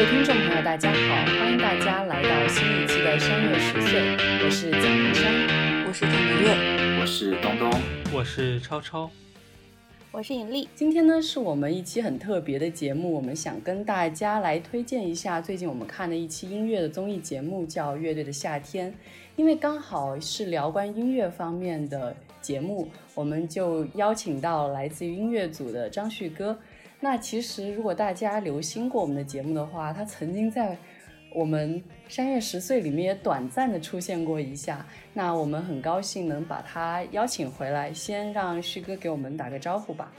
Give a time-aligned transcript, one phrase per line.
[0.00, 4.00] 位听众朋友，大家好，欢迎大家来到新一期的《山月十岁》，
[4.42, 7.70] 我是蒋明山，我是蒋明月，我是东东，
[8.10, 9.10] 我是超超，
[10.10, 10.66] 我是尹丽。
[10.74, 18.90] 今天呢，是我们一期很特别的节目，我们想跟大家来推荐一下最近我们看的一期音乐的综艺节目，叫《乐队的夏天》。
[19.36, 26.58] 因为刚好是聊关音乐方面的节目，我们就邀请到来自于音乐组的张旭哥。
[27.02, 30.76] 那其实，如果大家留心过我们的节目的话，他曾经在
[31.32, 34.84] 我们山月十岁里面也短暂的出现过一下。
[35.14, 40.12] 那我们很高兴能把他邀请回来，先让旭哥给我们打个招呼吧。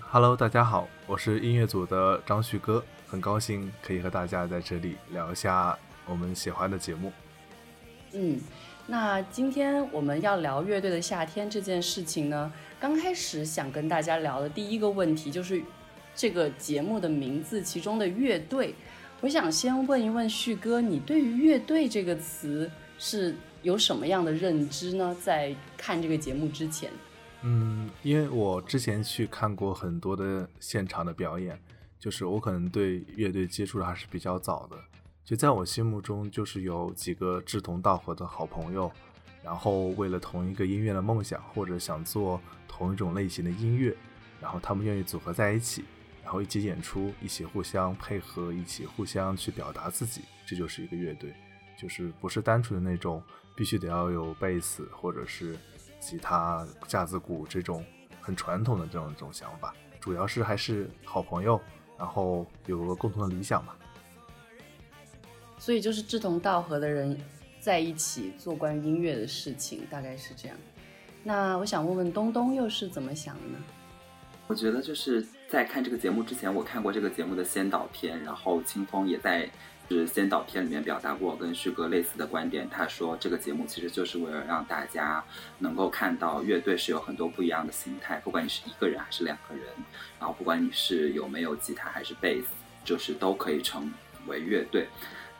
[0.00, 7.10] Hello，大家好，我是音乐组的张旭哥，很高兴可以和大家在这里聊一下我们喜欢的节目。
[8.12, 8.38] 嗯，
[8.86, 12.52] 那今天我们要聊乐队的夏天这件事情呢？
[12.78, 15.62] 刚开始想跟大家聊的第一个问题就是
[16.14, 18.74] 这个节目的名字，其中的乐队。
[19.22, 25.16] 我想先问一问旭哥，你对于乐队这个词是有什么样的认知呢？
[25.18, 26.90] 在看这个节目之前，
[27.40, 31.58] 嗯，因为我之前去看过很多的现场的表演，
[31.98, 34.76] 就是我可能对乐队接触的还是比较早的。
[35.24, 38.90] 就在我心目中，就是有几个志同道合的好朋友，
[39.42, 42.40] 然后为了同一个音乐的梦想，或者想做。
[42.76, 43.96] 同一种类型的音乐，
[44.40, 45.84] 然后他们愿意组合在一起，
[46.24, 51.32] 然后一起演出，一起互相配合，一起互相去表达自己，这就是一个乐队，
[51.78, 53.22] 就是不是单纯的那种
[53.54, 55.56] 必须得要有贝斯或者是
[56.00, 57.84] 吉他、架子鼓这种
[58.20, 61.60] 很传统的这种这种想法，主要是还是好朋友，
[61.96, 63.72] 然后有个共同的理想嘛。
[65.64, 67.18] 所以就是志同道合的人
[67.58, 70.54] 在一起做关于音乐的事情，大概是这样。
[71.22, 73.56] 那我想问问东东又是怎么想的呢？
[74.46, 79.48] 我觉得就是在看这个节目之前，我看过这个节目的先导片，然后清风也在
[79.88, 82.68] 就是先导片里面表达过跟旭哥类似的观点。
[82.68, 85.24] 他说这个节目其实就是为了让大家
[85.58, 89.64] 能够看到乐队是有很多不一样的形态，不管你是一个人还是两个人，
[90.20, 92.48] 然后不管你是有没有吉他还是贝斯，
[92.84, 93.90] 就是都可以成
[94.26, 94.86] 为乐队。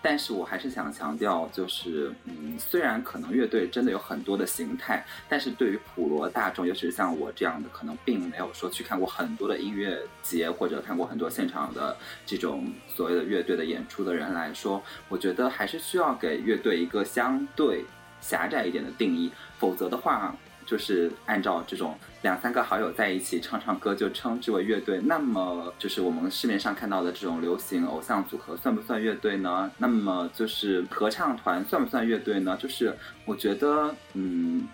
[0.07, 17.87] 但是我还是想强调，就是，嗯，虽然可能乐队真的有很多的形态，但是对于普罗大众，尤其是像我这样的，可能并没有说去看过很多的音乐节或者看过很多现场的这种所谓的乐队的演出的人来说，我觉得还是需要给乐队一个相对
[18.21, 20.37] 狭窄一点的定义，否则的话。
[20.67, 29.71] 就是按照这种两三个好友在一起唱唱歌就称之为乐队，那么就是我们市面上看到的这种流行偶像组合算不算乐队呢？
[29.77, 32.57] 那么就是合唱团算不算乐队呢？
[32.59, 32.97] 就是
[33.27, 34.67] 我觉得，嗯，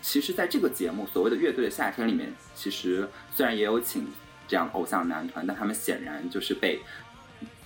[0.00, 4.06] 其实在这个节目所谓的乐队的夏天里面，其实虽然也有请
[4.48, 6.80] 这样偶像男团，但他们显然就是被。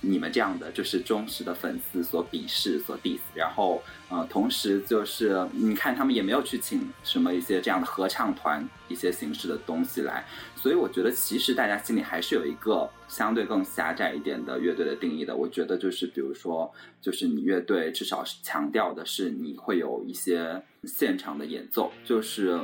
[0.01, 15.35] 你们这样的就是忠实的粉丝所鄙视、所 diss，然后呃，同时就是你看他们也没有去请什么一些这样的合唱团一些形式的东西来，所以我觉得其实大家心里还是有一个相对更狭窄一点的乐队的定义的。
[15.35, 16.71] 我觉得就是比如说，
[17.01, 22.59] 就是你乐队至少是强调的是你会有一些现场的演奏，就是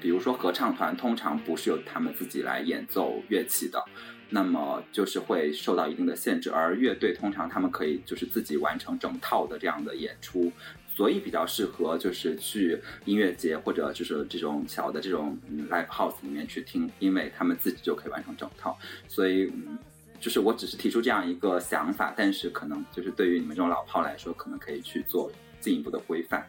[0.00, 3.84] 比如说合唱团通常不是由他们自己来演奏乐器的。
[4.28, 10.50] 那么就是会受到一定的限制，而乐队通常他们可以就是自己完成整套的这样的演出，
[10.94, 15.38] 所以比较适合就是去音乐节或者就是这种小的这种
[15.70, 18.76] live house 里面去听，因为他们自己就可以完成整套。
[19.06, 19.78] 所以，嗯，
[20.18, 26.44] 就是我只是提出这样一个想法，但是可能就是对于你们这种老炮来说，可能可以去做进一步的规范。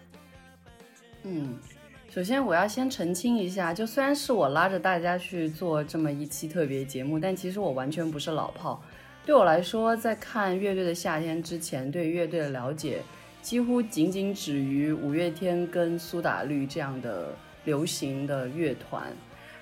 [1.23, 1.57] 嗯。
[2.17, 8.81] 首先，我要先澄清一下，就虽然是我拉着大家去做这么一期特别节目，但其实我完全不是老炮。
[9.23, 13.03] 对我来说，在看乐队的夏天之前，对乐队的了解
[13.43, 17.35] 几乎仅仅止于五月天跟苏打绿这样的
[17.65, 19.03] 流行的乐团。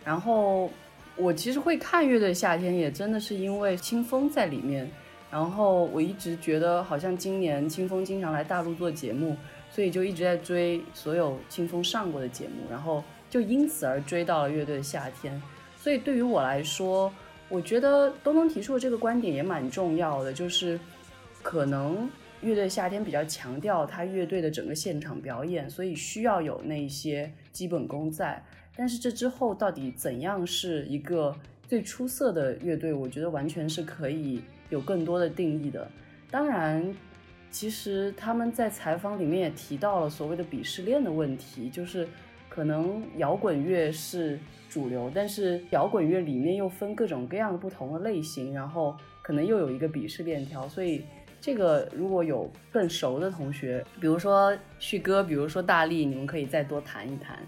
[0.05, 0.71] 然后，
[1.17, 4.89] 我其实会看乐队夏天，也真的是因为清风在里面。
[5.30, 9.35] 然后，我一直觉得好像今年清风经常来大陆做节目。
[9.75, 15.42] 所以就一直在追所有清风上过的节目，然后就因此而追到了乐队的夏天。
[15.77, 17.12] 所以对于我来说，
[17.50, 20.80] 我觉得东东提出的这个观点也蛮重要的，就是
[21.44, 28.42] 可能乐队夏天比较强调他乐队的整个现场表演，所以需要有那些基本功在。
[28.78, 31.36] 但是这之后到底怎样是一个
[31.68, 35.86] 最出色的乐队，我觉得完全是可以有更多的定义的。
[36.31, 36.95] 当然。
[37.56, 42.06] 其实他们在采访里面也提到了所谓的鄙视链的问题，就是
[42.50, 44.38] 可能摇滚乐是
[44.69, 51.06] 主流，但是摇滚乐里面又分各种各样的不同的类型，然后可能又有一个鄙视链条，所以
[51.40, 57.40] 这个如果有更熟的同学，比如说旭哥，比如说大力，你们可以再多谈一谈。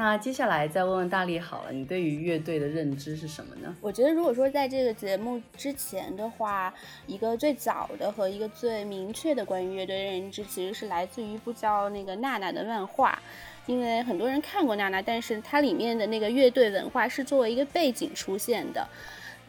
[0.00, 3.76] 那接下来再问问大力好了，你对于乐队的认知是什么呢？
[3.82, 6.72] 我觉得，如果说在这个节目之前的话，
[7.06, 13.20] 一个最早的和一个最明确的关于乐队的认知，其实是来自于一部叫那个娜娜的漫画。
[13.66, 18.88] 因为很多人看过娜娜，但是它里面的那个乐队文化是作为一个背景出现的。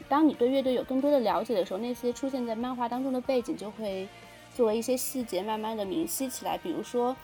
[0.10, 4.06] 当你对乐队有更多的了解的时候，那些出现在漫画当中的背景就会
[4.54, 6.58] 作为一些细节慢慢的明晰起来。
[6.58, 7.16] 比如说，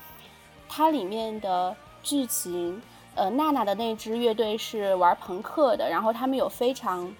[0.70, 2.82] 它里面的剧情。
[3.18, 7.12] 呃，娜娜的那支乐队是玩朋克的，然后他们有非常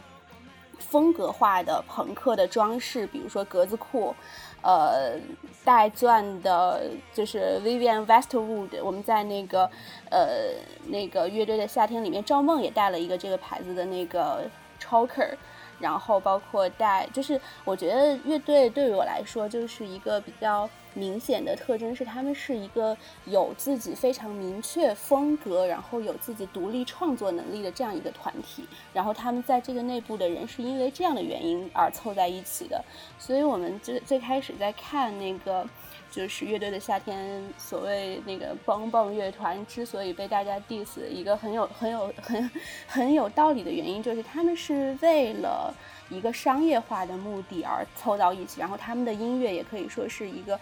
[0.78, 4.16] 风格化的朋克的装饰，比如说格子裤，
[4.62, 5.20] 呃，
[5.66, 8.82] 带钻的，就是 Vivian Westwood。
[8.84, 9.70] 我们在那个
[10.12, 10.54] 呃
[10.86, 14.48] 那个乐队的夏天里面，赵梦也带了一个这个牌子的那个
[14.80, 15.36] choker。
[15.80, 20.68] 然后包括带，就是我觉得乐队对于我来说就是一个比较
[20.98, 28.66] 明显的特征，是他们是一个有自己非常明确风格，然后有自己独立创作能力的这样一个团体。
[28.94, 32.84] 然后他们在这个内部的人是因为这样的原因而凑在一起的。
[33.20, 35.68] 所以我们最最开始在看那个。
[36.10, 42.50] 就是乐队的夏天，所谓那个蹦蹦乐团之所以被大家 diss，一个很有很有很
[42.88, 45.72] 很有道理的原因，就是他们是为了
[46.10, 50.58] 一个商业化的目的而凑到一起，然后他们的音乐也可以说是一个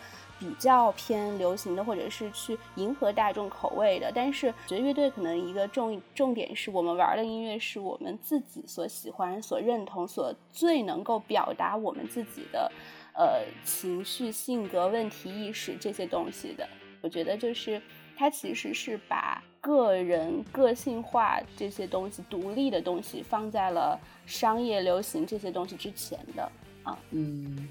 [0.45, 4.11] 比较偏流行的，或者是去迎合大众口味的。
[4.13, 12.71] 但是，觉得乐队可能一个重重点是我们玩的音乐是我们自己所喜欢、所认同、所最能够表达我们自己的。
[13.17, 16.67] 呃，情绪、性格、问题意识这些东西的，
[16.99, 17.81] 我觉得就是
[18.17, 26.51] 它其实是把个人个性化这些东西、独立的东西放在了商业流行这些东西之前的
[26.83, 26.99] 啊。
[27.11, 27.69] 嗯，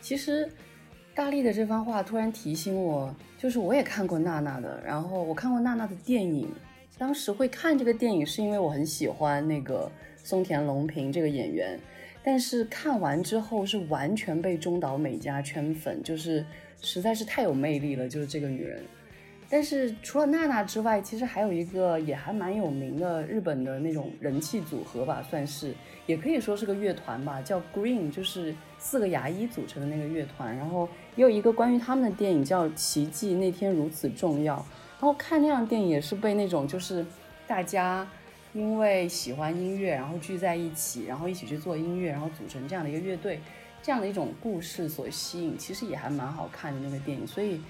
[0.00, 0.50] 其实
[1.18, 6.48] 大力的这番话突然提醒我，就是我也看过娜娜的，然后我看过娜娜的电影，
[6.96, 9.90] 当时会看这个电影是因为我很喜欢那个
[10.22, 11.76] 松田龙平这个演员。
[12.22, 16.46] 但是看完之后是完全被中岛美嘉圈粉，就是
[16.82, 18.80] 实在是太有魅力了，就是这个女人。
[19.50, 25.74] 但是除了娜娜之外，其实还有一个也还蛮有名的日本的那种人气组合吧，算是
[26.06, 30.54] 也可以说是个乐团吧，叫 Green，就是四个牙医组成的那个乐团。
[30.54, 30.86] 然后
[31.18, 37.04] 也有一个关于他们的电影叫《奇迹那天如此重要》，然后看那样电影也是被那种就是
[37.46, 38.08] 大家。
[38.54, 43.38] 因为喜欢音乐，然后聚在一起，然后一起去做音乐，然后组成这样的一个乐队，
[43.82, 47.26] 这样的一种故事所吸引，其实也还蛮好看的那个电影。
[47.26, 47.60] 所以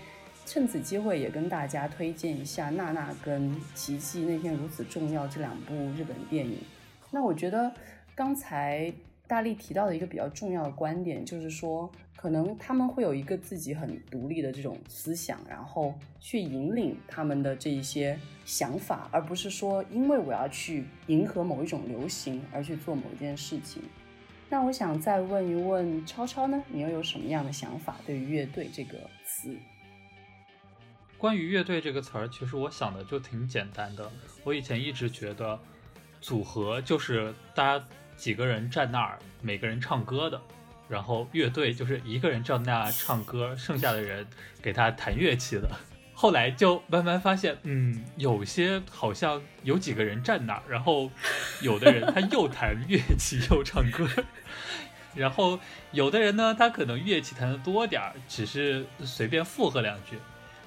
[0.47, 6.59] 趁此机会也跟大家推荐一下《娜娜》跟《奇迹那天如此重要》这两部日本电影。
[7.11, 7.73] 那我觉得
[8.15, 8.91] 刚才
[9.29, 11.89] 大力提到的一个比较重要的观点，就是说。
[12.21, 23.85] 可能他们会有一个自己很独立的这种思想，然后去引领他们的这一些想法，而不是说因为我要去迎合某一种流行而去做某一件事情。
[24.49, 29.57] 那我想再问一问超超呢，你又有什么样的想法对于乐队这个词？
[31.17, 34.11] 关于乐队这个词儿，其实我想的就挺简单的。
[34.43, 35.57] 我以前一直觉得，
[36.21, 37.87] 组合就是大家
[38.19, 40.39] 几个人站那儿，每个人唱歌的。
[40.89, 44.27] 然后乐队就是一个人站那唱歌，剩下的人
[44.61, 45.71] 给他弹乐器的。
[46.15, 51.11] 后来就慢慢发现， 嗯，有些好像有几个人站那儿，然后
[51.63, 54.09] 有的人他又弹乐器又唱歌，
[55.15, 55.61] 然后
[55.93, 60.17] 有的人呢，他可能乐器弹的多点儿，只是随便附和两句；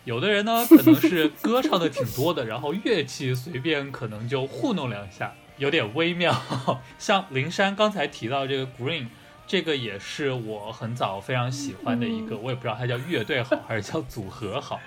[0.06, 6.36] 有的人呢，可能是歌唱的挺多的，然后乐器随便可能就糊弄两下，有点微妙。
[6.98, 9.08] 像灵山刚才提到这个 Green。
[9.48, 14.80] 这个也是我很早非常喜欢的一个，我也不知道它叫乐队好还是叫组合好。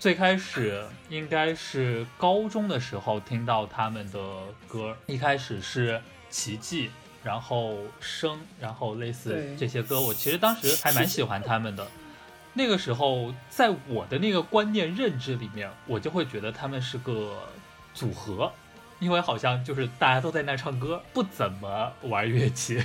[0.00, 4.18] 最开始应该是高中的时候听到他们的
[4.66, 6.90] 歌，一开始是奇迹，
[7.22, 11.86] 然后生，然后类似这些歌，我其实当时还蛮喜欢他们的。
[12.54, 17.38] 那个时候在我的那个观念认知里面，我就会觉得他们是个
[17.94, 18.50] 组合，
[19.04, 22.82] 因为好像就是大家都在那唱歌，不怎么玩乐器。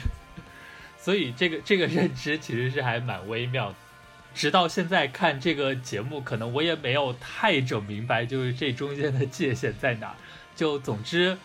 [0.99, 3.73] 所以这个这个认知其实是还蛮微妙，
[4.35, 10.13] 直到现在看这个节目，可能我也没有太整明白，就是这中间的界限在哪。
[10.57, 11.38] 就总之，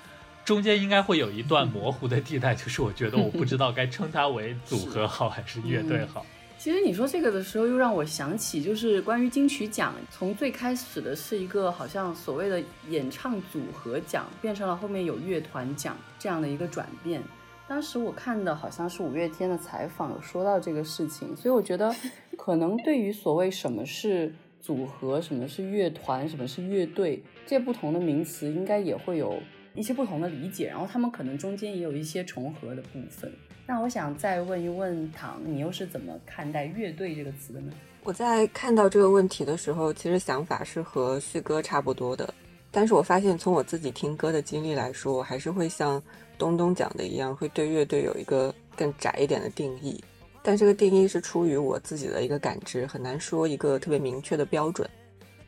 [0.45, 6.27] 中间应该会有一段模糊的地带，就是我觉得我不知道该称它为组合好还是乐队好。
[6.65, 17.23] 其实你说这个的时候，又让我想起，就是关于金曲奖，从最开始的是一个好像所谓的演唱组合奖，变成了后面有乐团奖这样的一个转变。
[17.69, 21.95] 当时我看的好像是五月天的采访，有说到这个事情，所以我觉得
[22.39, 29.39] 可能对于所谓什么是组合、什么是乐团、什么是乐队这些不同的名词，应该也会有
[29.75, 33.31] 一些不同的理解，然后他们可能中间也有一些重合的部分。
[33.67, 37.73] 那我想再问一问唐，你又是怎么看待“乐队”这个词的呢？
[38.03, 42.35] 我在看到这个问题的时候，其实想法是和旭哥差不多的，
[42.71, 46.03] 但是我发现从我自己听歌的经历来说，我还是会像
[46.37, 49.99] 东东讲的一样，会对乐队有一个更窄一点的定义。
[50.43, 54.87] 但这个定义是出于我自己的一个感知，很难说一个特别明确的标准。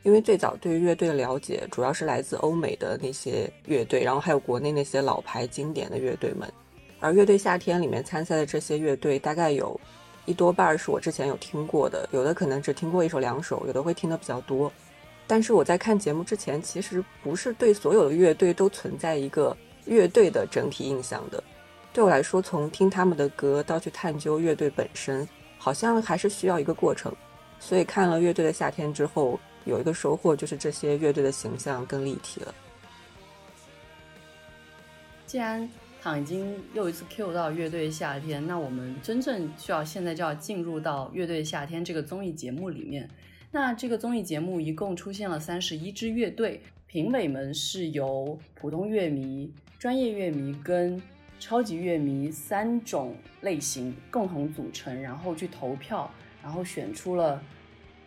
[0.01, 6.51] 因为最早对乐队的了解，主要是来自欧美的那些乐队，然后还有国内那些老牌经典的乐队们。
[6.99, 9.79] 而乐队夏天里面参赛的这些乐队，大概有
[10.25, 14.71] 一多半是我之前有听过的，有的可能只听过一首两首，有的会听的比较多。
[15.25, 21.43] 但是我在看节目之前，其实不是对所有的乐队都存在一个乐队的整体印象的。
[21.93, 25.27] 对我来说，从听他们的歌到去探究乐队本身，
[25.57, 27.13] 好像还是需要一个过程。
[27.59, 32.53] 所以看了乐队的夏天之后，有一个收获就是这些乐队的形象更立体了。
[35.25, 43.09] 既然他已经又一次 Q 到乐队夏天，那我们真正需要现在就要进入到乐队夏天这个综艺节目里面。
[43.51, 51.01] 那这个综艺节目一共出现了三十一支乐队，评委们是由普通乐迷、专业乐迷跟
[51.39, 56.09] 超级乐迷三种类型共同组成，然后去投票，
[56.41, 57.41] 然后选出了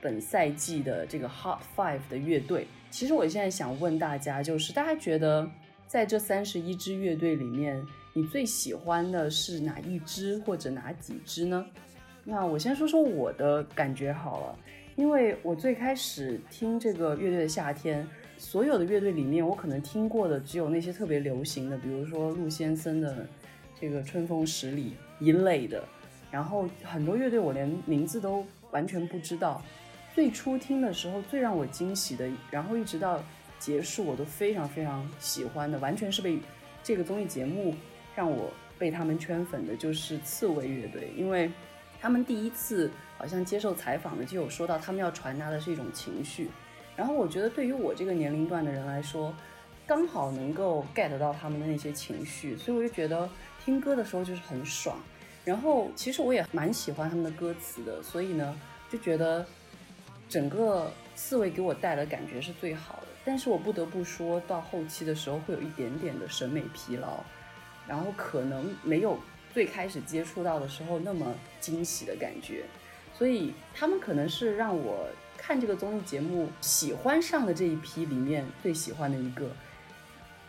[0.00, 2.66] 本赛季的这个 Hot Five 的乐队。
[2.90, 5.50] 其实我现在想问大家，就是大家觉得？
[5.90, 11.66] 在这三十一支乐队里面，你最喜欢的是哪一支或者哪几支呢？
[12.22, 14.58] 那我先说说我的感觉好了，
[14.94, 18.06] 因为我最开始听这个乐队的夏天，
[18.38, 23.26] 所有的乐队里面，我可能听过的只有那些特别流行的，比如说陆先生的
[23.80, 25.82] 这个春风十里一类的，
[26.30, 29.60] 然后很多乐队我连名字都完全不知道。
[30.14, 33.20] 最初听的时候，最让我惊喜的，然后一直到。
[33.60, 36.40] 结束我都非常非常喜欢的，完全是被
[36.82, 37.74] 这个综艺节目
[38.16, 41.12] 让我被他们圈粉的，就是刺猬乐队。
[41.16, 41.48] 因为
[42.00, 46.50] 他们第一次好像接受采访的就有说到，他们要传达的是一种情绪。
[46.96, 49.34] 然后我觉得对于我这个年龄段的人来说，
[49.86, 53.28] 刚好能够 get 到他们的那些情绪，所以我就觉得
[53.64, 54.98] 听歌的时候就是很爽。
[55.44, 59.44] 然后其实我也蛮喜欢他们的歌词的，所以呢就觉得
[60.28, 63.06] 整个刺猬给我带的感觉是最好的。
[63.24, 67.22] 但是我不得不说到后期的时候会有一点点的审美疲劳，
[67.86, 69.18] 然后可能没有
[69.52, 72.64] 最开始接触到的时候那么惊喜的感觉，
[73.16, 79.50] 所以他们可能是让我看这个综艺节目喜欢上的这一批里面最喜欢的一个。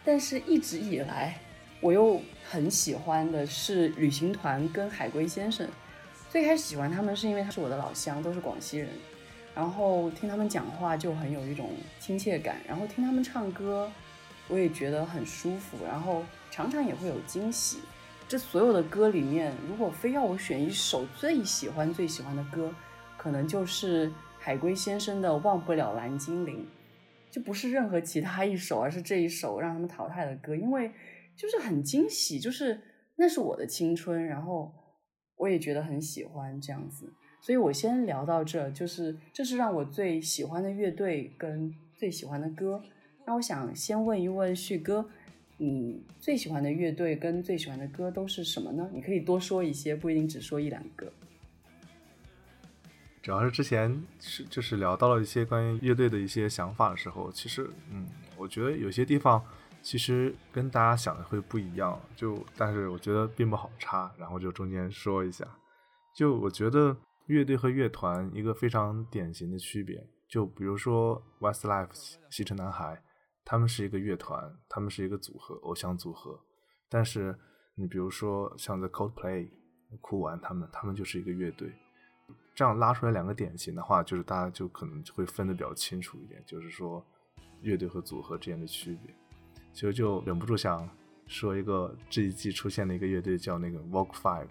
[0.03, 1.39] 但是一直以来
[1.79, 5.67] 我又很喜欢的是旅行团跟海龟先生。
[6.29, 8.89] 最开始喜欢他们是因为他是我的老乡，都是广西人。
[9.53, 13.91] 然后听他们讲话就很有一种亲切感，然后听他们唱歌，
[14.48, 17.79] 我也觉得很舒服，然后常常也会有惊喜。
[18.27, 22.74] 这所有的歌里面，如果非要我选一首最喜欢最喜欢的歌，
[23.17, 26.65] 可能就是海龟先生的《忘不了蓝精灵》，
[27.34, 30.89] 就不是任何其他一首，而是这一首让他们淘汰的歌，因为
[31.36, 32.81] 就是很惊喜，就是
[33.17, 34.74] 那是我的青春，然后
[35.36, 37.12] 我也觉得很喜欢这样子。
[37.41, 42.79] 所以我先聊到这，就是这是让我最喜欢的乐队跟最喜欢的歌。
[43.25, 45.03] 那我想先问一问旭哥，
[45.57, 48.88] 你最喜欢的乐队跟最喜欢的歌都是什么呢？
[48.93, 51.12] 你可以多说一些，不一定只说一两个。
[53.24, 58.05] 主要是之前是就是聊到了一些关于乐队的一些想法的时候，其实嗯，
[58.38, 59.43] 我觉得有些地方
[59.81, 65.43] 其实跟大家想的会不一样，就但是我觉得并不好插，然后就中间说一下，
[66.13, 66.95] 就我觉得。
[67.27, 73.01] 乐队和乐团一个非常典型的区别，就比如说 Westlife 西城男孩，
[73.45, 76.39] 他们是一个乐团，他们是一个组合，偶像组合。
[76.89, 77.37] 但是
[77.75, 79.49] 你比如说像 The Coldplay
[80.01, 81.71] 酷玩他们，他们就是一个乐队。
[82.53, 87.03] 这样拉出来两个典型的话，就是大家就可能就会分得比较清楚一点，就是说
[87.61, 89.15] 乐队和组合之间的区别。
[89.71, 90.87] 其实就忍不住想
[91.27, 94.49] 说一个这一季出现的一个乐队叫那个 Walk Five。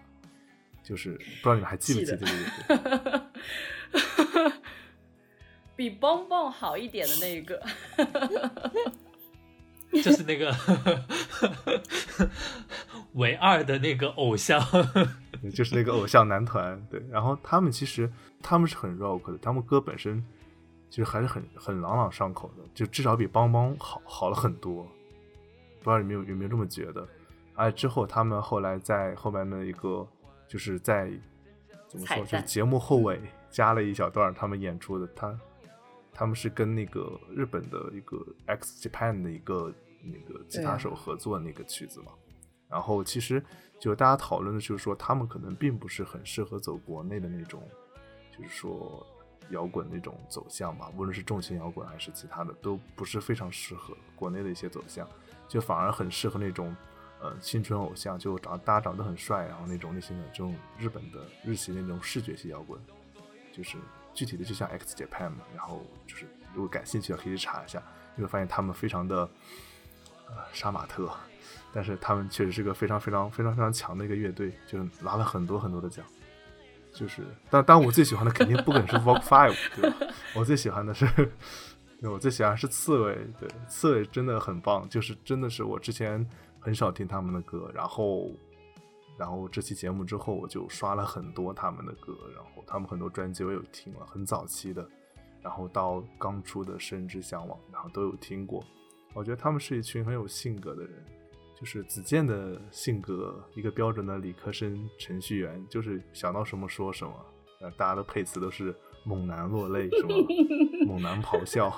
[0.83, 3.25] 就是不知道你们还记不记得这个？
[5.75, 7.59] 比蹦蹦好一点的那一个，
[10.03, 10.55] 就是那个
[13.13, 14.61] 唯二的那个偶像。
[15.55, 17.03] 就是那个偶像男团，对。
[17.09, 18.11] 然后他们其实
[18.43, 20.23] 他们是很 rock 的，他们歌本身
[20.89, 24.83] 其实还是很很朗朗上口的，就至少比邦邦好好了很多。
[25.79, 27.07] 不知道你们有有没有这么觉得？
[27.55, 30.07] 而之后他们后来在后面的一个
[30.51, 31.09] 就是在
[31.87, 35.39] 怎么说，就是节目后尾加了一小段他们演出的，他
[36.11, 38.17] 他们是跟那个日本的一个
[38.47, 42.11] X Japan 的一个那个吉他手合作那个曲子嘛。
[42.67, 43.41] 然后其实
[43.79, 47.63] 就大家讨论的就是说，他们可能并不是很适合走国内的那种，
[48.37, 49.07] 就是说
[49.51, 55.07] 摇滚那种走向吧，无论是重型摇滚还是其他的，都不是非常适合国内的一些走向，
[55.47, 56.75] 就反而很适合那种
[57.21, 62.79] 呃青春偶像，就长大家长得很帅，然后那种类型的这种日本的日系那种视觉系摇滚，
[63.53, 63.77] 就是
[64.13, 67.81] 具体的就像 X Japan 嘛，然后就是如果感兴趣的可以去查一下，
[68.15, 69.29] 你会发现他们非常的
[70.27, 71.09] 呃杀马特。
[71.73, 76.05] 但是他们确实是个非常非常非常非常强的一个乐队，就是拿了很多很多的奖。
[76.93, 80.13] 就是，但但我最喜欢的肯定不可能是 Vogue Five，对吧？
[80.35, 81.07] 我最喜欢的是，
[82.01, 84.87] 对我最喜欢是刺猬，对，刺猬真的很棒。
[84.89, 86.29] 就是真的是我之前
[86.61, 88.31] 很少听他们的歌，然后，
[89.17, 94.87] 然后这期节目之后我就刷了很多他们的歌，然后他们很多专辑我有听了，很早期的，
[95.41, 98.63] 然后到刚出的《生之向往》，然后都有听过。
[99.13, 101.03] 我觉得他们是一群很有性格的人。
[101.53, 107.13] 就是子健的性格，一个标准的理科生程序员，就是想到什么说什么。
[107.59, 110.15] 呃，大家的配词都是猛男落泪，什么
[110.87, 111.71] 猛男咆哮，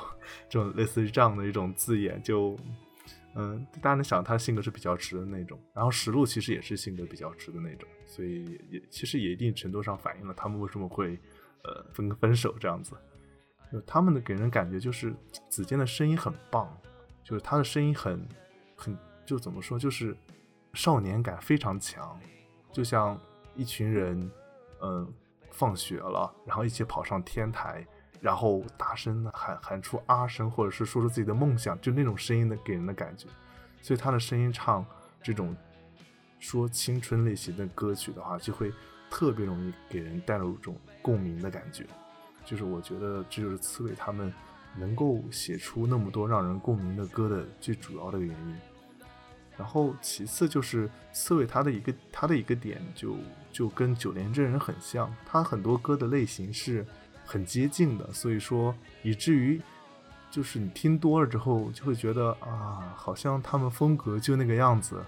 [0.47, 2.55] 这种类似于这样的一种字眼，就
[3.35, 5.59] 嗯，大家能想到他性格是比较直的那种。
[5.73, 11.19] 然后石路其实也是性格比较直的那种，所以也其实也一定程度上反映了他们为什么会
[11.63, 12.95] 呃分分手这样子。
[13.71, 15.15] 就他们的给人感觉就是
[15.49, 16.71] 子健的声音很棒，
[17.23, 18.27] 就是他的声音很
[18.75, 18.97] 很。
[19.25, 20.13] 就怎么说，就是
[20.73, 22.19] 少年感非常强，
[22.73, 23.17] 就像
[23.55, 24.29] 一群人，
[24.81, 25.13] 嗯，
[25.49, 27.87] 放学了，然后一起跑上天台，
[28.23, 33.27] 然后大声的喊喊出啊声，或者是说出自己的梦想，就那种声音的给人的感觉。
[33.81, 34.85] 所以他的声音唱
[35.21, 35.53] 这种
[36.39, 38.71] 说青春类型的歌曲的话，就会
[39.09, 41.85] 特别容易给人带入一种共鸣的感觉。
[42.45, 44.33] 就是我觉得这就是刺猬他们
[44.77, 48.55] 能够写出那么多让人共鸣的歌的最主要的原因。
[49.57, 53.17] 然后其次就是刺猬，他的一个他的一个点就
[53.51, 56.85] 就跟九连真人很像，他很多歌的类型是
[57.25, 59.61] 很接近的，所以说以至于
[60.29, 65.01] 就是你听多了之后就会觉得啊，好像他们风格就那个样子，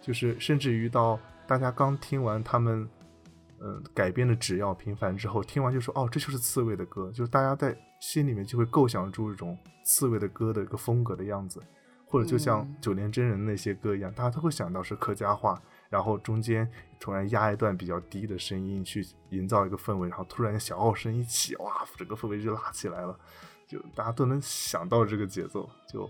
[0.00, 2.88] 就是甚至于到大家刚听完他们
[3.60, 11.60] 嗯改编的《只要平凡》之后，听完就说哦，这就是刺猬的歌，就是大家在心里面就会构想出一种刺猬的歌的一个风格的样子。
[12.06, 23.18] 或者就像九连真人那些歌一样，大家都会想到是客家话，然后中间突然压一段比较低的声音去营造一个氛围，然后突然小号声一起，哇，整个氛围就拉起来了，
[23.66, 26.08] 就大家都能想到这个节奏，就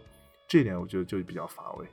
[0.49, 1.89] 这点我觉得就比较乏味，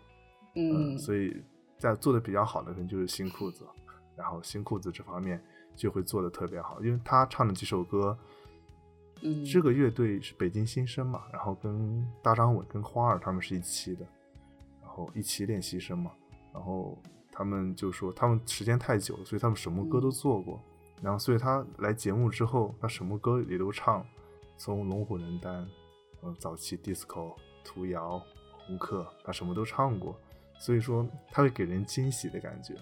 [0.56, 1.36] 嗯，所以
[1.78, 3.66] 在做的比较好的可能就是新裤子，
[4.16, 5.44] 然后新裤子这方面
[5.76, 8.18] 就会做的特别好，因为他唱的几首歌。
[9.24, 14.04] 嗯这个乐队是北京新生嘛，然后跟大张伟、跟花儿他们是一期的，
[14.82, 16.10] 然后一期练习生嘛，
[16.52, 16.98] 然后
[17.42, 20.62] 他们就说他们时间太久了，所以他们什么歌都做过，
[21.02, 24.06] 然后所以他来节目之后，他什么歌也都唱，
[24.58, 25.68] 从龙虎人丹，
[26.22, 28.22] 嗯，早期 disco、图谣、
[28.68, 30.16] 红客，他什么都唱过，
[30.60, 32.76] 所以说他会给人惊喜的感觉，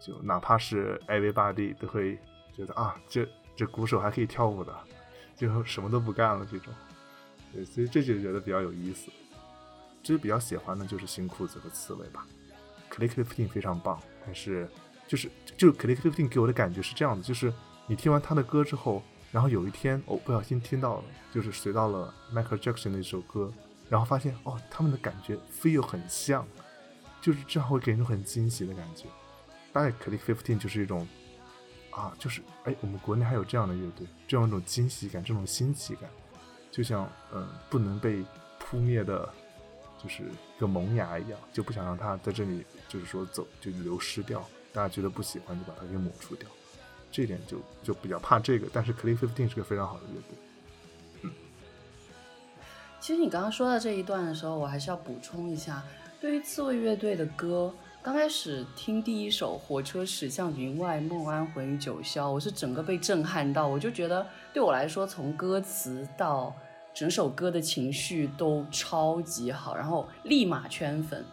[0.00, 2.16] 就哪怕是 everybody 都会
[2.54, 4.72] 觉得啊，这这鼓手还可以跳舞的。
[5.34, 6.72] 就什么都不干了这种，
[7.52, 9.10] 对，所以这就觉得比较有意思。
[10.02, 12.24] 其实比较喜欢的就是新裤子和刺猬吧。
[12.90, 14.68] Click Fifteen 非常棒，但是
[15.06, 17.52] 就是就 Click Fifteen 给我的感觉是这样的，就是
[17.86, 23.52] 你听完他的歌之后，然后有一天哦不小心听到了，就是随到了 Michael Jackson 的一首歌，
[23.88, 26.46] 然后发现哦他们的感觉 feel 很像，
[27.20, 29.04] 就是这样会给人很惊喜的感觉。
[29.72, 31.06] 大概 Click Fifteen 就是一种。
[31.92, 36.10] 啊，就是哎，我们国内还有这样的乐队，这样一种惊喜感，这种新奇感，
[36.70, 38.22] 就像嗯，不能被
[38.58, 39.26] 扑灭的，
[39.96, 44.44] 就是一个萌芽一样，就不想让它在这里，就是说走就流失掉。
[44.72, 46.48] 大家觉得不喜欢，就把它给抹除掉。
[47.10, 48.68] 这点就就比较怕这个。
[48.72, 51.30] 但是 Cliff Fifteen 是个非常好的乐队。
[53.00, 55.82] 其实你刚刚说到这一段的时候，我还是要补充一下，
[56.20, 57.72] 对于刺猬乐队的歌。
[58.02, 66.54] 刚开始听第一首《火车驶向云外，梦安魂与九霄》，我是整个被震撼到，我就觉得对我来说，从歌词到
[66.94, 71.24] 整首歌的情绪都超级好，然后立马圈粉。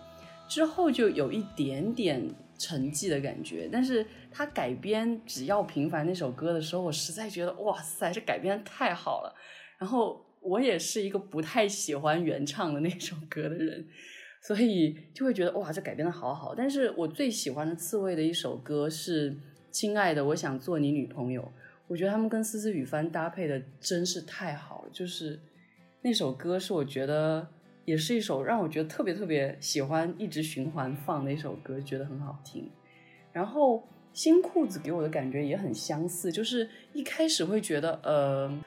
[0.48, 2.24] 之后就有一点点
[2.58, 3.70] 沉寂的感觉。
[3.72, 9.36] 但是他改编《只要平凡》那首歌的时候，我实在觉得哇塞，这改编太好了。
[9.78, 13.86] 然后我也是一个不太喜欢原唱的那首歌的人，
[14.42, 16.54] 所以就会觉得哇，这改编的好好。
[16.56, 19.32] 但是我最喜欢的刺猬的一首歌是
[19.72, 21.42] 《亲爱的，我想做你女朋友》。
[21.88, 25.40] 我觉得他们跟思思雨帆搭配的真是太好了，就是
[26.02, 27.46] 那首歌是我觉得
[27.86, 32.70] 也是一首让我觉得特别特别喜欢，一直循环放的一首歌，觉得很好听。
[33.32, 38.64] 然后新裤子给我的感觉也很相似，就是一开始会觉得呃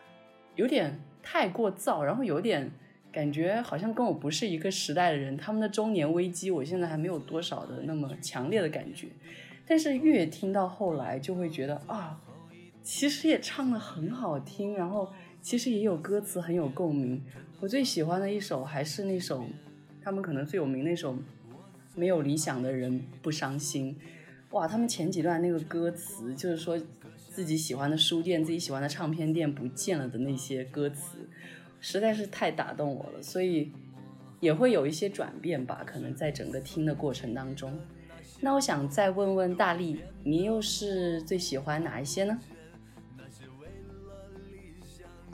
[0.55, 2.71] 有点太过燥，然后有点
[3.11, 9.09] 感觉好像跟我不是一个时代的人，他们的中年危机我现在还没有多少的那么强烈的感觉，
[9.67, 12.21] 但是越听到后来就会觉得啊。
[12.83, 17.21] 其实也唱的很好听，然后其实也有歌词很有共鸣。
[17.59, 19.47] 我最喜欢的一首还是那首
[20.03, 21.15] 他们可能最有名那首
[21.95, 23.95] 《没有理想的人不伤心》。
[24.51, 26.79] 哇，他们前几段那个歌词就是说
[27.31, 31.29] 自己喜欢的书店、自己喜欢的唱片店不见了的那些歌词，
[31.81, 33.23] 实在是太打动我了。
[33.23, 33.73] 所以
[34.39, 37.73] 也会有一些转变吧，可能在整个听的过程当中。
[38.39, 42.39] 那我想再问问大力，你又是最喜欢哪一些呢？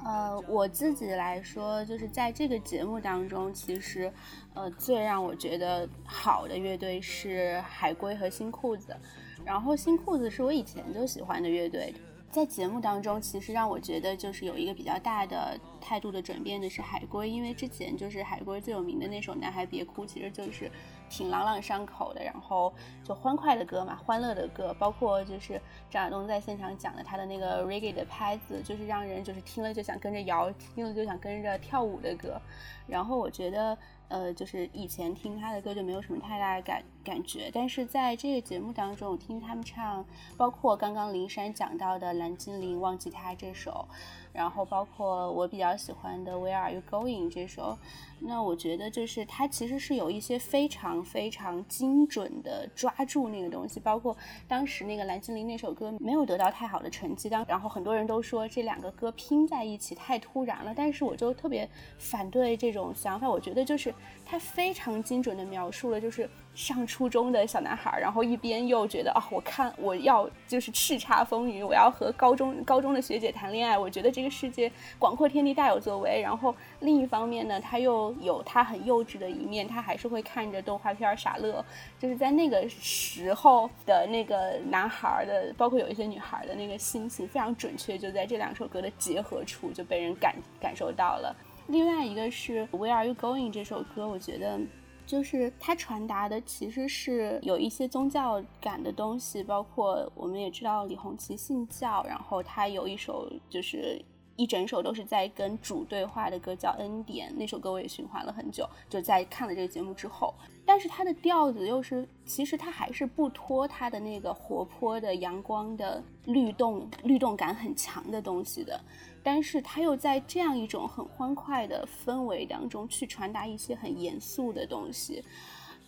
[0.04, 4.12] 呃，我自己来说，就是在这个节目当中，其实，
[4.54, 8.96] 呃，最让我觉得好的乐队是海龟和新裤子。
[9.44, 11.94] 然后新裤子是我以前就喜欢的乐队，
[12.30, 20.70] 在节目当中，其实让我觉得就是有一个比较大的态度的转变的是海龟，因为之前就是海龟最有名的那首《男孩别哭》，其实就是。
[21.12, 22.72] 挺朗朗上口的，然后
[23.04, 32.40] 就欢快的歌嘛，欢乐的歌，包括就是张亚东在现场讲的他的那个 reggae 的拍子，就是让人就是听了就想跟着摇，听了就想跟着跳舞的歌。
[32.86, 33.76] 然后我觉得，
[34.08, 40.04] 呃，就是以前听他的歌就没有什么太大的感感觉，但是在这个节目当中，我听他们唱，
[40.38, 43.86] 包括刚刚林珊讲到的蓝精灵忘记他这首。
[44.32, 47.76] 然后包括我比较喜欢的《Where Are You Going》这首，
[48.20, 54.16] 那我觉得就是它其实是有一些非常非常精准的抓住那个东西，包括
[54.48, 61.68] 当时那个蓝精灵那首歌没有得到太好的成绩，当然后很多人都说这两个歌拼在一起太突然了，但是我就特别
[61.98, 66.28] 反对这种想法，我觉得就是它非常精准的描述了就是。
[66.54, 73.78] 上初中的小男孩，然后一边又觉得啊，我看我要就是叱咤风云，我要和高中高中的学姐谈恋爱。
[73.78, 76.20] 我觉得这个世界广阔天地大有作为。
[76.20, 81.64] 然后另一方面呢，他又有他很幼稚的一面，他还是会看着动画片傻乐。
[81.98, 91.34] 就是在那个时候的那个男孩的，包括有一些女孩的那个心情非常准确，就在这两首歌的结合处就被人感感受到了。
[91.68, 94.60] 另外一个是 Where Are You Going 这首歌，我觉得。
[95.06, 104.00] 就是它传达的其实是有一些宗教感的东西，包括我们也知道李红旗信教，然后他有一首就是
[104.36, 110.34] 一整首都是在跟主对话的歌，叫《恩典》，那首歌我也循环了很久，就在看了这个节目之后。
[110.64, 118.80] 但是它的调子又是，其实它还是不脱它的那个活泼的、阳光的、律动、律动感很强的东西的。
[119.22, 125.22] 但是他又在这样一种很欢快的氛围当中去传达一些很严肃的东西。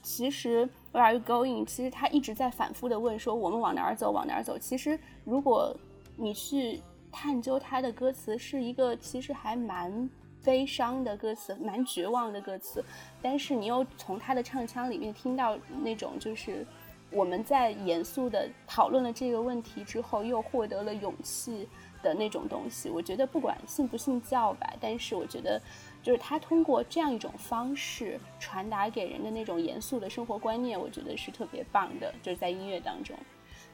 [0.03, 1.65] 其实 Where are you going？
[1.65, 4.59] 其实他一直在反复的问说我们往哪儿走，往哪儿走。
[4.59, 5.75] 其实如果
[6.17, 10.09] 你去探究他的歌词，是一个其实还蛮
[10.45, 12.85] 悲伤的歌词，蛮绝望的歌词。
[13.23, 16.67] 但是你又从他的唱腔里面听到那种就是
[17.11, 21.67] 我们在严肃的讨论了这个问题之后，又获得了勇气。
[22.05, 25.61] 的那种东西，我觉得不管信不信教吧，但是我觉得，
[26.03, 33.19] 就是他通过这样一种方式传达给人的那种严肃的生活观念，我觉得是特别棒的，就是在音乐当中，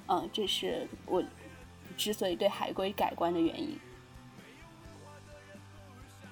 [0.06, 1.22] 嗯，这是我
[1.96, 3.76] 之所以对海龟改观的原因。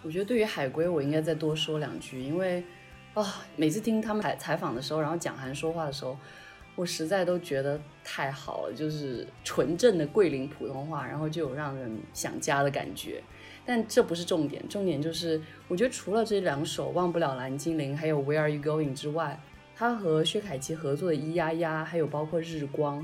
[0.04, 2.62] 我觉得对于海龟，我应该再多说两句，因为
[3.14, 6.16] 啊，每次听他们采采访的时候，然后蒋涵说话的时候。
[6.78, 13.20] 我实在都觉得太好了，就是纯正的桂林普通话，然后就有让人想家的感觉。
[13.66, 19.40] 但这不是重点，重点就是我觉得除了这两首《忘不了蓝精灵》还有《Where Are You Going》之外，
[19.74, 23.02] 他和薛凯琪合作的《咿呀呀》还有包括《日光》，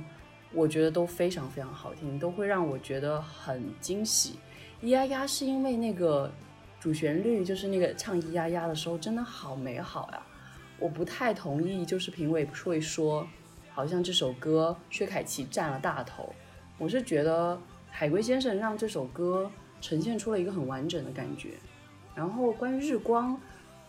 [0.53, 4.39] 我觉得都非常非常好听，都会让我觉得很惊喜。
[4.87, 6.33] 《咿呀呀》是因为那个
[6.79, 10.23] 主旋律，就是那个唱《咿呀呀》的时候真的好美好呀。
[10.79, 13.27] 我不太同意，就是评委会说。
[13.75, 16.33] 好像这首歌薛凯琪占了大头，
[16.79, 17.61] 我是觉得
[17.91, 21.55] 海龟先生让这首歌呈现出了一个很完整的感觉。
[22.15, 23.37] 然后关于日光，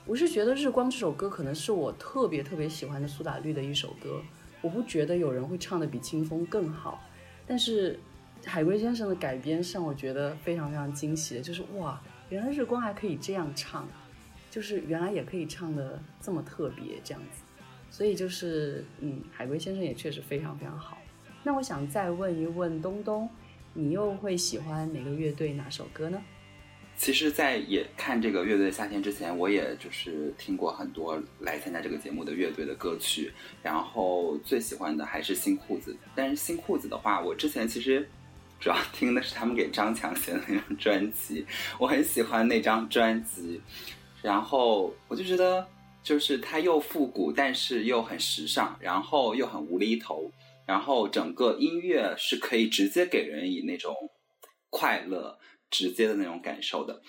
[0.08, 4.20] 我是觉得日光这首歌可能是我特别特别喜欢的苏打绿的一首歌。
[4.60, 7.04] 我不觉得有人会唱的比清风更好。
[7.46, 8.00] 但是
[8.44, 13.88] 海龟先生的改编上，我觉得非常非常惊喜的，就是哇，原来日光还可以这样唱，
[14.50, 17.44] 就是原来也可以唱的这么特别这样子。
[17.90, 20.98] 所以就是嗯，海龟先生也确实非常非常好。
[21.44, 23.30] 那我想再问一问东东，
[23.74, 26.22] 你又会喜欢哪个乐队哪首歌呢？
[26.98, 35.94] 其实，在也看这个乐队夏天之前，我也就是听过很多来参加这个节目的乐队的歌曲，然后最喜欢的还是新裤子。
[36.16, 38.08] 但是新裤子的话，我之前其实
[38.62, 41.46] 主要听的是他们给张强写的那张专辑，
[41.78, 43.60] 我很喜欢那张专辑，
[44.22, 45.68] 然后我就觉得
[46.06, 50.32] 就是它又复古，但是又很时尚，然后又很无厘头，
[50.66, 53.94] 然后整个音乐是可以直接给人以那种
[54.70, 55.38] 快乐。
[55.72, 57.02] 直接的那种感受的，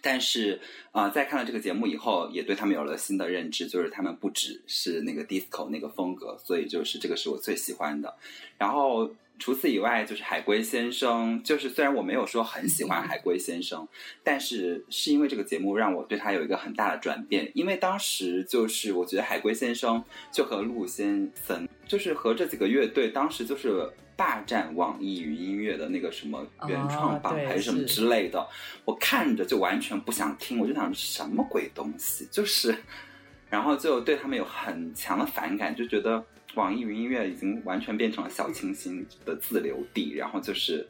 [0.00, 8.16] 但是啊，在看了这个节目以后，也对他们有了新的认知，就是他们不只是那个 disco 那个风格，所以就是这个是我最喜欢的。
[8.56, 13.86] 然后除此以外，就是海龟先生，就是虽然我没有说很喜欢海龟先生，
[14.22, 23.90] 但是是因为这个节目让我对他有一个很大的转变，因为当时就是我觉得海龟先生就和陆先生，就是和这几个乐队，当时就是。
[24.18, 28.48] 霸占网易云音乐的那个什么原创榜还是什么之类的，
[28.86, 32.74] 我看着就完全不想听，我就想什么鬼东西，就是，
[33.50, 36.24] 然后就对他们有很强的反感，就觉得
[36.56, 40.86] 网易云音乐已经完全变成了小清新的自留地，然后就是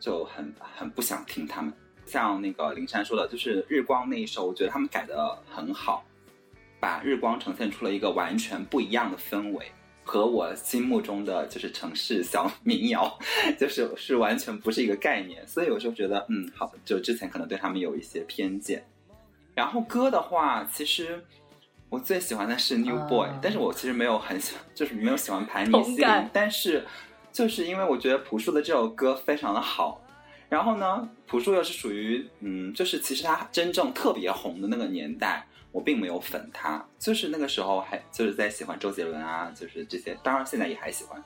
[0.00, 1.72] 就很很不想听他们。
[2.04, 6.04] 像那个林珊说的，就是日光那一首，我觉得他们改的很好，
[6.80, 9.64] 把日光呈现出了一个完全不一样的氛围。
[10.06, 13.18] 和我心目中的就是城市小民谣，
[13.58, 18.86] 就是是完全不是一个概念，所以我就觉得，嗯，好，就之前可能对他们有一些偏见。
[19.54, 21.24] 然后歌的话，其实
[21.94, 26.84] 我最喜欢的是 New Boy，但是我其实没有很喜， 就是没有喜欢盘尼西林，但是
[27.32, 30.00] 就是因为我觉得朴树的这首歌非常的好。
[30.48, 35.46] 然后呢，朴树又是属于，嗯，就是其实他真正特别红的那个年代。
[35.70, 41.20] 我并没有粉他，就是那个时候还就是在喜欢周杰伦啊，就是这些，当然现在也还喜欢，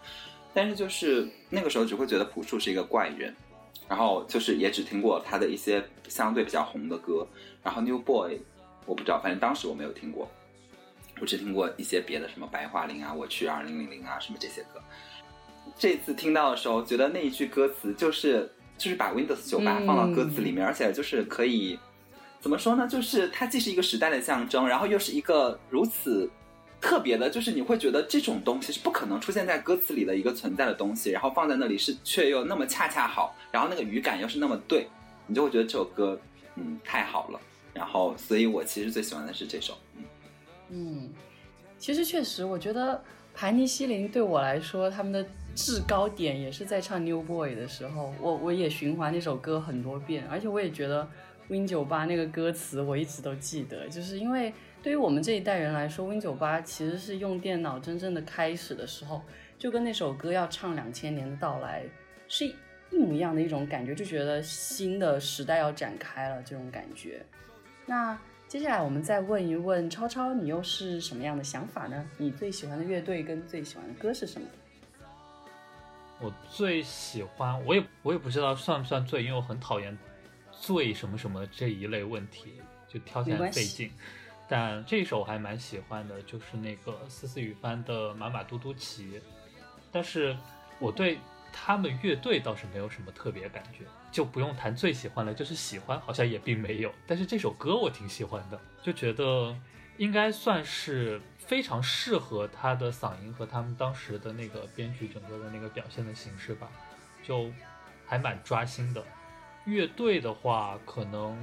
[0.55, 3.37] 但是就是那个时候只会觉得朴树是一个怪人，
[3.87, 7.27] 然后就是也只听过他的一些相对比较红的歌，
[7.63, 8.41] 然后 New Boy
[8.87, 10.27] 我不知道，反正当时我没有听过，
[11.21, 14.81] 我只听过一些别的什么白桦林啊，我去二零零零啊什么这些歌，
[15.77, 21.79] 这次听到的时候觉得那一句歌词就是就是把 Windows 九八放到歌词里面，而且就是可以。
[22.41, 22.87] 怎么说呢？
[22.87, 26.31] 就是它既是一个时代的象征，然后又是一个如此
[26.81, 34.87] 特别的，就是你会觉得这种东西是不可能出现在歌词里的一个存在的东西，然后放在那里是却又那么恰恰好，然后那个语感又是那么对，
[35.27, 36.17] 你就会觉得这首歌
[36.55, 37.41] 嗯太好了。
[37.75, 39.77] 然后，所以我其实最喜欢的是这首。
[40.71, 41.11] 嗯，
[41.79, 43.03] 其实确实，我觉得
[43.35, 51.09] 盘尼西林对我来说，他们的制高点也是在唱《New Boy》的时候，我我也循环那首歌很多遍，而且我也觉得。
[51.51, 54.53] Win 九八那个歌词我一直都记得，就是因为
[54.83, 59.23] 对于我们这一代人来说，Win 九八其实是用电脑真正的开始的时候，
[59.59, 61.85] 就跟那首歌要唱两千年的到来
[62.29, 67.25] 是一模一样的一种感觉，就觉得新的时代要展开了这种感觉。
[67.87, 72.09] 那接下来我们再问一问超超，你又是什么样的想法呢？
[72.17, 74.49] 你最喜欢的乐队跟最喜欢的歌是什么？
[76.19, 79.97] 我最喜欢，我也我也不知道算不算最，因为我很讨厌。
[80.51, 82.55] 最什么什么这一类问题
[82.89, 83.93] 就挑起来费劲，
[84.49, 89.05] 但这首我还蛮喜欢的，就是那个思思雨帆的《马马嘟嘟骑》，
[89.93, 90.35] 但是
[90.81, 91.19] 我对
[91.53, 96.93] 他们乐队倒是没有什么特别感觉，就不用谈最喜欢了，就是喜欢好像也并没有。
[97.07, 99.57] 但是这首歌我挺喜欢的，就觉得
[99.97, 106.69] 应该算是非常适合他的嗓音和他们当时的那个编曲整个的那个表现的形式吧，
[107.23, 107.51] 就
[108.07, 109.05] 还蛮抓心的。
[109.65, 111.37] 乐队的话，可能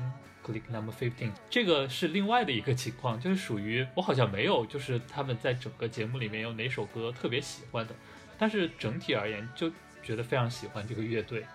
[0.43, 7.93] Click Number Fifteen 这个是另外的一个情况，就是属于我好像没有，就是他们在整个节目里面有哪首歌特别喜欢的，
[8.37, 11.45] 但是整体而言就觉得非常喜欢这个乐队，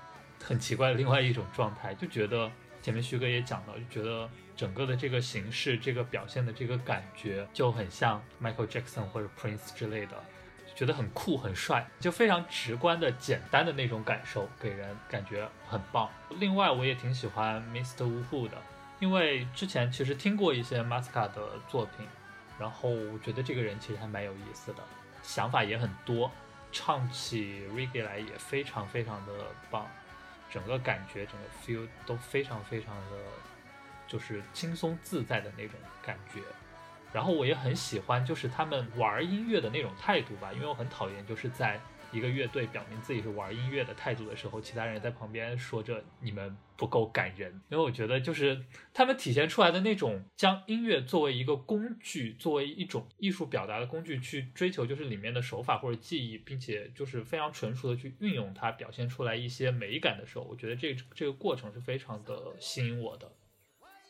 [0.45, 2.51] 很奇怪的另外一种状态，就觉得
[2.83, 10.13] 前面徐哥也讲到，就觉得整个的这个形式、这个表现的这个感觉就很像 Michael Jackson 或者 Prince 之类的。
[10.73, 16.09] 觉得很酷很帅，就非常直观的简单的那种感受，给人感觉很棒。
[16.39, 18.05] 另外，我也挺喜欢 Mr.
[18.31, 18.57] Wu 的，
[18.99, 22.07] 因为之前其实听过一些 Masca 的作品，
[22.59, 24.79] 然后我觉得这个人其实还蛮有意思的，
[25.23, 26.31] 想法也很多，
[26.73, 29.33] 唱起 Reggae 来也非常非常的
[29.71, 29.87] 棒，
[30.51, 33.17] 整个感觉整个 feel 都非常非常的，
[34.09, 36.41] 就是轻松自在的那种感觉。
[37.13, 41.81] 然后我也很喜欢，就是他们玩音乐的那种态度吧，因为我很讨厌就是在
[42.13, 47.61] 一个乐队表明自己是玩音乐的态度的时候，其他人在旁边说着你们不够感人。
[47.69, 63.33] 因为我觉得就是他们体现出来的那种将音乐作为一个工具，作为一种艺术表达的工具去追求，就是里面的手法或者技艺，并且就是非常纯熟的去运用它，表现出来一些美感的时候，我觉得这这个过程是非常的吸引我的。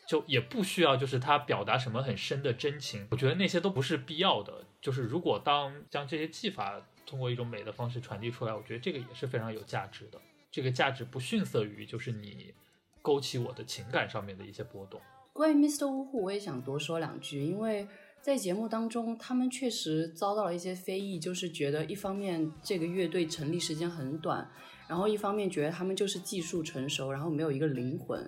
[0.09, 4.67] 就也不需要，就是他表达什么很深的真情，我觉得那些都不是必要的。
[4.81, 10.21] 就是如果当将这些技法通过一种美的方式传递出来，我觉得这个也是非常有价值的。
[10.51, 12.55] 这个价值不逊色于就是你
[13.03, 15.01] 勾起我的情感上面的一些波动。
[15.33, 15.89] 关于 Mr.
[15.89, 17.87] 呜呼，我也想多说两句，因为
[18.23, 24.49] 在节目当中，他们确实遭到了一些非议，就是觉得一方面这个乐队成立时间很短，
[24.89, 28.21] 然后一方面觉得他们就是技术成熟，然后没有一个灵魂，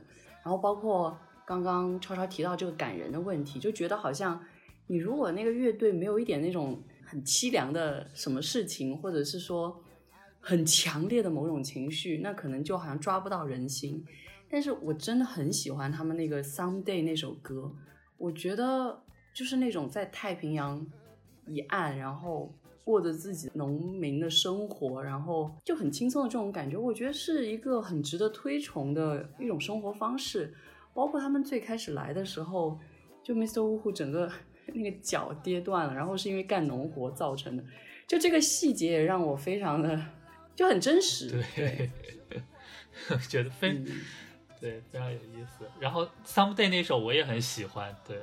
[0.42, 1.16] 然后包括。
[1.44, 4.42] 刚刚超超提到这个感人的问题，就觉得好像
[4.86, 6.80] 你如果那个乐队没有一点那种
[7.12, 9.78] 很凄凉的什么事情，或者是说
[10.40, 14.02] 很强烈的某种情绪，那可能就好像抓不到人心。
[14.48, 17.70] 但是我真的很喜欢他们那个《Someday》那首歌，
[18.16, 19.02] 我觉得
[19.34, 20.86] 就是那种在太平洋
[21.46, 22.50] 一岸，然后
[22.82, 30.54] 过着自己农民的生活，然后就很轻松的这种感觉，我觉得是一个很值得推崇的一种生活方式。
[30.94, 32.78] 包括他们最开始来的时候，
[33.22, 33.60] 就 Mr.
[33.60, 34.32] Wu 整个
[34.66, 37.64] 那个脚跌断了，然后是因为干农活造成的，
[38.06, 40.00] 就这个细节也让我非常的
[40.54, 41.90] 就很真实，对，
[43.28, 43.82] 觉得非
[44.60, 45.68] 对非常有意思。
[45.80, 48.20] 然后 Someday 那首我也很喜欢，对，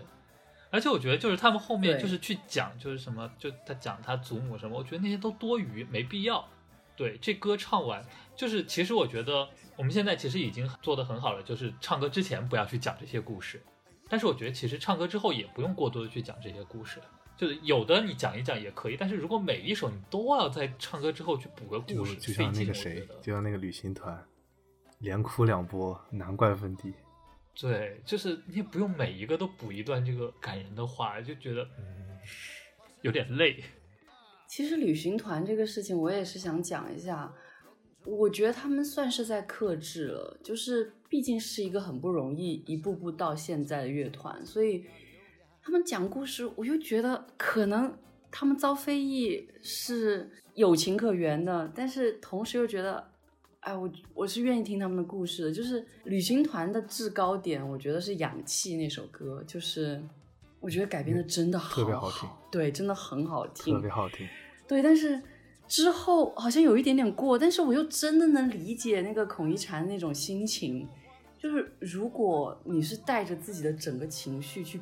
[0.70, 6.48] 而且我觉得就是他们后面就是去讲就是什么，就他讲他祖母什么，我觉得那些都多余，没必要。
[6.96, 9.48] 对，这歌唱完就是其实我觉得。
[9.78, 13.64] 我们现在其实已经做的很好了，就是唱歌之前不要去讲这些故事，
[14.10, 17.00] 但是我觉得其实唱歌之后也不用过多的去讲这些故事，
[17.38, 24.22] 就是有的你讲一讲也可以，但是如果每一首你都要在唱歌之后去补个故事，就像那个谁，就像那个旅行团，
[24.98, 26.92] 连哭两波，难怪分低。
[27.62, 32.18] 对，就是你也不用每一个都补一段这个感人的话，就觉得嗯
[33.02, 33.64] 有点累。
[34.48, 37.32] 其实旅行团这个事情，我也是想讲一下。
[38.18, 44.86] 我觉得他们算是在克制了，就是毕竟是一个很不容易一步步到现在的乐团，所以
[45.62, 47.96] 他们讲故事，我又觉得可能
[48.32, 53.12] 他们遭非议是有情可原的，但是同时又觉得，
[53.60, 55.52] 哎，我我是愿意听他们的故事的。
[55.52, 60.02] 就是旅行团的制高点，我觉得是《氧气》那首歌，就是
[60.60, 64.28] 我觉得改编的真的特别好听，对，真的很好听，特别好听，
[64.68, 65.22] 对，但是。
[65.70, 70.86] 之后好像有一点点过，但是我又真的能理解那个孔一婵那种心情，
[71.38, 74.82] 就是如果你是带着自己的整个情绪去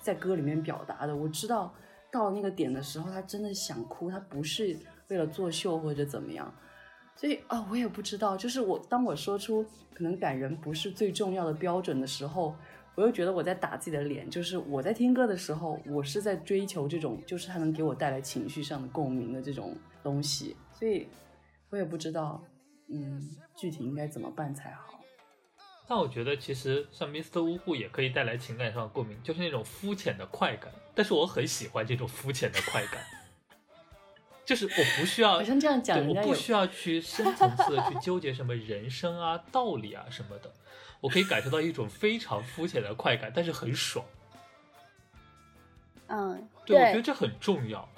[0.00, 1.74] 在歌里面表达的，我知道
[2.10, 6.54] 到那个点的时候，他真的想哭，他不是为了作秀或者怎么样，
[7.16, 12.54] 所以啊，我也不知道，就是我当我说出可能感人不是最重要的标准的时候。
[12.94, 21.08] 我又觉得我在打自己的脸，就是我在听歌的时候，我是在追求这种，就是它能给我带来情绪上的共鸣的这种东西，所以
[21.70, 22.42] 我也不知道，
[22.88, 25.00] 嗯，具体应该怎么办才好。
[25.86, 27.42] 但我觉得其实像 Mr.
[27.42, 30.70] 呜呼也可以带来情感上的共鸣，就是那种肤浅的快感。
[30.94, 33.02] 但是我很喜欢这种肤浅的快感，
[34.44, 40.52] 就是我不需要，好像这样讲，我不需要去深层次的去纠结什么人生啊、 道理啊什么的。
[41.00, 44.04] 我可以感受到一种非常肤浅的快感，但是很爽。
[46.08, 47.88] 嗯，对，我觉得这很重要。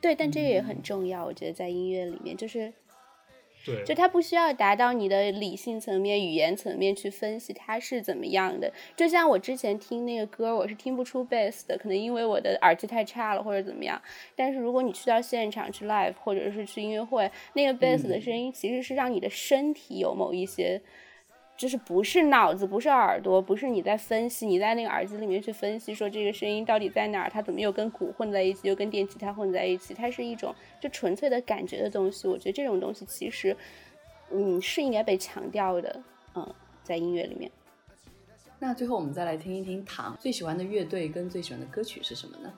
[0.00, 1.24] 对，但这个也很重要。
[1.24, 2.72] 我觉得在音乐里面，就是，
[3.66, 8.72] 对，就它不需要达到你的理性层面、语言层面去分析它是怎么样的。
[8.96, 14.00] 就像我之前听那个歌，我是听不出 bass 的，可能因为我的耳机太差了或者怎么样。
[14.34, 20.80] 但是如果你去到现场去 live，或者是去音乐会，那个 bass 的声音其实是让你的身体有某一些。
[21.60, 32.26] 就是不是脑子，不是耳朵，不是你在分析，你在那个耳机里面去分析，说这个声音到底在哪儿，它怎么又跟鼓混在一起，又跟电吉他混在一起，它是一种就纯粹的感觉的东西。
[32.26, 33.54] 我觉得这种东西其实，
[34.30, 36.02] 嗯，是应该被强调的，
[36.34, 37.50] 嗯，在音乐里面。
[38.58, 42.50] 那最后我们再来听一听唐最喜欢的乐队跟最喜欢的歌曲是什么呢？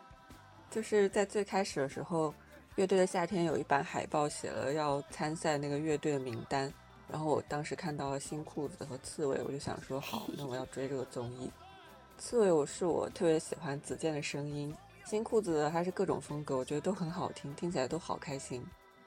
[0.70, 2.32] 就是在最开始的时候，
[2.76, 6.72] 乐队的夏天有一版海报写了要参赛那个乐队的名单。
[7.10, 11.50] 然后我当时看到了新裤子和刺猬，我就想说好，那我要追这个综艺。
[12.18, 14.74] 刺猬我是我特别喜欢子健的声音，
[15.04, 18.64] 新裤子还是各种风格，我觉得都很好听，听起来都好开心。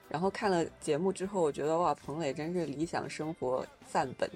[0.08, 4.30] 然后看了节目之后，我觉得哇，彭磊真是理想生活范本，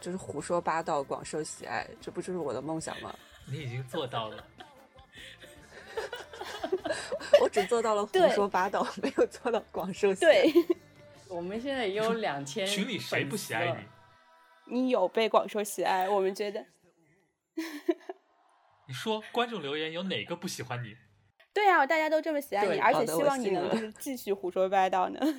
[0.00, 3.14] 就是胡说八道，广受喜爱，这不就是我的梦想吗？
[3.46, 4.44] 你已经做到了。
[7.42, 10.42] 我只做到了胡说八道，没有做到广受喜爱。
[10.42, 10.52] 对，
[11.30, 13.86] 我们现在也有两千，群里谁不喜爱
[14.66, 14.82] 你？
[14.82, 16.66] 你有被广受喜爱，我们觉得。
[18.88, 20.96] 你说观众留言有哪个不喜欢你？
[21.54, 25.20] 对啊，大家都这么喜爱你，而且希望你能就是继续胡说八道呢。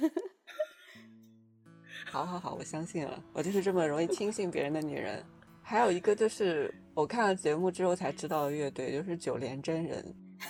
[2.09, 5.21] 好好好，我相信了，我就是这么容易轻信别人的女人。
[5.61, 10.03] 还有一个就是我看了节目之后才知道的乐队，就是九连真人。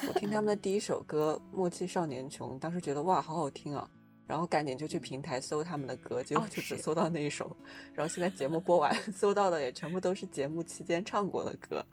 [0.07, 3.89] 我听他们的第一首歌《默契少年穷》，当时觉得哇，好好听啊，
[4.31, 7.53] 然后赶紧就去平台搜他们的歌，结果就只搜到那一首。
[7.93, 11.85] 然后现在节目播完， 搜到的也全部都是节目期间唱过的歌，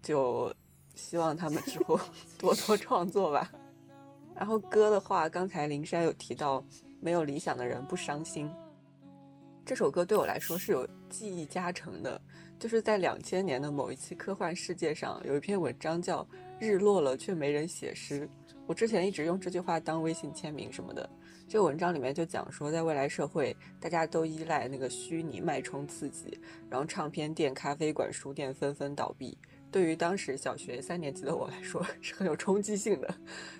[0.00, 0.50] 就
[0.94, 2.00] 希望他们之后
[2.40, 3.52] 多多创作吧。
[4.34, 6.64] 然后歌的话，刚才林珊有提到，
[7.02, 8.50] 没有理想的人不伤心。
[9.66, 12.18] 这首歌对我来说是有记忆加成的，
[12.58, 16.22] 就是在两千年的某一期《科幻世界》上有一篇文章叫
[16.58, 18.26] 《日落了却没人写诗》，
[18.66, 21.06] 我之前一直用这句话当微信签名什么的。
[21.46, 26.38] 这个文章里面就讲说，在未来社会，大家都依赖那个虚拟脉冲刺激，
[26.68, 29.36] 然后唱片店、咖啡馆、书店纷纷倒闭。
[29.70, 33.14] 对于当时小学三年级的我来说 是很有冲击性的，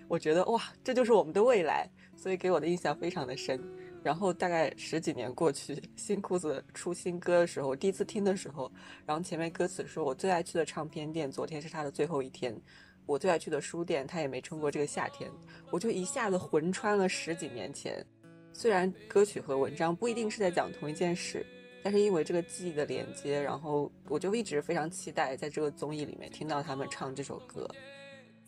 [0.09, 3.61] 我觉得哇，这就是我们的未来，所以给我的印象非常的深。
[4.03, 8.70] 然后大概十几年过去，新裤子出新歌的时候，第一次听的时候，
[9.07, 12.55] 然后前面歌词说：“我最爱去的唱片店，昨天是他的最后一天；
[13.07, 15.31] 我最爱去的书店，他也没撑过这个夏天。”
[15.71, 18.05] 我就一下子魂穿了十几年前。
[18.53, 21.45] 虽然歌曲和文章不一定是在讲同一件事，
[21.83, 27.69] 但是因为这个记忆的连接，然后我就一直非常期待在这个综艺里面听到他们唱这首歌。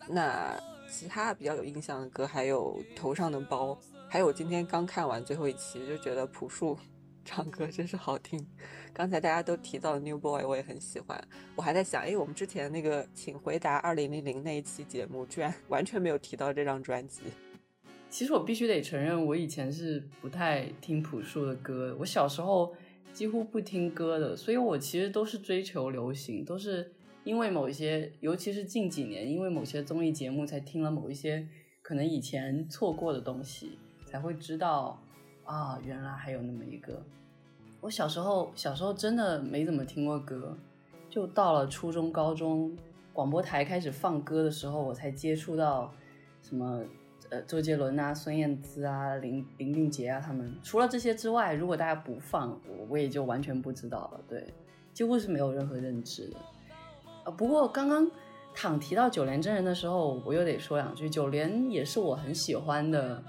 [0.09, 0.57] 那
[0.89, 3.73] 其他比较有印象的歌还有《头上的包》。
[4.09, 6.79] 还有，今天刚看完最后一期，就觉得朴树
[7.25, 8.47] 唱歌真是好听。
[8.97, 11.23] 刚才大家都提到的 New Boy，我也很喜欢。
[11.55, 17.21] 我还在想，哎，我们之前那个《请回答二零零零》那一期节目，居然完全没有提到这张专辑。
[18.09, 21.95] 其实我必须得承认，我以前是不太听朴树的歌。
[22.01, 22.75] 我小时候
[23.13, 26.91] 几乎不听歌的，所以我其实都是追求流行，都是
[27.23, 31.47] 因为某一些，尤其是近几年，因为某些综艺节目才听了某一些
[31.83, 33.79] 可能以前错过的东西。
[34.07, 35.03] 才会知道
[35.45, 37.05] 啊，原来还有那么一个。
[37.87, 40.59] 我小时候小时候真的没怎么听过歌，
[41.09, 42.77] 就到了初中、高中，
[43.13, 45.95] 广播台开始放歌的时候，我才接触到
[46.43, 46.83] 什么
[47.31, 50.53] 呃周杰伦啊、孙燕姿啊、林林俊杰啊他们。
[50.65, 54.21] 除了这些之外，如果大家不放，我我也就完全不知道了。
[54.27, 54.53] 对，
[54.93, 56.37] 几乎是没有任何认知的。
[57.23, 58.11] 呃，不过刚刚
[58.53, 61.09] 躺提到九连真人的时候，我又得说两句。
[61.09, 63.23] 九连也是我很喜欢的。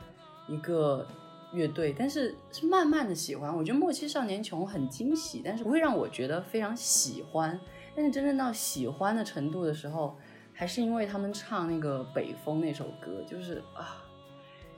[0.47, 1.05] 一个
[1.53, 3.55] 乐队，但是是慢慢的喜欢。
[3.55, 7.59] 我觉得《莫欺少年穷》很惊喜，但是不会让我觉得非常喜欢。
[7.95, 10.17] 但是真正到喜欢的程度的时候，
[10.53, 14.03] 还是因为他们唱那个《北风》那首歌，就是啊，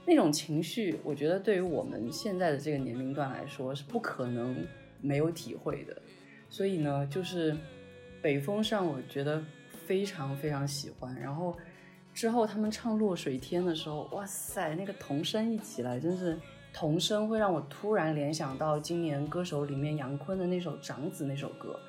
[0.06, 4.66] 那种情绪，我觉得对于我们现在的这个年龄段来说是不可能
[5.02, 6.02] 没有体会的。
[6.50, 7.54] 所以呢，就是
[8.22, 9.44] 《北风》上，我觉得
[9.86, 11.20] 非常非常喜欢。
[11.20, 11.58] 然后。
[12.12, 16.38] 之后他们唱《落水天》的时候，哇塞，那个童声一起来，真是
[16.74, 21.80] 童声会让我突然联想到今年歌手里面杨坤的那首《长子》那首歌。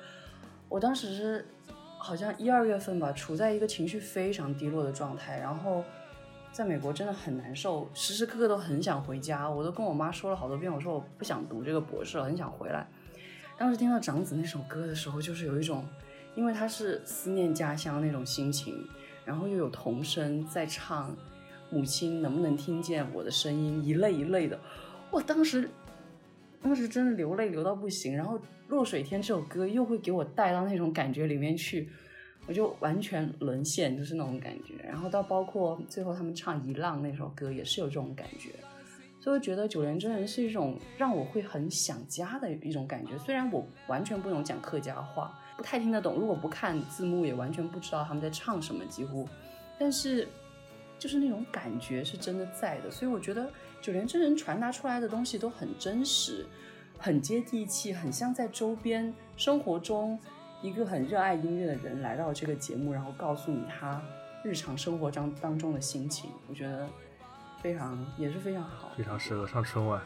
[0.67, 1.45] 我当时是
[1.97, 5.83] 好像一二月份吧，处在一个情绪非常低落的状态，然后
[6.51, 9.49] 在美国真的很难受，时时刻刻都很想回家。
[9.49, 12.87] 我都跟我妈说了好多遍，我说我不想读这个博士了，很想回来。
[13.57, 15.85] 当时听到《长子》那首歌的时候，就是有一种，
[16.35, 18.87] 因为他是思念家乡那种心情。
[19.23, 21.15] 然后又有童声在唱，
[21.71, 23.83] 母亲能不能听见我的声音？
[23.83, 24.59] 一类一类的，
[25.09, 25.69] 我当时，
[26.61, 28.15] 当时真的流泪流到不行。
[28.15, 31.89] 然后《落水天》这首歌又会给我带到那种感觉里面去，
[32.45, 34.75] 我就完全沦陷，就是那种感觉。
[34.83, 38.51] 然后到包括最后他们唱《一浪》那首歌，也是有这种感觉。
[39.19, 43.17] 所以我觉得九连真人是一种让我会很想家的一种感觉。
[43.17, 45.37] 虽然我完全不能讲客家话。
[45.57, 49.29] 不太听得懂，如果不看字幕，也完全不知道他们在唱什么，几乎。
[49.77, 50.27] 但是，
[51.01, 56.45] 就是那种感觉是真的在的，所以我觉得九连真人传达出来的东西都很真实，
[56.99, 60.19] 很接地气，很像在周边生活中
[60.61, 63.99] 一个很热爱音乐的人来到这个节目，然后告诉你他
[64.43, 66.29] 日常生活当当中的心情。
[66.47, 66.87] 我觉得
[67.63, 69.99] 非常也是非常好，非常适合上春晚，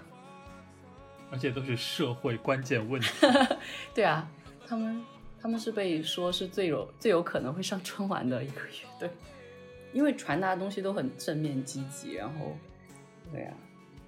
[1.29, 3.09] 而且都是社会关键问题。
[3.93, 4.25] 对啊，
[4.65, 5.03] 他们。
[5.37, 9.11] 他们是被说是最有最有可能会上春晚的一个乐队，
[9.95, 12.57] 因为传达的东西都很正面积极，然后，
[13.31, 13.53] 对呀，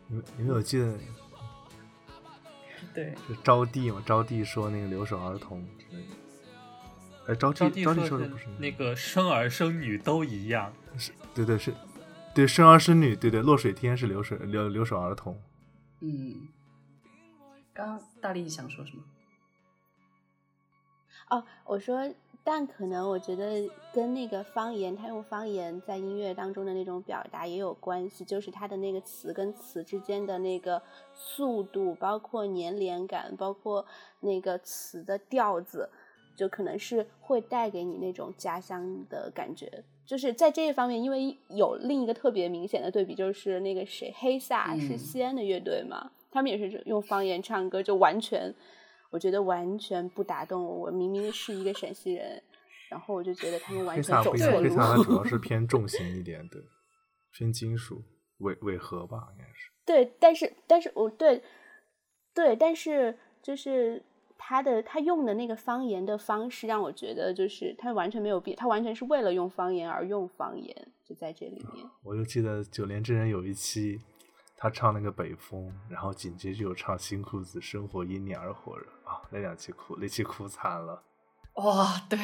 [0.08, 1.00] 你你们有记得？
[2.94, 4.04] 对，就招娣嘛？
[4.06, 7.32] 招娣说那个留守儿童之类的。
[7.32, 11.74] 哎，招娣招娣说的不是那个生儿生女都一样，是，对对是，
[12.36, 15.42] 对，生儿生女，对对，落水天是留水留留守儿童。
[16.02, 16.50] 嗯，
[17.74, 19.02] 刚刚大力想说什么？
[21.30, 22.14] 哦，我说，
[22.50, 30.82] 但可能我觉得跟那个方言，他用方言在音乐当中的那种表达也有关系，就是他的那个词跟词之间的那个
[31.14, 33.86] 速度，包括粘连感，包括
[34.22, 35.90] 那个词的调子，
[36.38, 39.84] 就可能是会带给你那种家乡的感觉。
[40.06, 48.56] 就是在这一方面，因为有另一个特别明显的对比，就是那个谁，黑撒是西安的乐队嘛，他们也是用方言唱歌，就完全。
[49.10, 52.42] 我觉得完全不打动我，我明明是一个陕西人，
[52.90, 54.64] 然后我就觉得他们完全走错路。
[54.64, 56.58] 黑撒主要是偏重型一点的，
[57.32, 58.04] 偏金属，
[58.40, 59.72] 尾尾和吧，应该是。
[59.86, 61.42] 对，但是但是我对
[62.34, 64.04] 对，但是就是
[64.38, 71.86] 他的他用的那个方言的方式，让我觉得就是他完全没有变，他完全是为了用方言而用方言，就在这里面。
[72.04, 74.02] 我就记得九连真人有一期。
[74.60, 79.22] 他唱那个北风，然后紧接着又唱新裤子，生活因你而火热啊！
[79.30, 81.04] 那两期哭，那期哭惨了。
[81.54, 82.18] 哇，对，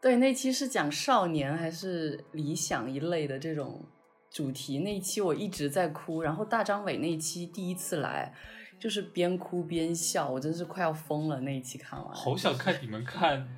[0.00, 3.84] 对，那期是讲少年还是理想一类的这种
[4.28, 4.80] 主题？
[4.80, 8.34] 那一期我一直在哭，然后大张伟那一期第一次来，
[8.76, 11.40] 就是边哭边笑，我真是快要疯了。
[11.42, 13.48] 那一期看完，好想看你们看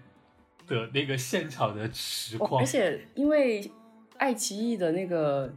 [0.66, 3.72] 的那个现场的实况，而且因为
[4.18, 5.50] 爱奇艺的那个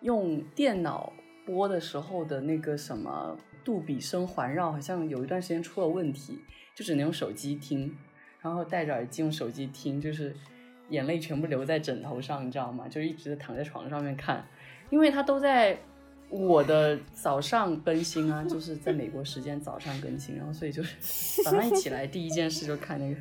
[0.00, 1.12] 用电脑。
[1.48, 3.34] 播的时候的那个什么
[3.64, 6.38] 杜比声环绕，好像有一段时间出了问题，
[6.74, 7.96] 就只能用手机听，
[8.42, 10.36] 然后戴着耳机用手机听，就是
[10.90, 12.86] 眼泪全部流在枕头上，你知道吗？
[12.86, 14.46] 就一直躺在床上面看，
[14.90, 15.78] 因为它都在
[16.28, 23.20] 我的早上更新啊，就是在美国时间早上更新，然后所以就是早上一起来第一件事就看那个，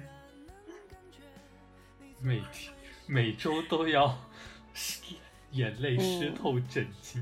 [2.20, 2.74] 每天
[3.06, 4.14] 每周都要。
[5.52, 7.22] 眼泪湿透枕巾，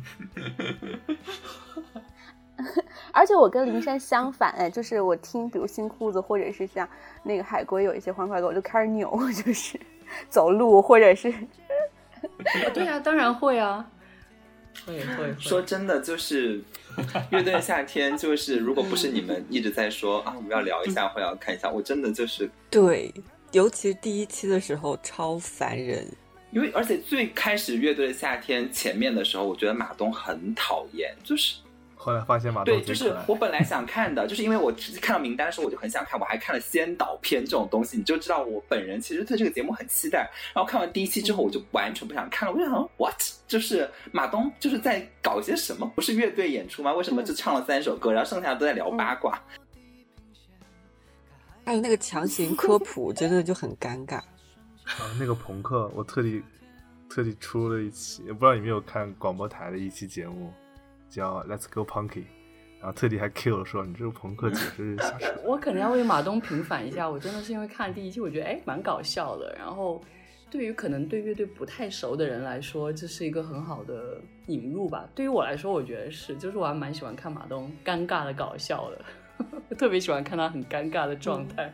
[3.11, 6.88] 而且我跟林珊相反，哎，就是我听，比如新裤子，或者是像
[7.23, 9.80] 那个海龟有一些欢快歌，我就开始扭，就是
[10.30, 11.34] 走路，或者是，
[12.73, 13.89] 对啊，当然会啊，
[14.86, 15.34] 会会。
[15.39, 16.61] 说真的，就是
[17.30, 23.13] 乐队夏天，就是如果不是你们一直在说啊，我们要聊一下，或要看一下，我真的就是对，
[23.51, 26.07] 尤其是第一期的时候，超烦人。
[26.56, 31.58] 因为而且最开始乐队的夏天前面的时候，我觉得马东很讨厌，就是
[31.97, 40.32] 后来发现马东对，就是我本来想看的，就是因为我看到名单的时候我就很想看，我还看了先导片这种东西，你就知道我本人其实对这个节目很期待。
[40.53, 45.91] 然后看完第一期之后，我就完全不想看了，我就想 what，就是马东就是在搞些什么？
[45.93, 46.93] 不是乐队演出吗？
[46.93, 49.38] 为什么就唱了三首歌，然后剩下的都在聊八卦？
[51.66, 54.22] 还有那个强行科普，真的就很尴尬。
[54.86, 56.42] 啊，那个朋克，我特地
[57.10, 60.54] 特地出了一期，不知道你没有看广播台的一期节目，
[61.10, 62.10] 叫《Let's Go Punky》，
[62.80, 65.34] 然后特地还 Q 说你这个朋克简直是瞎扯。
[65.44, 69.56] 我可能要为马东平反一下，我真的是因为看了第一期，我觉得哎蛮搞笑的。
[69.58, 70.02] 然后
[70.52, 75.10] 对于可能对乐队不太熟的人来说，这是一个很好的引入吧。
[75.16, 81.74] 对于我来说，我觉得是，就是我还蛮喜欢看马东尴尬的搞笑的， 特别喜欢看他很尴尬的状态。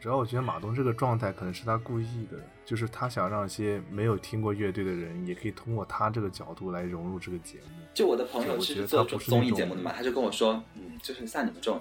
[0.00, 7.84] 主要我觉得马东这个状态可能是他故意的，就是他想让一些没有听过乐队的人，也可以通过他这个角度来融入这个节目。
[7.92, 11.78] 就我的朋友是做综艺节目的嘛，他就跟我说，嗯，就是像你们这种，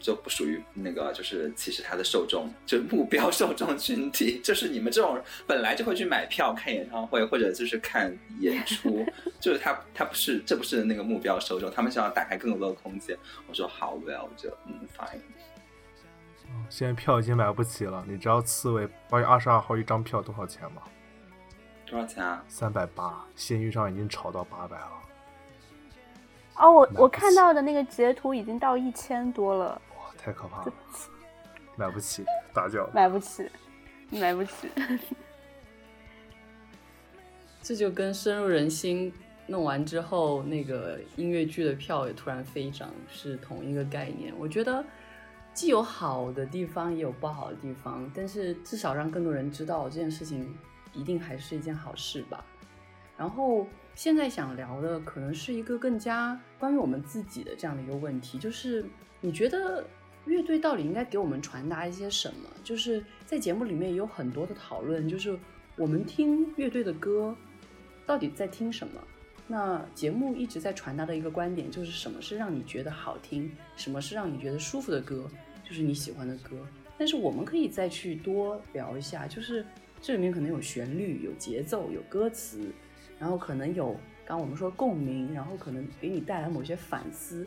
[0.00, 9.04] 就不属于那个，就是其实他的受众，就目标受众群体， 就是你们这种本来就会去买票看演唱会或者就是看演出，
[9.38, 13.14] 就是他他不是，这不是那个目标受众，他们想要打开更多的空间。
[13.46, 15.20] 我说好，well，就嗯，fine。
[16.68, 20.82] 现在票已经买不起了，你知道刺猬八月二十二号一张票多少钱吗？
[21.84, 22.44] 多少钱啊？
[22.46, 24.92] 三百八，闲鱼上已经炒到八百了。
[26.58, 29.82] 哦，我我看到的那个截图已经到一千多了。
[29.96, 30.72] 哇，太可怕了！
[31.74, 32.24] 买不起，
[32.54, 32.88] 大叫。
[32.94, 33.50] 买不起，
[34.10, 34.70] 买不起。
[37.60, 39.12] 这就跟深入人心
[39.48, 44.32] 弄完之后，那个音乐剧的票也突然飞涨是同一个概念。
[44.38, 44.84] 我觉得。
[45.52, 50.54] 既有好的地方，也有不好的地方，但是至少让更多人知道这件事情，
[50.92, 52.44] 一定还是一件好事吧。
[53.16, 58.86] 然后现在想聊的，可能是一个更加关于我们自己的这样的一个问题，就是
[59.20, 59.84] 你觉得
[60.24, 62.48] 乐队到底应该给我们传达一些什么？
[62.64, 65.38] 就是在节目里面也有很多的讨论，就是
[65.76, 67.36] 我们听乐队的歌，
[68.06, 69.00] 到底在听什么？
[69.52, 75.28] 那节目一直在传达的一个观点，就是什么是让你觉得好听，什么是让你觉得舒服的歌，
[75.64, 76.64] 就是你喜欢的歌。
[76.96, 79.66] 但是我们可以再去多聊一下，就是
[80.00, 82.70] 这里面可能有旋律、有节奏、有歌词，
[83.18, 87.44] 然后可能有刚我们说共鸣，然后可能给你带来某些反思，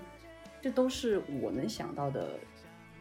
[0.62, 2.38] 这都是我能想到的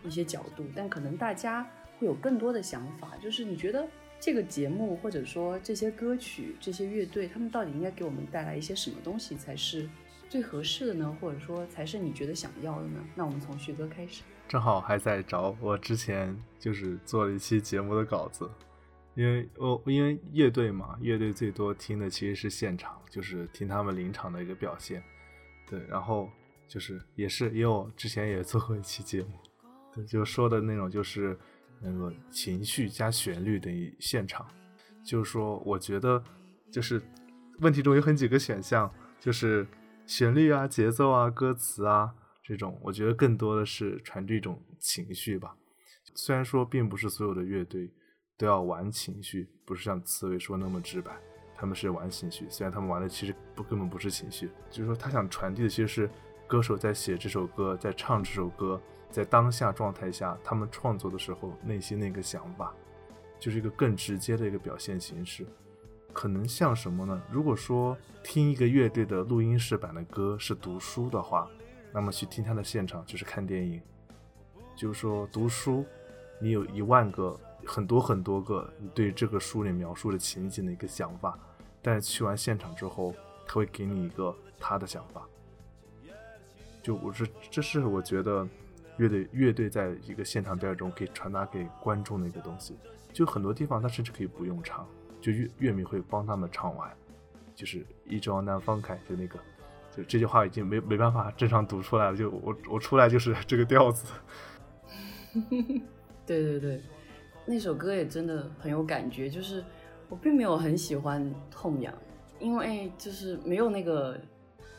[0.04, 0.64] 一些角度。
[0.76, 3.84] 但可能大家会有更多的想法，就是你觉得
[4.22, 9.90] 这个节目或者说这些歌曲、这些乐队，他们到底应该给我们带来一些什么东西才是
[10.28, 11.18] 最合适的呢？
[11.20, 13.04] 或者说才是你觉得想要的呢？
[13.16, 14.22] 那我们从旭哥开始。
[14.48, 18.48] 正好还在找我之前就是做了一期节目的稿子，
[19.16, 25.02] 因为我因为乐队嘛，乐队最多听的其实是现场，就是听他们临场的一个表现。
[25.68, 26.30] 对，然后
[26.68, 29.32] 就是也是因为我之前也做过一期节目，
[29.92, 31.36] 对，就说的那种就是
[31.82, 34.46] 那个情绪加旋律等于现场，
[35.04, 36.22] 就是说我觉得
[36.70, 37.02] 就是
[37.60, 39.66] 问题中有很几个选项，就是
[40.06, 42.14] 旋律啊、节奏啊、歌词啊。
[42.44, 45.54] 这种我觉得更多的是传递一种情绪吧。
[46.16, 47.88] 虽然说并不是所有的乐队
[48.36, 51.12] 都要玩情绪，不是像刺猬说那么直白，
[51.54, 52.44] 他们是玩情绪。
[52.50, 56.10] 虽然他们玩的其实不根本不是情绪，就是说他想传递的其实是
[56.48, 62.74] 歌手在写这首歌，在唱这首歌，在当下状态下他们创作的时候内心那个想法，
[63.38, 65.46] 就是一个更直接的一个表现形式。
[66.12, 67.22] 可能像什么呢？
[67.30, 71.48] 如果说听一个乐队的录音室版的歌是读书的话。
[71.94, 73.78] 那么去听他的现场就是看电影，
[74.74, 75.84] 就是说读书，
[76.40, 81.38] 你有一万个很多很多个你对这个书里描述的情景的一个想法，
[81.82, 83.14] 但是去完现场之后，
[83.46, 85.28] 他会给你一个他的想法。
[86.82, 88.48] 就我是这是我觉得
[88.96, 92.76] 乐队乐队在一个现场表演中可以传达给观众的一个东西。
[93.12, 94.86] 就很多地方他甚至可以不用唱，
[95.20, 96.90] 就乐乐迷会帮他们唱完，
[97.54, 99.38] 就是一直往南方开，就那个。
[99.94, 104.06] 就这句话已经没没办法正常读出来了，就我我出来就是 这个调子。
[106.24, 106.82] 对对对，
[107.44, 109.28] 那首歌也真的很有感觉。
[109.28, 109.62] 就是
[110.08, 111.92] 我并没有很喜欢《痛痒》，
[112.38, 114.18] 因为就是没有那个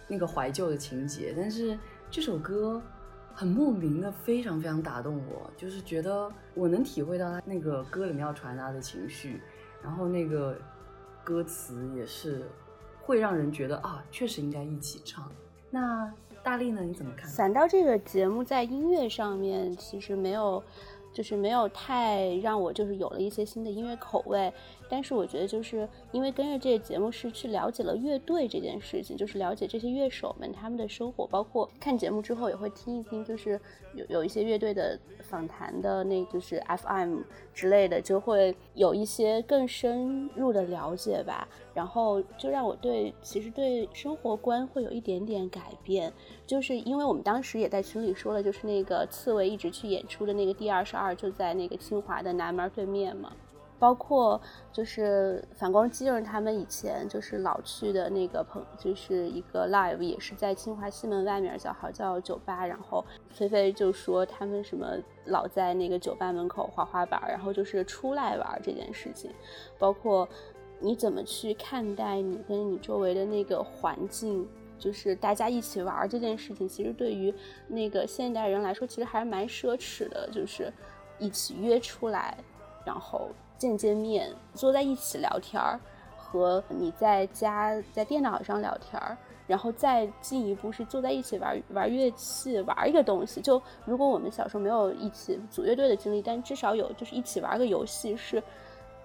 [0.08, 1.32] 那个怀旧的情节。
[1.38, 1.78] 但是
[2.10, 2.82] 这首歌
[3.34, 9.42] 很莫名的非常非常打动我，就是觉得我能体会到他那个歌里面要传达的情绪，
[9.82, 10.58] 然后那个
[11.24, 12.44] 歌词也是。
[13.06, 15.30] 会让人觉得啊，确实应该一起唱。
[15.70, 16.10] 那
[16.42, 16.82] 大力呢？
[16.82, 17.30] 你怎么看？
[17.30, 20.64] 反倒这个节目在音乐上面其实没有，
[21.12, 24.50] 就是没有太让我就是有了一些新的音乐口味。
[24.94, 33.60] 但是我觉得就是因为跟着这个节目是去了解了乐队这件事情，就是了解这些乐手们他们的生活，包括看节目之后也会听一听，就是
[33.96, 37.22] 有有一些乐队的访谈的那就是 FM
[37.56, 41.48] 之类的，就会有一些更深入的了解吧。
[41.74, 46.14] 然后就让我对其实对生活观会有一点点改变，
[46.46, 53.34] 就是因为我们当时也在群里说了，就是那个刺猬一直去演出的那个第二十二就在那个清华的南门对面嘛。
[53.84, 54.40] 包括
[54.72, 64.88] 就是反光机人他们以前就是老去的那个朋，就是一个 live 也是在清华西门外面叫好叫酒吧，然后菲菲就说他们什么
[65.26, 69.30] 老在那个酒吧门口滑滑板，然后就是出来玩这件事情，
[69.78, 70.26] 包括
[70.80, 74.48] 你怎么去看待你跟你周围的那个环境，
[74.80, 77.36] 就是大家一起玩这件事情，其实对于
[77.68, 80.72] 那个现代人来说，其实还是蛮奢侈的，就是
[81.20, 82.38] 一起约出来，
[82.86, 83.30] 然后。
[83.64, 85.80] 见见面，坐在一起聊天儿，
[86.18, 93.40] 和你在家在电脑上聊天儿，然后再进一步是坐在一起玩玩乐器，玩一个东西。
[93.40, 98.44] 就如果我们小时候没有一起组乐队的经历，但至少有就是一起玩个游戏，是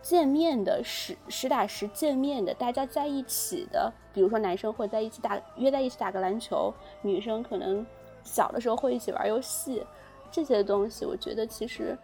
[0.02, 3.92] 见面的，实实打实见面的，大家在一起的。
[4.12, 7.86] 比如说男生会在一起打约在一起打个篮球，女生可能
[8.24, 9.86] 小的时候会一起玩游戏，
[10.32, 11.96] 这些东西我觉得其实。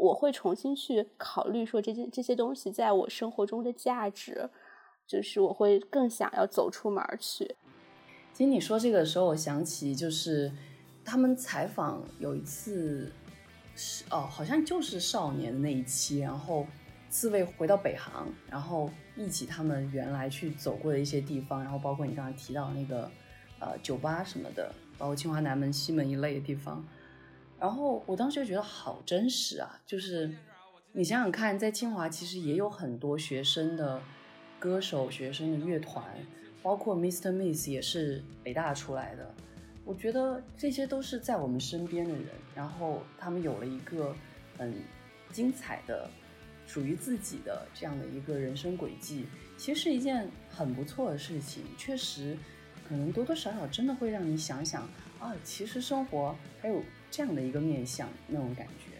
[0.00, 4.48] 我会重新去考虑说这些这些东西在我生活中的价值，
[5.06, 7.54] 就是我会更想要走出门去。
[8.32, 10.50] 其实你说这个的时候，我想起就是
[11.04, 13.12] 他们采访有一次
[13.76, 16.66] 是哦，好像就是少年的那一期，然后
[17.10, 23.10] 刺猬回到北航，然后一起他们原来去走过的一些地方，然后包括你刚才提到那个
[23.58, 26.82] 呃酒吧什么的，包括清华南门、西门一类的地方。
[27.60, 29.78] 然后我当时就觉得好真实啊！
[29.86, 30.34] 就是
[30.92, 34.00] 你想想看，在清华其实也有很多学生的
[34.58, 36.02] 歌手、学生的乐团，
[36.62, 37.30] 包括 Mr.
[37.30, 39.34] Miss 也是北大出来的。
[39.84, 44.16] 我觉得这些都是在我们身边的人，然后他们有了一个
[44.56, 44.74] 很
[45.30, 46.08] 精彩的、
[46.66, 49.26] 属于自己的这样的一个人生轨迹，
[49.58, 51.62] 其实是一件很不错的事情。
[51.76, 52.38] 确实，
[52.88, 54.88] 可能多多少少真的会让你想想
[55.18, 56.82] 啊，其实生活还有。
[57.10, 58.90] 这样的一个面相，那种感觉。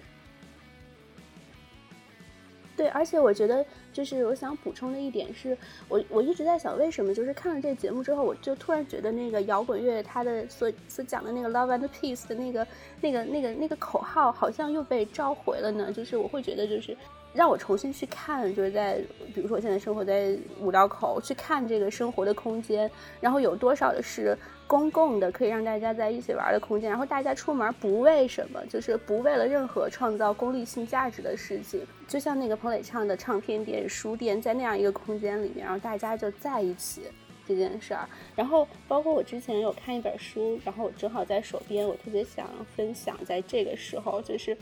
[2.76, 5.56] 对，而且我觉得就是我想补充的一点是，
[5.88, 12.66] 我我一直在想，为什么就是看了这个节目之后，我就突然觉得那个摇滚乐它的所所讲的那个 love and peace 的那个
[13.00, 15.92] 那个那个那个口号，好像又被召回了呢？
[15.92, 16.96] 就是我会觉得就是。
[17.32, 19.00] 让我重新去看，就是在
[19.34, 37.02] 比如说我现在生活在五道口，去看这个生活的空间，然后有多少的是公共的，可以让大家在一起玩的空间，然后大家出门不为什么，就是不为了任何创造功利性价值的事情，就像那个彭磊唱的唱片店、书店，在那样一个空间里面，然后大家就在一起
[37.46, 38.08] 这件事儿。
[38.34, 44.56] 然后包括我之前有看一本书，然后我正好在手边，我特别想分享，在这个时候就是。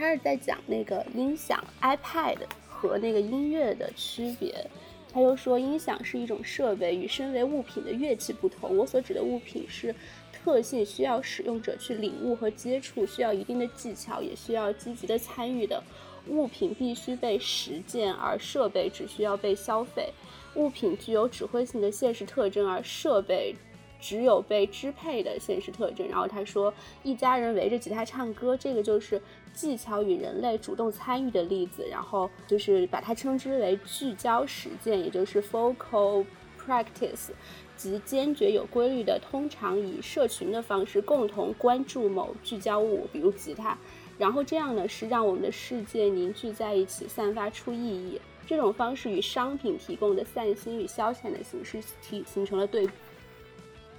[0.00, 4.66] 他是在讲那个音响 iPad 和那个音乐的区别。
[5.12, 8.74] 他又说，音响是一种设备，与身为物品的乐器不同。
[8.74, 9.94] 我所指的物品是
[10.32, 15.82] 特性需要使用者去领悟和接触，需要一定的技巧，也需要积极的参与的。
[16.28, 20.14] 物品必须被实践，而设备只需要被消费。
[20.54, 23.54] 物品具有指挥性的现实特征，而设备。
[24.02, 26.08] 只有被支配的现实特征。
[26.08, 26.72] 然后他说，
[27.02, 29.20] 一家人围着吉他唱歌，这个就是
[29.52, 31.86] 技巧与人类主动参与的例子。
[31.90, 36.24] 然后就是把它称之为聚焦实践，也就是 focal
[36.58, 37.30] practice，
[37.76, 43.76] 即坚决有规律的，通常以社群的方式共同关注某聚焦物，比如吉他。
[44.18, 48.20] 然后这样呢，是让我们的世界凝聚在一起，散发出意义。
[48.46, 52.92] 这种方式与商品提供的散心与消遣的形式提形成了对比。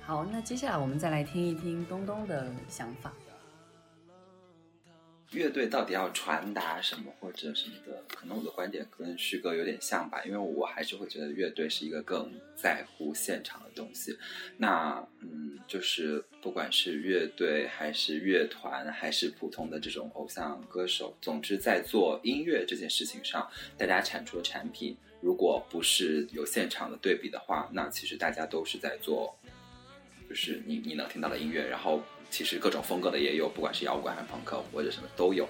[0.02, 3.14] 好，那接下来我们再来听一听东东的想法。
[5.32, 8.04] 乐队到底要传达什么或者什么的？
[8.14, 14.18] 可能我的观点跟旭哥有点像吧，因为我还是会觉得乐队是一个更在乎现场的东西。
[14.58, 29.34] 那嗯，就是不管是乐队还是乐团，还是普通的这种偶像歌手，总之在做音乐这件事情上，大家产出的产品，如果不是有现场的对比的话，那其实大家都是在做。
[30.30, 32.02] 就是你你能听到的音乐，然后
[32.32, 35.48] 其实各种风格的也有，不管是摇滚还是朋克或者什么都有。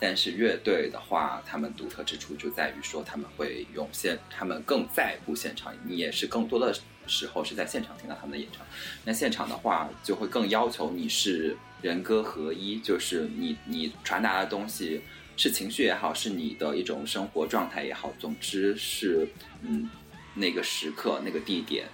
[0.00, 6.74] 但是乐队的话，他们独特之处就在于说他们会用现，他们更在乎现场，你也是更多的
[7.06, 8.66] 时候是在现场听到他们的演唱。
[9.04, 15.00] 那现场的话，就会更要求你是人歌合一，就是你你传达的东西
[15.36, 19.28] 是情绪也好，是你的一种生活状态也好，总之是
[19.62, 19.88] 嗯
[20.34, 21.86] 那个时刻那个地点。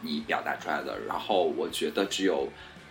[0.00, 2.46] 你表达出来的，然后我觉得只有，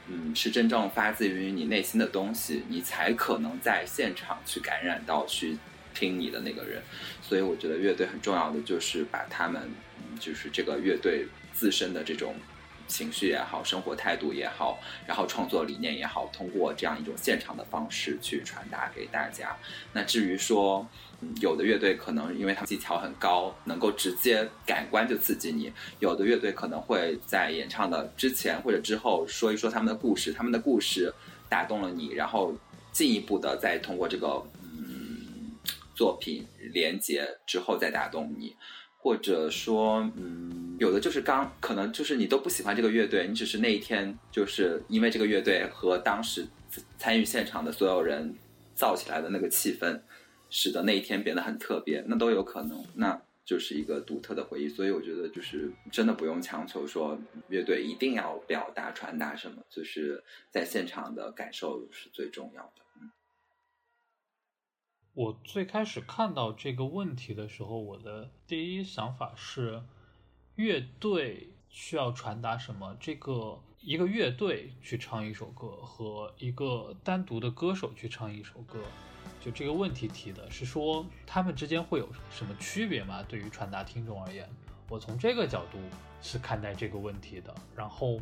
[0.07, 5.57] 嗯，是真正发自于你内心的东西，你才可能在现场去感染到去
[5.93, 6.81] 听你的那个人。
[7.21, 9.71] 所以我觉得乐队很重要的就是把他们，
[10.19, 12.35] 就是这个乐队自身的这种
[12.85, 14.77] 情绪也好，生活态度也好，
[15.07, 19.55] 然后创作理念也好，通过这样一种现场的方式去传达给大家。
[19.93, 20.87] 那至于说，
[21.41, 31.13] 有的乐队可能因为他们技巧很高，能够直接感官就刺激你；有的乐队可能会在演唱的之前或者之后说一说他们的故事，他们的故事
[31.49, 32.55] 打动了你，然后
[32.91, 35.51] 进一步的再通过这个嗯
[35.93, 38.55] 作品连接之后再打动你，
[38.97, 46.47] 或者说嗯有的就是刚可能就是你都不喜欢这个乐队，你只是那一天就是因为这个乐队和当时
[46.97, 48.33] 参与现场的所有人
[48.73, 49.99] 造起来的那个气氛。
[50.53, 54.69] 使得那一天变得很特别，那都有可能，那就是一个独特的回忆。
[54.69, 62.83] 所以我觉得，就是真的不用强求说乐队一定要表达传达什么，就是在现场的感受是最重要的。
[63.01, 63.11] 嗯，
[65.13, 69.81] 我最开始看到这个问题的时候，我的第一想法是，
[70.53, 72.95] 乐队需要传达什么？
[72.99, 78.79] 这个一个乐队去唱一首歌，和一个单独的歌手去唱一首歌。
[79.41, 83.21] 就这个问题提的是说，他们之间会有什么区别吗？
[83.27, 84.49] 对于传达听众而言，
[84.87, 85.77] 我从这个角度
[86.21, 87.53] 是看待这个问题的。
[87.75, 88.21] 然后，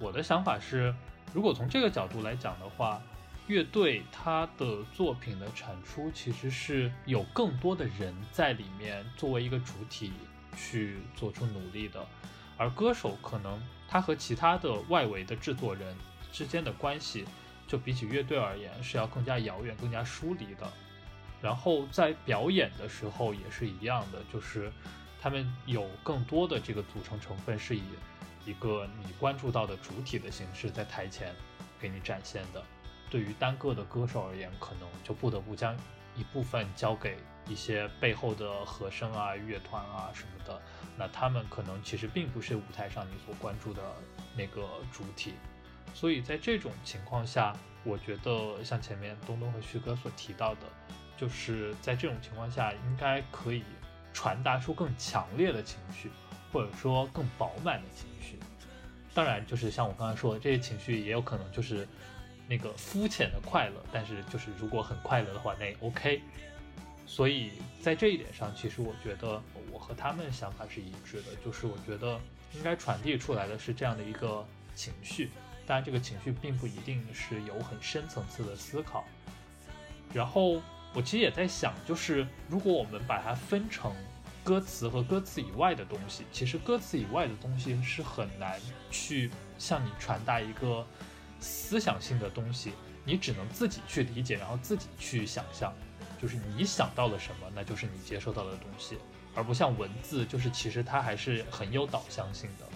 [0.00, 0.92] 我的想法是，
[1.32, 3.00] 如果从这个角度来讲的话，
[3.46, 10.10] 乐队它的作品的产出其实是有更多的人在里面作为一个主体
[10.56, 12.04] 去做出努力的，
[12.56, 15.96] 而歌手可能他和其他的外围的制作人
[16.32, 17.24] 之间的关系。
[17.68, 20.72] 就比起乐队而言，是要更加遥远、更加疏离的。
[21.42, 24.72] 然后在表演的时候也是一样的，就是
[25.20, 27.82] 他们有更多的这个组成成分，是以
[28.44, 31.34] 一个你关注到的主体的形式在台前
[31.80, 32.62] 给你展现的。
[33.10, 35.76] 对于单个的歌手而言，可能就不得不将
[36.14, 37.18] 一部分交给
[37.48, 40.60] 一些背后的和声啊、乐团啊什么的。
[40.98, 43.82] 那他们可能其实并不是舞台上你所关注的
[44.36, 45.34] 那个主体。
[45.94, 50.60] 所以在这种情况下，我觉得像前面东东和旭哥所提到的，
[51.16, 53.62] 就是在这种情况下，应该可以
[54.12, 56.10] 传达出更强烈的情绪，
[56.52, 58.38] 或者说更饱满的情绪。
[59.14, 61.86] 当然，就是像我刚才说的，这些情绪也有可能就是
[62.48, 66.20] 那个肤浅的快乐，但是就是如果很快乐的话，那也 OK。
[67.06, 69.40] 所以在这一点上，其实我觉得
[69.70, 72.20] 我和他们想法是一致的，就是我觉得
[72.52, 74.44] 应该传递出来的是这样的一个
[74.74, 75.30] 情绪。
[75.66, 79.04] 当然，这个情绪并不一定是有很深层次的思考。
[80.12, 80.60] 然后
[80.92, 83.94] 我其实也在想，就是如果我们把它分成
[84.44, 90.86] 歌词和歌词以外的东西，其实歌词以外的东西是很难去向你传达一个
[91.40, 92.72] 思想性的东西，
[93.04, 95.72] 你只能自己去理解，然后自己去想象。
[96.20, 98.96] 就是你想到了什么，那就是你接收到的东西，
[99.34, 102.66] 而不像文字，就是其实它还是很有导向性的。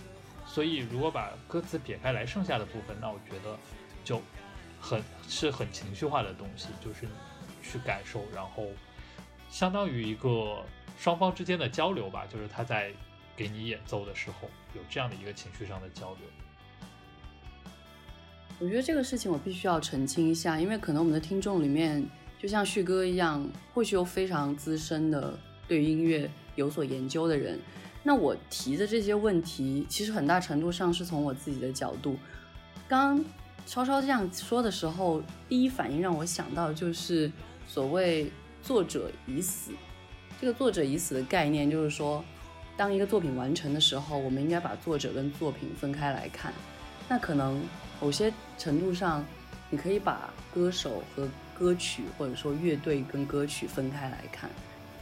[0.46, 3.56] 所以如果把歌词撇开来，剩下的部分，那我觉得
[4.04, 4.20] 就
[4.80, 7.06] 很是很情绪化的东西，就是
[7.62, 8.66] 去感受，然后
[9.48, 10.64] 相当于一个
[10.98, 12.92] 双方之间的交流吧，就是他在
[13.36, 16.20] 给你演奏的时候有这样的一个情绪上的交流。
[18.58, 22.04] 我觉得这个事情我必须要澄清一下，因为可能我们的听众里面。
[22.40, 25.38] 就像旭哥一样，或许有非常资深的
[25.68, 27.58] 对音乐有所研究的人。
[28.02, 32.16] 那我提的这些问题，其实很大程度上是从我自己的角度。
[32.88, 33.24] 刚刚
[33.66, 37.30] 超超这样说的时候，第一反应让我想到就是
[37.68, 38.32] 所谓
[38.64, 39.72] “作者已死”。
[40.40, 42.24] 这个“作者已死”的概念，就是说，
[42.74, 46.54] 当一个作品完成的时候，我们应该把作者跟作品分开来看。
[47.06, 47.62] 那可能
[48.00, 49.22] 某些程度上，
[49.68, 51.28] 你可以把歌手和
[51.60, 54.48] 歌曲或者说乐队跟歌曲分开来看，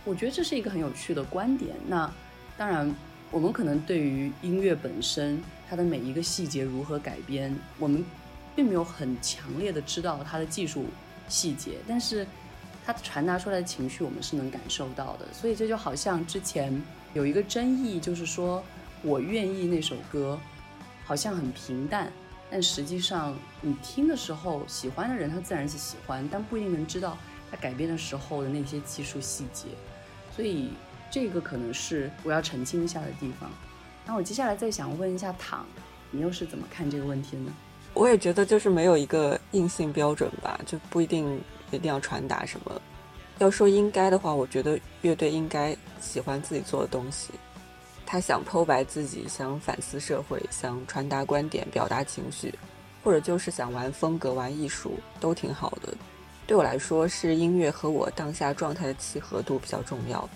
[0.05, 1.77] 我觉得这是一个很有趣的观点。
[1.87, 2.13] 那
[2.57, 2.93] 当然，
[3.31, 5.41] 我们可能对于音乐本身
[5.71, 8.05] 它的每一个细节如何改编，我们
[8.57, 10.87] 并没有很强烈的知道它的技术
[11.29, 12.27] 细节，但是
[12.85, 15.29] 它传达出来的情绪我们是能感受到的。
[15.33, 16.83] 所以这就好像之前
[17.15, 18.65] 有一个争议，就是说
[19.03, 20.37] 我愿意那首歌
[21.05, 22.13] 好像很平淡。
[22.51, 27.17] 但实际上，你听的时候，喜欢的人他自然是喜欢，但不一定能知道
[27.51, 29.67] 他改编的时候的那些技术细节，
[30.35, 30.71] 所以
[31.11, 33.51] 这个可能是我要澄清一下的地方。
[34.07, 35.67] 那我接下来再想问一下躺，
[36.11, 37.53] 你又是怎么看这个问题的呢？
[37.95, 41.39] 我也觉得就是没有一个硬性标准吧，就不一定
[41.71, 42.81] 一定要传达什么。
[43.39, 47.33] 要说应该的话，我觉得乐队应该喜欢自己做的东西。
[48.11, 52.55] 他想剖白自己，想反思社会，想传达观点，表达情绪，
[53.05, 55.93] 或者就是想玩风格、玩艺术，都挺好的。
[56.47, 60.27] 对我来说，是音乐和我当下状态的契合度比较重要。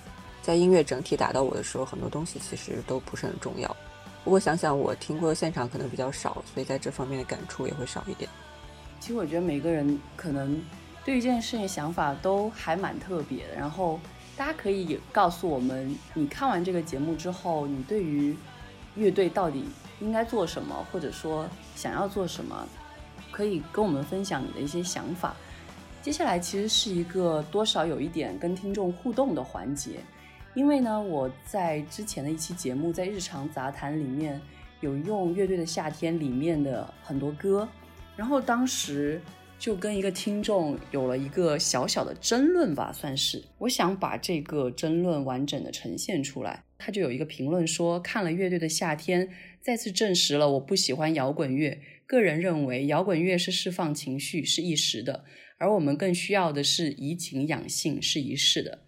[0.42, 3.74] 在音乐整体打到我的时候，很多东西其实都不是很重要。
[4.22, 8.28] 不过想想我听过的现场可能比较少，所以在这方面的感触也会少一点。
[9.00, 10.62] 其实我觉得每个人可能
[11.06, 13.98] 对于一件事情想法都还蛮特别的，然后。
[14.36, 18.34] 大家可以告诉我们，你看完这个节目之后，你对于
[18.94, 19.64] 乐队到底
[20.00, 22.66] 应该做什么，或者说想要做什么，
[23.30, 25.36] 可以跟我们分享你的一些想法。
[26.00, 30.00] 接下来其实是一个多少有一点跟听众互动的环节，
[30.54, 34.40] 因为呢，我在之前的一期节目在日常杂谈里面
[34.80, 37.68] 有用乐队的夏天里面的很多歌，
[38.16, 39.20] 然后当时。
[39.62, 43.44] 就跟一个听众有了一个小小的争论吧，算是。
[43.58, 46.64] 我想把这个争论完整的呈现出来。
[46.78, 49.28] 他就有一个评论说，看了乐队的夏天，
[49.60, 51.80] 再次证实了我不喜欢摇滚乐。
[52.06, 55.24] 个人认为，摇滚乐是释放情绪，是一时的，
[55.58, 58.80] 而我们更需要的是怡情养性，是一世的。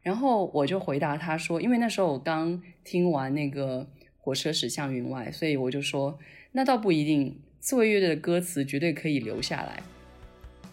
[0.00, 6.18] 然后我就回答他说，因为那时候我刚听完那个火车驶向云外，所以我就说，
[6.52, 9.82] 那倒不一定，刺猬乐队的歌词绝对可以留下来。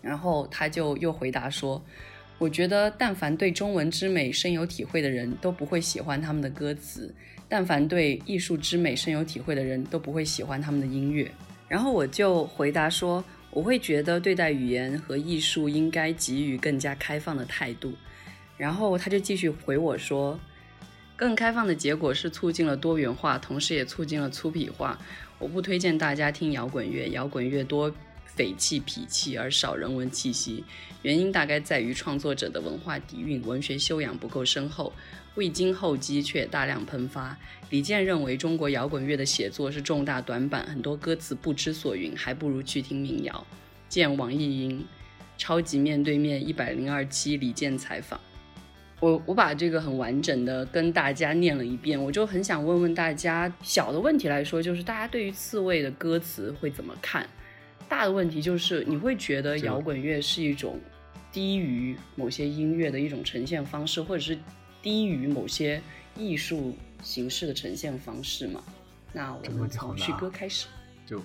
[0.02, 1.84] 然后他就又回答说
[2.40, 7.14] ：“我觉得，但凡对中文之美深有体会的人都不会喜欢他们的歌词；
[7.48, 11.30] 但凡对艺术之美深有体会的人都不会喜欢他们的音乐。”
[11.68, 17.94] 然后我就回答说：“我会觉得对待语言和艺术应该给予更加开放的态度。”
[18.58, 20.40] 然后他就继续回我说
[21.16, 24.98] ：“更开放的结果是促进了多元化，同时也促进了粗鄙化。
[25.38, 27.94] 我不推荐大家听摇滚乐，摇滚乐多。”
[28.40, 30.64] 匪气痞气而少人文气息，
[31.02, 34.94] 原因大概在于创作者的文化底蕴、文学修养不够深厚，
[35.36, 37.38] 未经厚积却大量喷发。
[37.70, 43.46] 李健认为中国摇滚乐的写作是重大短板，很多歌词不知所云，还不如去听民谣。
[43.90, 44.86] 见网易云
[45.38, 48.18] 超级面对面一百零二期李健采访。
[49.02, 57.28] 我我把这个很完整的跟大家念了一遍，我就很想问问大家，小的问题来说，就是大家对于刺猬的歌词会怎么看？
[57.90, 60.80] 大的问题就是，你会觉得摇滚乐是一种
[61.32, 64.38] 低于某些音乐的一种呈现方式，或者是
[64.82, 65.82] 低于某些
[66.16, 68.64] 艺术形式的呈现方式嘛？
[69.12, 70.68] 那我们从旭哥开始，
[71.06, 71.20] 就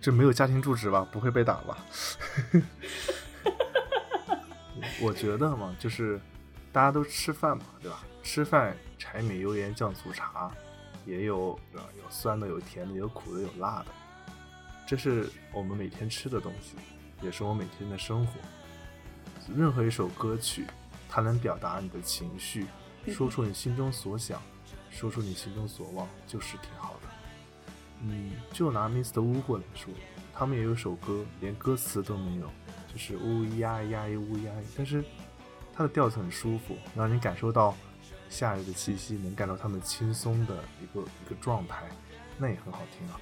[0.00, 1.06] 这没有家庭住址吧？
[1.10, 1.84] 不会被打吧？
[5.02, 6.20] 我觉得嘛，就是
[6.72, 8.04] 大家都吃饭嘛，对吧？
[8.22, 10.50] 吃饭柴米油盐酱醋茶，
[11.06, 13.86] 也有有酸的，有甜的，有苦的，有辣的，
[14.88, 16.74] 这是我们每天吃的东西，
[17.20, 18.40] 也是我每天的生活。
[19.54, 20.64] 任何一首歌曲，
[21.10, 22.64] 它能表达你的情绪，
[23.06, 24.40] 说出你心中所想，
[24.88, 27.08] 说出你心中所望，就是挺好的。
[28.00, 29.20] 嗯，就拿 Mr.
[29.20, 29.92] Wu 过来说，
[30.32, 32.50] 他们也有首歌，连歌词都没有，
[32.90, 35.04] 就是呜咿呀咿呀咿呜咿呀咿，但是
[35.74, 37.76] 它的调子很舒服，让你感受到
[38.30, 41.86] 夏日的气息，能感到他们轻松的一个一个状态，
[42.38, 43.20] 那也很好听啊。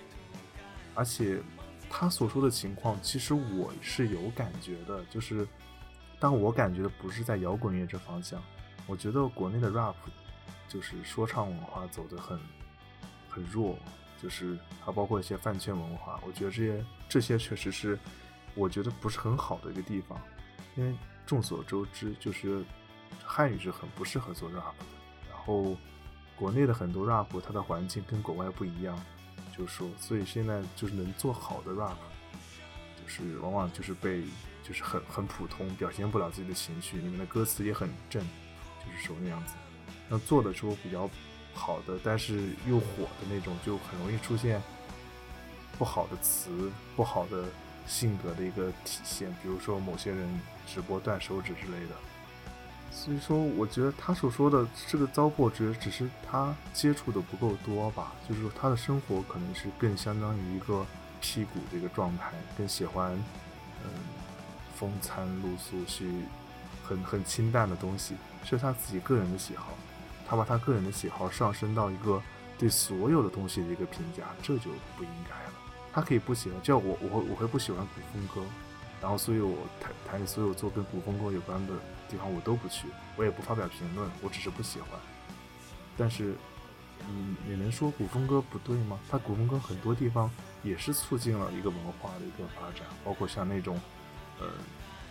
[0.95, 1.43] 而且
[1.89, 5.47] 他所说的情况，其实我是有感觉的，就是。
[6.19, 8.43] 但我感觉的不是在摇滚乐这方向，
[8.87, 9.95] 我觉得国内的 rap
[10.67, 12.41] 就是说唱文化走得很
[13.29, 13.77] 很弱，
[14.21, 17.99] 就是还包括一些饭圈文化，我觉得这些这些确实是
[18.55, 20.19] 我觉得不是很好的一个地方，
[20.75, 22.65] 因为众所周知，就是
[23.23, 24.87] 汉语是很不适合做 rap 的，
[25.29, 25.77] 然后
[26.35, 28.99] 国内的很多 rap 它的环境跟国外不一样，
[29.57, 31.97] 就是说，所以现在就是能做好的 rap，
[33.03, 34.23] 就是往往就是被。
[34.69, 39.55] 就是很很普通，表现不了自己的情绪，里面的歌词也很正，就是说那样子。
[40.09, 41.09] 那做的时候比较
[41.55, 44.61] 好的，但是又火的那种，就很容易出现
[45.79, 47.45] 不好的词、不好的
[47.87, 49.31] 性格的一个体现。
[49.41, 50.29] 比如说某些人
[50.67, 51.95] 直播断手指之类的。
[52.97, 58.15] 所以说，我觉得他所说的这个糟粕值，只是他接触的不够多吧。
[58.27, 60.85] 就是说，他的生活可能是更相当于一个
[61.21, 63.13] 屁股的一个状态，更喜欢
[63.85, 63.91] 嗯。
[64.79, 66.07] 风餐露宿去，
[66.87, 69.69] 很很清淡的东西，是他自己个人的喜好。
[70.29, 72.21] 他把他个人的喜好上升到一个
[72.59, 75.53] 对所有的东西的一个评价，这就不应该了。
[75.95, 78.47] 他可以不喜欢，叫我我会我会不喜欢古风歌，
[79.01, 81.73] 然后所以我台台里所有做跟古风歌有关的
[82.09, 82.87] 地方我都不去，
[83.17, 84.91] 我也不发表评论，我只是不喜欢。
[85.97, 86.35] 但是，
[87.09, 88.99] 你你能说古风歌不对吗？
[89.11, 90.31] 它古风歌很多地方
[90.63, 93.81] 也是促进了一个文化的一个发展，包括像那种。
[94.39, 94.47] 呃，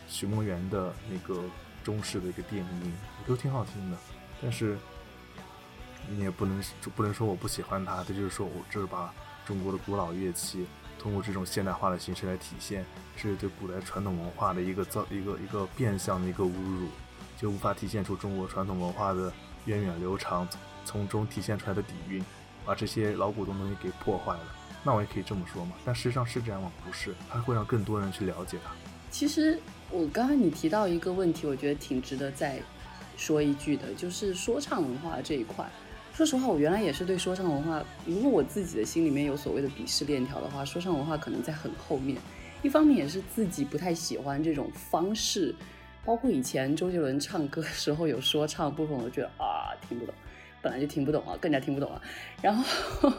[0.08, 1.46] 徐梦圆的那个
[1.84, 2.94] 中式的一个电音，
[3.26, 3.98] 都挺好听的。
[4.40, 4.78] 但是
[6.08, 6.64] 你也不能
[6.96, 9.12] 不能说我不喜欢它，这就是说我这是把
[9.48, 10.68] 中国的古老乐器
[11.00, 12.86] 通过这种现代化的形式来体现，
[13.16, 16.88] 是对古代传统文化的一个造一个一个变相的一个侮辱，
[17.38, 19.32] 就无法体现出中国传统文化的
[19.66, 20.48] 源远流长，
[20.84, 22.24] 从中体现出来的底蕴，
[22.66, 24.44] 把这些老古董东西给破坏了。
[24.84, 25.74] 那我也可以这么说嘛？
[25.84, 26.72] 但事实上是这样吗？
[26.86, 28.72] 不是，它会让更多人去了解它。
[29.10, 32.60] 其实我刚才你提到一个问题，我觉得挺值得再
[33.18, 35.66] 说一句的，就是说唱文化这一块。
[36.16, 42.18] 说实话，我原来也是对说唱文化，如果我自己的心里面有所谓的鄙视链条的话，说唱文化可能在很后面。
[42.64, 45.54] 一方面也是自己不太喜欢这种方式，
[46.06, 50.16] 包括以前周杰伦唱歌时候有说唱部分，我觉得啊听不懂，
[50.62, 52.02] 本来就听不懂啊，更加听不懂了。
[52.42, 53.12] 然后，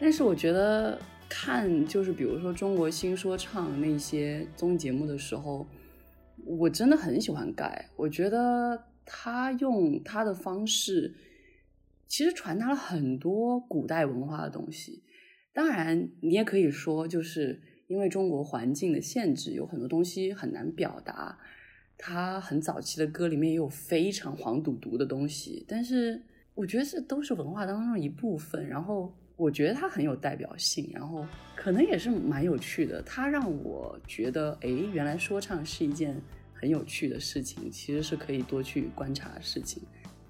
[0.00, 0.98] 但是我觉得。
[1.28, 5.66] 看，就是比如说中国新说唱那些综艺节目的时候，
[6.44, 7.88] 我真的很喜欢盖。
[7.96, 11.12] 我觉得他用他的方式，
[12.06, 15.02] 其实传达了很多古代文化的东西。
[15.52, 21.38] 当然，你也可以说，就是因为中国环境的限制，有很多东西很难表达。
[21.98, 26.22] 他很早期的歌里面也有非常黄赌毒的东西，但是
[26.54, 28.66] 我觉得这都是文化当中的一部分。
[28.66, 29.14] 然后。
[29.38, 33.02] 我觉得它很有代表性，然后可能也是蛮有趣的。
[33.02, 36.18] 它让我觉得，哎，原来说唱是一件
[36.54, 39.82] 很有趣的事情，其实是可以多去观察事情。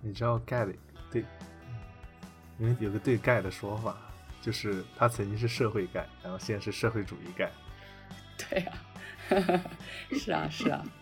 [0.02, 0.74] 你知道盖的
[1.08, 1.24] 对，
[2.58, 3.96] 因为有个对盖的说法，
[4.40, 7.50] 就是他曾经是社会盖，然后现在是社会主义盖。
[8.36, 8.72] 对啊，
[10.12, 10.84] 是啊，是啊。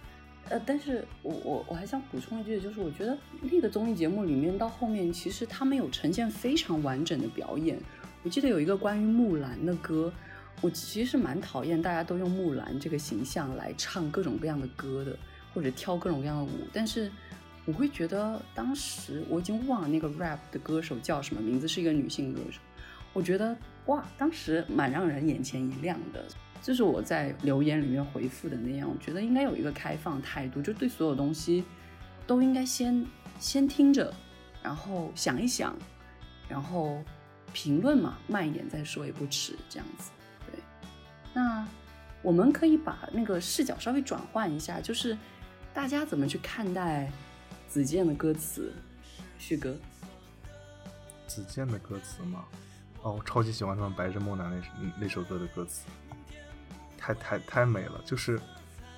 [0.50, 7.80] 呃，但是我我我还想补充一句，就是我觉得那个综艺节目里面到后面，其实他们有呈现非常完整的表演。
[8.22, 10.12] 我记得有一个关于木兰的歌，
[10.60, 15.16] 我其实蛮讨厌大家都用木兰这个形象来唱各种各样的歌的，
[15.54, 16.68] 或者跳各种各样的舞。
[16.74, 17.10] 但是
[17.66, 22.60] 我会觉得当时我已经忘了那个 rap 的歌手叫什么名字，是一个女性歌手。
[23.12, 23.56] 我觉得
[23.86, 26.24] 哇，当时蛮让人眼前一亮的。
[26.60, 31.62] 就是我在留言里面回复的那样，我觉得应该有一个开放态度，就对所有东西
[32.26, 33.04] 都应该先
[33.38, 34.10] 先听着，
[34.62, 35.76] 然后想一想，
[36.48, 37.02] 然后
[37.52, 40.10] 评论嘛，慢一点再说也不迟，这样子。
[40.50, 40.58] 对，
[41.34, 41.68] 那
[42.22, 45.14] 我们可以把那个视角稍微转换一下，就是
[45.74, 47.12] 大家怎么去看待
[47.74, 48.72] 子健的歌词？
[49.36, 49.76] 旭哥，
[51.26, 52.44] 子健的歌词吗？
[53.02, 54.48] 哦，我超级喜欢他们《白日梦蓝》
[54.80, 55.84] 那那首歌的歌词，
[56.96, 58.40] 太太太美了，就是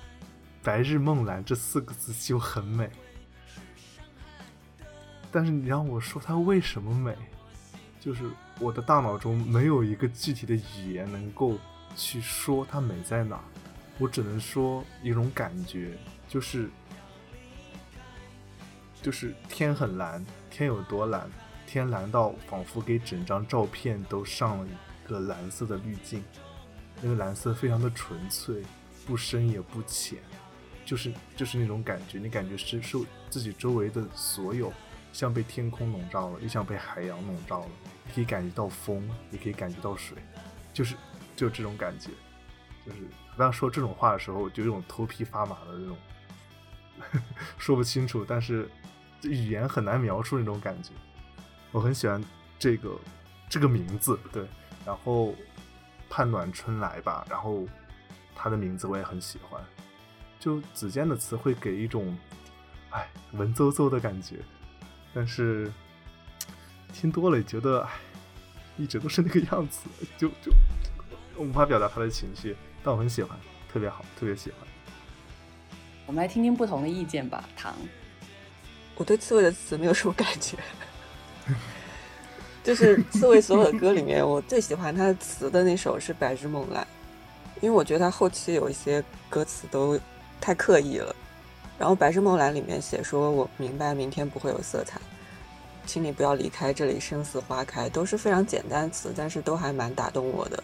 [0.61, 2.87] “白日梦蓝”这四个字就很美。
[5.31, 7.17] 但是你让我说它为什么美，
[7.99, 11.57] 就是我的大脑中没有一个具体的语言能够
[11.95, 13.43] 去说它美在哪，
[13.97, 15.97] 我只能说一种感觉，
[16.27, 16.69] 就是
[19.07, 21.31] 就是天很蓝，天有多蓝？
[21.65, 26.21] 天蓝到仿佛给整张照片都上了一个蓝色的滤镜，
[27.01, 28.61] 那个蓝色非常的纯粹，
[29.05, 30.19] 不深也不浅，
[30.83, 32.97] 就是就是那种感觉，你感觉是是
[33.29, 34.73] 自己周围的所有。
[35.13, 37.69] 像被天空笼罩了，又像被海洋笼罩了。
[38.13, 40.17] 可以感觉到风，也可以感觉到水，
[40.73, 40.95] 就是
[41.33, 42.09] 就这种感觉。
[42.85, 45.97] 就是当说这种话的时候，就有种头皮发麻的那种，
[47.57, 48.69] 说不清楚，但是
[49.23, 50.91] 语言很难描述那种感觉。
[51.71, 52.23] 我很喜欢
[52.57, 52.97] 这个
[53.49, 54.45] 这个名字，对。
[54.85, 55.35] 然后
[56.09, 57.67] 盼暖春来吧，然后
[58.35, 59.61] 他的名字我也很喜欢。
[60.39, 62.17] 就子健的词会给一种
[62.91, 64.37] 哎文绉绉的感觉。
[65.13, 65.71] 但是
[66.93, 67.89] 听多了也觉得，哎，
[68.77, 70.51] 一直都是那个样子，就就
[71.37, 72.55] 无法表达他的情绪。
[72.83, 73.37] 但我很喜欢，
[73.67, 74.59] 特别好，特别喜欢。
[76.05, 77.43] 我们来听听不同的意见吧。
[77.57, 77.75] 唐，
[78.97, 80.57] 我对刺猬的词没有什么感觉，
[82.63, 86.83] 就是刺猬所有的歌里面，我最喜欢他的词的那首是《白日梦蓝》，
[87.61, 89.99] 因为我觉得他后期有一些歌词都
[90.41, 91.15] 太刻意了。
[91.79, 94.99] 然后《白日梦蓝》里面写说：“我明白明天不会有色彩，
[95.85, 100.63] 请你不要离开这里，生死花开。”都是非常简单词，但是都还蛮打动我的。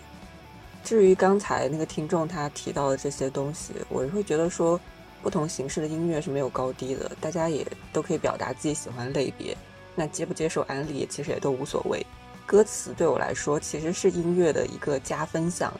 [0.83, 4.79] 至于刚才那个听众他提到的这些东西，我会觉得说，
[5.23, 9.57] 不同形式的音乐是没有高低的，大家也都可以表达自己喜欢类别。
[9.95, 12.05] 那接不接受安利，其实也都无所谓。
[12.45, 15.73] 歌词对我来说其实是音乐的一个加分项，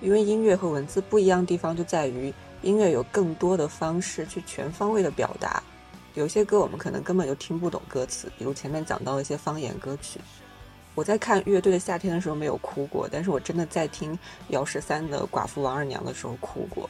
[0.00, 2.32] 因为音乐和文字不一样的地方就在于。
[2.62, 5.62] 音乐有更多的方式去全方位的表达，
[6.12, 10.20] 有些歌我们可能根本就听不懂歌词，比如前面讲到一些方言歌曲。
[10.94, 16.86] 我在看乐队的夏天的时候没有哭过，但是我真的在听姚十三的寡妇王二娘的时候哭过。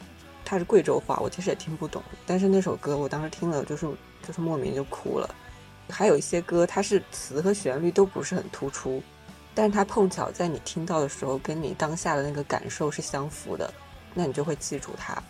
[0.50, 3.86] 它是贵州话，我其实也听不懂，但是那首歌我当时听了就是
[4.26, 5.32] 就是莫名就哭了。
[5.88, 9.00] 还有一些歌，它是词和旋律都不是很突出，
[9.54, 13.72] 但是它碰巧在你听到的时候跟你当下的那个感受是相符的，
[14.12, 15.22] 那你就会记住它。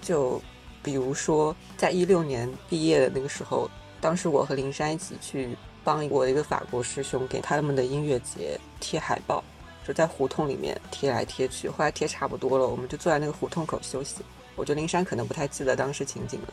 [0.00, 0.40] 就
[0.80, 3.68] 比如说，在一六年毕业的那个时候，
[4.00, 9.42] 当时我和林珊一起去帮我一个法国师兄给他们的音乐节贴海报，
[9.86, 11.68] 就在胡同里面贴来贴去。
[11.68, 14.16] 后来贴差不多了，我们就坐在那个胡同口休息。
[14.56, 16.48] 我觉得林珊可能不太记得当时情景了。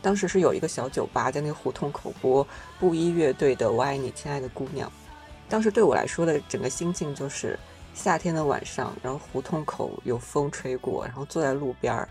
[0.00, 2.46] 当时是有一个小酒吧在那个胡同口播
[2.78, 4.88] 布衣乐队的《我爱你，亲爱的姑娘》。
[5.48, 7.58] 当时对我来说的整个心境就是
[7.94, 12.08] 夏天的晚上，然后胡同口有风吹过，然后坐在路边儿。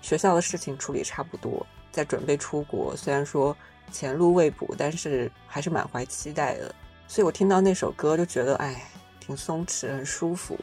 [0.00, 2.94] 学校的事情处理差不多，在准备出国。
[2.96, 3.56] 虽然说
[3.90, 6.72] 前路未卜，但是还是满怀期待的。
[7.08, 8.86] 所以我听到那首歌就觉得，哎，
[9.24, 10.58] 挺松弛，很舒服。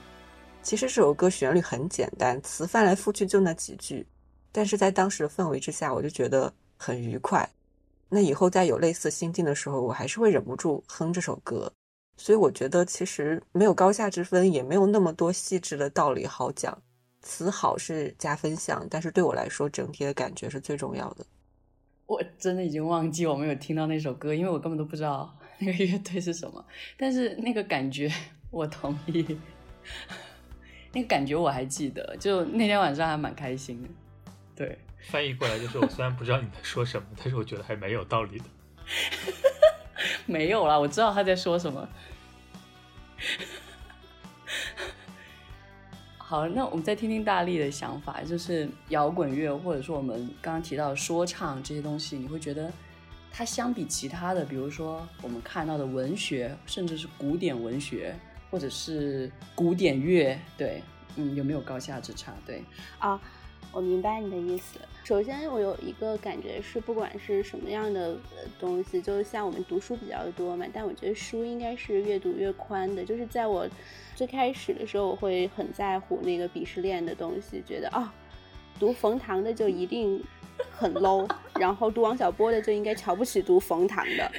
[0.61, 4.05] 其实这首歌旋律很简单，词翻来覆去就那几句，
[4.51, 7.49] 但是在当时的氛围之下，我就觉得很愉快。
[8.07, 11.71] 那以后再有类似心境的时候，我还是会忍不住哼这首歌。
[12.17, 16.77] 所以我觉得其实没有高下之分，也没有那么多细致的道理好讲。
[17.23, 21.25] 词好是加分项，但是对我来说，整体的感觉是最重要的。
[22.05, 26.63] 我真的已经忘记我没有听到那首歌，因为我根本都不知道那个乐队是什么。
[26.97, 28.11] 但是那个感觉，
[28.51, 29.37] 我同意。
[30.93, 33.89] 那个感觉我还记得，就那天晚上还蛮开心的。
[34.53, 34.77] 对，
[35.09, 38.45] 翻译过来就是我虽然不知道你在说什么，但是我觉得还蛮有道理的。
[40.27, 41.87] 没有啦，我知道他在说什么。
[46.17, 52.71] 好，那我们再听听大力的想法，就是摇滚乐，或者说我们刚刚提到说唱这些东西，你会觉得
[53.31, 58.15] 它相比其他的，比如说我们看到的文学，甚至是古典文学，
[58.51, 60.83] 或者是古典乐，对，
[61.15, 62.33] 嗯，有没有高下之差？
[62.45, 62.63] 对，
[62.99, 63.19] 啊。
[63.73, 64.77] 我明白你的意思。
[65.05, 68.17] 首先，我有一个感觉是，不管是什么样的
[68.59, 73.05] 东西，就像我们读书比较多嘛，但我觉得书应该是越读越宽的。
[73.05, 73.65] 就是在我
[74.13, 78.13] 最开始的时候，我会很在乎那个鄙视链的东西，觉得啊，
[78.77, 80.21] 读冯唐的就一定
[80.69, 81.25] 很 low，
[81.57, 84.29] 然后读王小波的就应该瞧不起读冯唐的，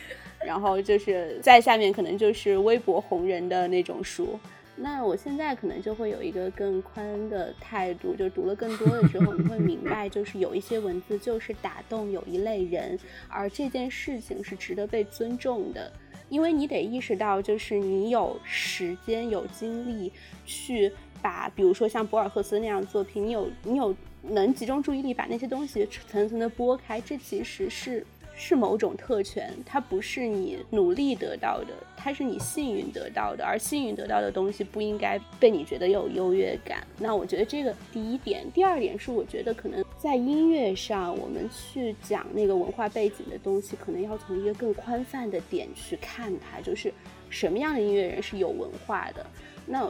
[0.44, 4.38] 然后就是在下面可能就是微博红人的那种书。
[4.74, 12.98] 那我现在可能就会有一个更宽的态度，就读了更多的时候，你会明白，就是有一些文字就是打动有一类人，
[13.28, 15.92] 而这件事情是值得被尊重的，
[16.30, 20.10] 因为你得意识到，就是你有时间、有精力
[20.46, 20.90] 去
[21.20, 28.04] 把，比如说像博尔赫斯那样作品，你有你有能集中注意力把那些东西层层的剥开，这其实是。
[28.42, 36.84] 是某种特权，它不是你努力得到的，它是你幸运得到的，而幸运得到的东西不应该被你觉得有优越感。
[36.98, 46.92] 那我觉得这个第一点，第二点是我觉得可能在音乐上，我们去讲那个文化背景的东西，可能要从一个更宽泛的点去看它，就是
[47.30, 49.24] 什么样的音乐人是有文化的。
[49.64, 49.88] 那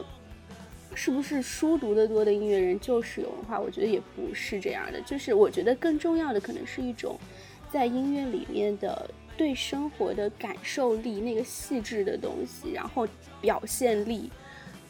[0.93, 3.59] 是不是书读得多的音乐人就是有文化？
[3.59, 7.17] 我觉得也不是这样的，就是我觉得更重要的可能是一种。
[7.73, 13.07] 在音乐里面的对生活的感受力，那个细致的东西，然后
[13.41, 14.29] 表现力，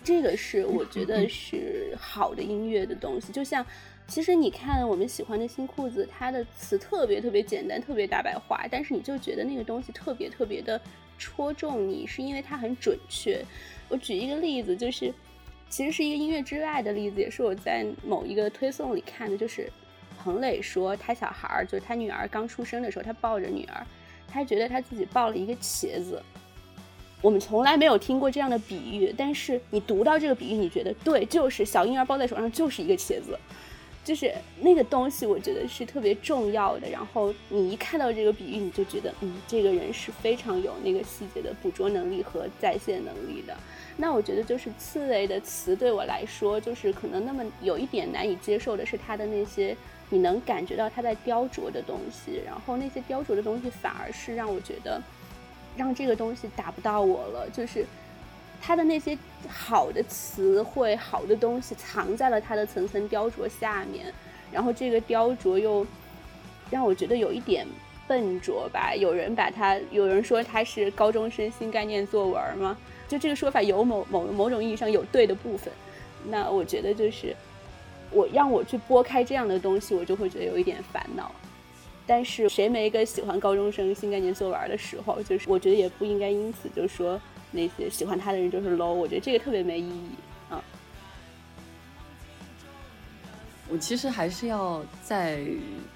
[0.03, 3.31] 这个是我觉得是好的音乐的东西。
[3.31, 3.65] 就像，
[4.05, 10.79] 其实你看我们喜欢的新裤子，它的词特别特别简单，特别大白话，但是你就觉得那个东西特别特别的
[11.17, 13.41] 戳中你，是因为它很准确。
[13.87, 15.13] 我举一个例子，就是
[15.69, 19.71] 其实是一个音乐之外的例子，也是我在某一个推送里看的，就是。
[20.13, 23.85] 彭磊说，他小孩儿就是他女儿刚出生的时候，他抱着女儿，
[24.27, 26.21] 他觉得他自己抱了一个茄子。
[27.21, 33.39] 我们从来没有听过这样的比喻，但是你读到这个比喻，你觉得对，就是小婴儿抱在手上就是一个茄子，
[34.03, 34.29] 就是
[34.59, 36.89] 那个东西，我觉得是特别重要的。
[36.89, 43.55] 然后你一看到这个比喻，你就觉得，嗯，这个人是非常有那个细节的捕捉能力和再现能力的。
[43.95, 49.77] 那我觉得就是刺猬的词对我来说，就是可能那么有一点难以接受的是他的那些。
[50.13, 55.01] 你能感觉到他在雕琢的东西，然后那些雕琢的东西反而是让我觉得，
[55.75, 57.49] 让这个东西打不到我了。
[57.51, 57.83] 就是
[58.61, 59.17] 他的那些
[59.49, 64.13] 好的词汇、好的东西藏在了他的层层雕琢下面，
[64.51, 65.83] 然后这个雕琢又
[66.69, 67.65] 让我觉得有一点
[68.07, 68.93] 笨拙吧。
[68.93, 72.77] 有人把他，有人说他是高中生新概念作文吗？
[73.07, 75.73] 就这个说法有某某某种意义上有对的部分，
[76.27, 77.35] 那我觉得就是。
[78.13, 81.31] 我让我去拨开这样的东西，我就会觉得有一点烦恼。
[82.05, 85.23] 但是谁没个喜欢高中生新概念作文的时候？
[85.23, 87.19] 就是我觉得也不应该因此就说
[87.51, 88.91] 那些喜欢他的人就是 low。
[88.91, 90.09] 我觉得这个特别没意义
[90.49, 90.61] 啊。
[93.69, 95.45] 我其实还是要在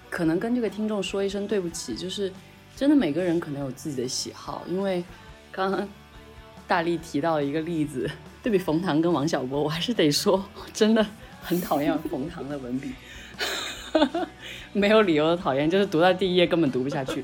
[0.10, 2.32] 可能跟这个听众说一声对不起，就是
[2.74, 4.64] 真的每个人可能有自己的喜好。
[4.70, 5.04] 因为
[5.52, 5.86] 刚刚
[6.66, 8.10] 大力提到一个例子，
[8.42, 10.42] 对比冯唐跟王小波，我还是得说
[10.72, 11.06] 真的。
[11.48, 12.92] 很讨厌冯唐的文笔，
[14.74, 17.24] 没有理由的讨厌，就是读到第一页根本读不下去。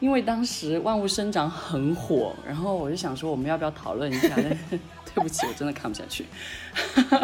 [0.00, 4.32] 因为当时《万物生长》很火，然后我就想说我们要不要讨论一下？
[4.36, 4.56] 但是
[5.14, 6.26] 对不起，我真的看不下去。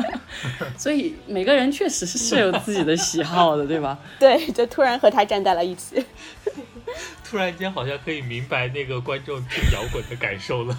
[0.78, 3.98] 所以每个人确实是有自己的喜好的，对吧？
[4.18, 6.02] 对，就突然和他站在了一起，
[7.22, 10.78] 突然间好像可以明白那个观众听摇滚的感受了。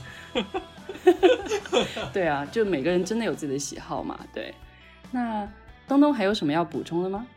[2.12, 4.18] 对啊，就每个人真的有自己的喜好嘛？
[4.34, 4.52] 对。
[5.12, 5.48] 那
[5.88, 7.28] 东东还有什么要补充的吗？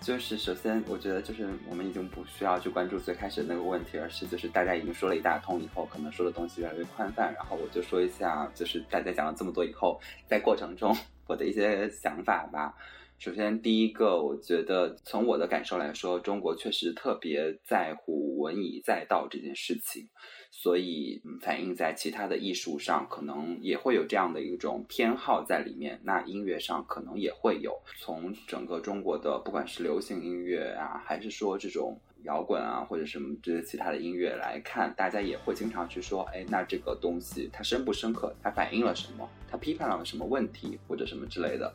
[0.00, 7.34] 就是首先，我觉得就是我们已经不需要去关注最开始的那个问题，而是就是大家已经说了一大通以后，可能说的东西越来越宽泛。
[7.34, 10.96] 然后我就说一下，就是大家讲了这么多以后，在过程中
[11.26, 12.74] 我的一些想法吧。
[13.18, 20.08] 首先，第一个，我觉得从我的感受来说，中国确实特别在乎文以载道这件事情。
[20.50, 26.00] 所以反映在其他的艺术上，可能也会有这样的一种偏好在里面。
[26.02, 27.78] 那音乐上可能也会有。
[27.98, 38.34] 从整个中国的，不管是流行音乐啊，还是说这种摇滚啊，或者什么这些其他的音乐来看，大家也会经常去说，哎，那这个东西它深不深刻？
[38.42, 39.28] 它反映了什么？
[39.48, 41.72] 它批判了什么问题，或者什么之类的？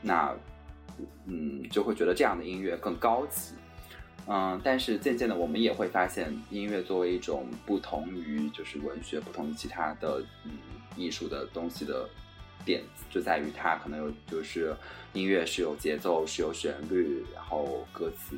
[0.00, 0.34] 那
[1.26, 3.54] 嗯，就会觉得这样的音乐更高级。
[4.26, 10.52] 嗯，但是渐渐的，我们也会发现，音乐作为一种不同于就是文学、不同于其他的嗯
[10.96, 12.08] 艺术的东西的
[12.64, 14.74] 点，就在于它可能有就是
[15.12, 18.36] 音乐是有节奏、是有旋律，然后歌词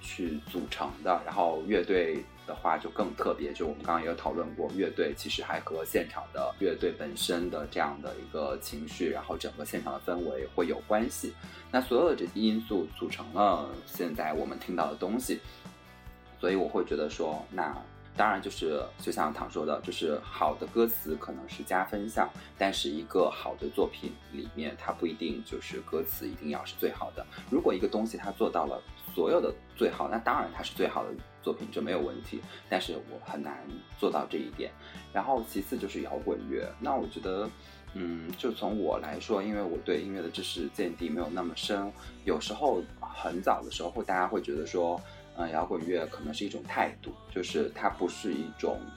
[0.00, 2.24] 去组成的，然后乐队。
[2.46, 11.34] 的话就更特别，就我们刚刚也有讨论过，乐队其实还和现场的乐队本身的这样的一个情绪，然后整个现场的氛围会有关系。
[11.72, 15.40] 那所有的这些因素组成了现在我们听到的东西，
[16.38, 17.76] 所以我会觉得说，那
[18.16, 27.24] 当然就是就像唐说的，就是好的歌词可能是加分项，但是一个好的作品里面，它不一定就是歌词一定要是最好的。
[27.50, 28.82] 如果一个东西它做到了。
[29.14, 31.08] 所有的最好，那当然它是最好的
[31.42, 32.38] 作品，这没有问题。
[32.68, 33.66] 但是我很难
[33.98, 34.70] 做到这一点。
[35.10, 37.48] 然后其次就是摇滚乐，那我觉得，
[37.94, 41.90] 嗯，就从我来说，因为我对音乐的知识见地没有那么深，
[42.26, 45.00] 有时候很早的时候会大家会觉得说，
[45.36, 48.80] 嗯，摇滚乐可能是一种态度，就是它不是一种。
[48.84, 48.92] 嗯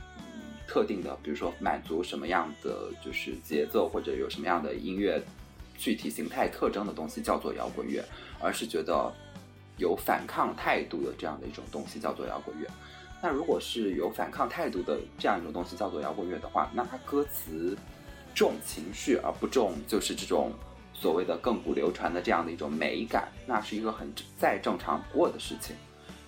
[0.71, 5.19] 特定的，比如说满足什么样的就是节奏，或者有什么样的音乐
[5.79, 8.05] 具体形态特征的东西叫做摇滚乐，
[8.39, 9.11] 而是觉得
[9.77, 12.69] 有反抗态度的这样的一种东西叫做摇滚乐。
[13.19, 17.75] 那如果是有反抗态度的这样一种东西叫做摇滚乐的话，那它歌词
[18.35, 20.51] 重情绪而不重就是这种
[20.93, 24.07] 所谓的亘古流传的这样的一种美感，那是一个很
[24.37, 25.75] 再正常不过的事情。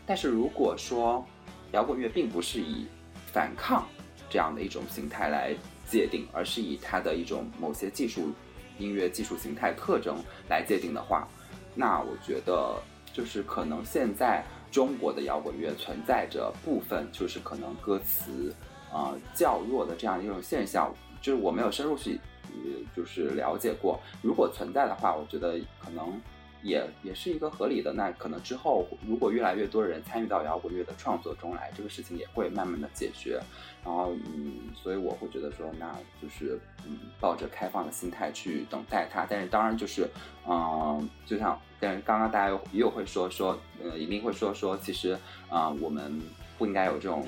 [0.05, 1.25] 但是如果说
[1.71, 2.85] 摇滚乐并不是以
[3.31, 3.87] 反抗，
[4.29, 5.55] 这样的一种形态来
[5.87, 8.29] 界定，而是以它的一种某些技术
[8.77, 10.17] 音乐技术形态特征
[10.49, 11.27] 来界定的话，
[11.75, 12.75] 那我觉得
[13.13, 18.53] 就是可能现在中国的摇滚乐存在着部分就是可能歌词
[18.91, 26.19] 啊较弱的这样一种现象，就是我没有深入去呃就是了解过，如果存在的话，我觉得可能。
[26.63, 33.41] 也也是一个合理的，那可能之后如果越来越多人参与到摇滚乐的创作中来，这个事情也会慢慢的解决。
[33.83, 39.25] 然后，嗯，所以我会觉得说，那就是嗯，抱着开放的心态去等待它。
[39.27, 40.07] 但是当然就是，
[40.47, 45.17] 嗯，就像，但是刚刚大家又又会说说，呃，一定会说说，其实
[45.49, 46.21] 啊，我们
[46.59, 47.25] 不应该有这种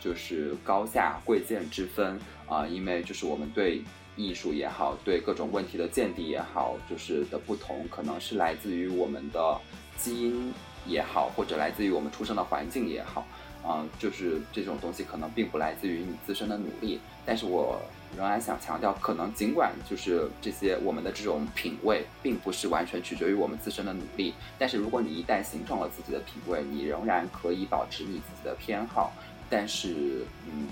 [0.00, 3.82] 就是高下贵贱之分啊，因为就是我们对。
[4.16, 9.58] 艺术也好，对各种问题的见地也好，就是的不同，可能是来自于我们的
[9.96, 10.52] 基因
[10.86, 13.26] 也好，或者来自于我们出生的环境也好，
[13.66, 17.00] 嗯，就是这种东西可能并不来自于你自身的努力。
[17.24, 17.80] 但是我
[18.16, 29.12] 仍然想强调，可能尽管就是这些我们的这种品味，并不是完全取决于我们自身的努力，但是如果你一旦形成了自己的品味，你仍然可以保持你自己的偏好。
[29.48, 30.68] 但是，嗯。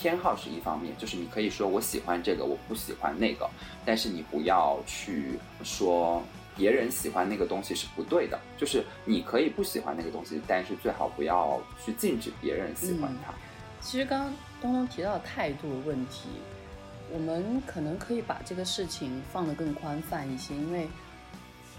[0.00, 3.46] 偏好是一方面，就是你可以说我喜欢这个，我不喜欢那个，
[3.84, 6.22] 但是你不要去说
[6.56, 8.40] 别人喜欢那个东西是不对的。
[8.56, 13.34] 就是你可以不喜欢那个东西，但是最好不要去禁止别人喜欢它。
[13.82, 16.30] 其实刚刚东东提到态度问题，
[17.12, 20.88] 我们可能可以把这个事情放得更宽泛一些，因为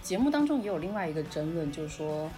[0.03, 2.29] 节目当中也有另外一个争论，就是说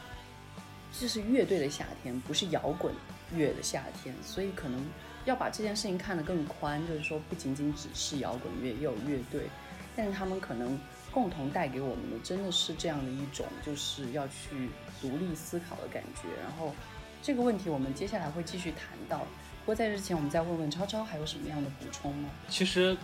[0.97, 2.95] 这是乐队的夏天，不是摇滚
[3.35, 4.81] 乐的夏天，所以可能。
[5.25, 9.47] 要把这件事情看得更宽，就是说不仅仅只是摇滚乐，也有乐队，
[9.95, 10.77] 但是他们可能
[11.11, 14.69] 共同带给我们的真的是这样的一种，就是要去
[15.01, 16.27] 独立思考的感觉。
[16.41, 16.73] 然后
[17.21, 19.19] 这个问题我们接下来会继续谈到。
[19.19, 22.29] 不过在之前，我们再问问超超还有什么样的补充吗？
[22.49, 22.97] 其实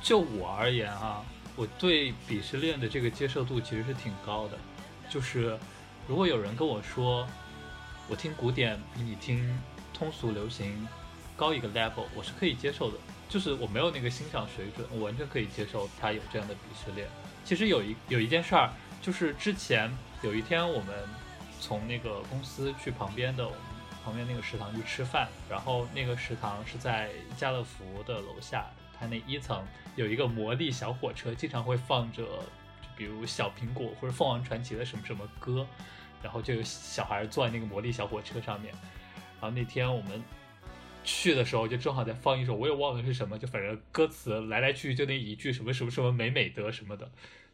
[0.00, 1.24] 就我而言啊，
[1.56, 4.56] 我对鄙视链的这个接受度其实是挺高的。
[5.10, 5.58] 就是
[6.06, 7.26] 如果有人跟我说，
[8.08, 9.58] 我听古典比你听
[9.92, 10.86] 通俗流行。
[11.36, 12.96] 高一个 level，我是可以接受的，
[13.28, 17.06] 就是我没有那个欣赏水准，我完全可以接受他有这样的鄙视链。
[17.44, 18.72] 其实有一有一件事儿，
[19.02, 20.94] 就是之前有一天我们
[21.60, 23.46] 从那个公司去旁边的
[24.02, 28.64] 旁边那个食堂去吃饭，然后那个食堂是在家乐福的楼下，
[28.98, 29.62] 它那一层
[29.94, 32.24] 有一个魔力小火车，经常会放着
[32.96, 35.66] 比如小苹果或者凤凰传奇的什么什么歌，
[36.22, 38.72] 然后就有小孩坐在那个魔力小火车上面，
[39.38, 40.22] 然后那天我们。
[41.06, 47.10] 去的时候就正好在放一首，我也忘了是什么，就反正歌词来来去去就那一句什么什么什么美美的什么的，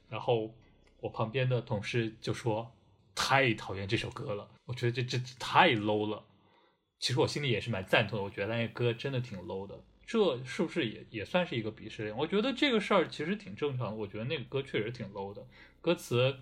[0.08, 0.52] 然后
[0.98, 2.72] 我旁边的同事就说
[3.14, 6.24] 太讨厌这首歌了，我觉得这这太 low 了。
[6.98, 12.16] 其实我心里也是蛮赞同的，我觉得那歌真的挺 low 的，这是不是也也算是一个鄙视链？
[12.16, 15.46] 我觉得这个事儿其实挺正常的，我觉得那个歌确实挺 low 的，
[15.80, 16.36] 歌词。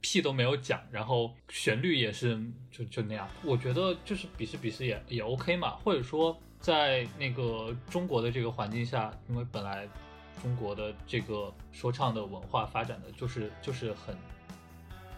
[0.00, 9.88] 屁都没有讲，然后旋律也是就就那样，我觉得就是比试比试也也 OK 嘛，或者说在那个中国的这个环境下，因为本来
[10.40, 14.16] 中国的这个说唱的文化发展的就是就是很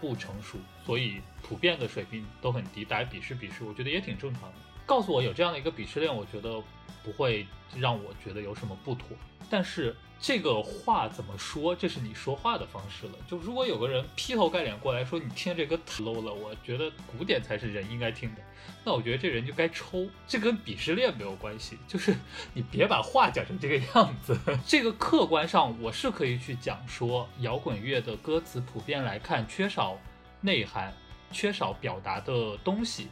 [0.01, 4.55] 不成熟，所以普遍的水平都很低，大家比试比试，我觉得也挺正常的。
[4.86, 6.62] 告诉我有这样的一个鄙视链，我觉得
[7.05, 7.47] 不会
[7.77, 9.16] 让我觉得有什么不妥，
[9.51, 9.94] 但是。
[10.22, 11.74] 这个话怎么说？
[11.74, 13.12] 这是你说话的方式了。
[13.27, 18.43] 就如果有个人劈头盖脸过来说你听这个 low 了，我觉得古典才是人应该听的，
[18.85, 20.06] 那我觉得这人就该抽。
[20.27, 22.14] 这跟鄙视链没有关系，就是
[22.52, 24.39] 你别把话讲成这个样子。
[24.66, 29.98] 这个客观上我是可以去讲说，摇滚乐的歌词普遍来看缺少
[30.43, 30.93] 内涵，
[31.32, 33.09] 缺少表达的东西，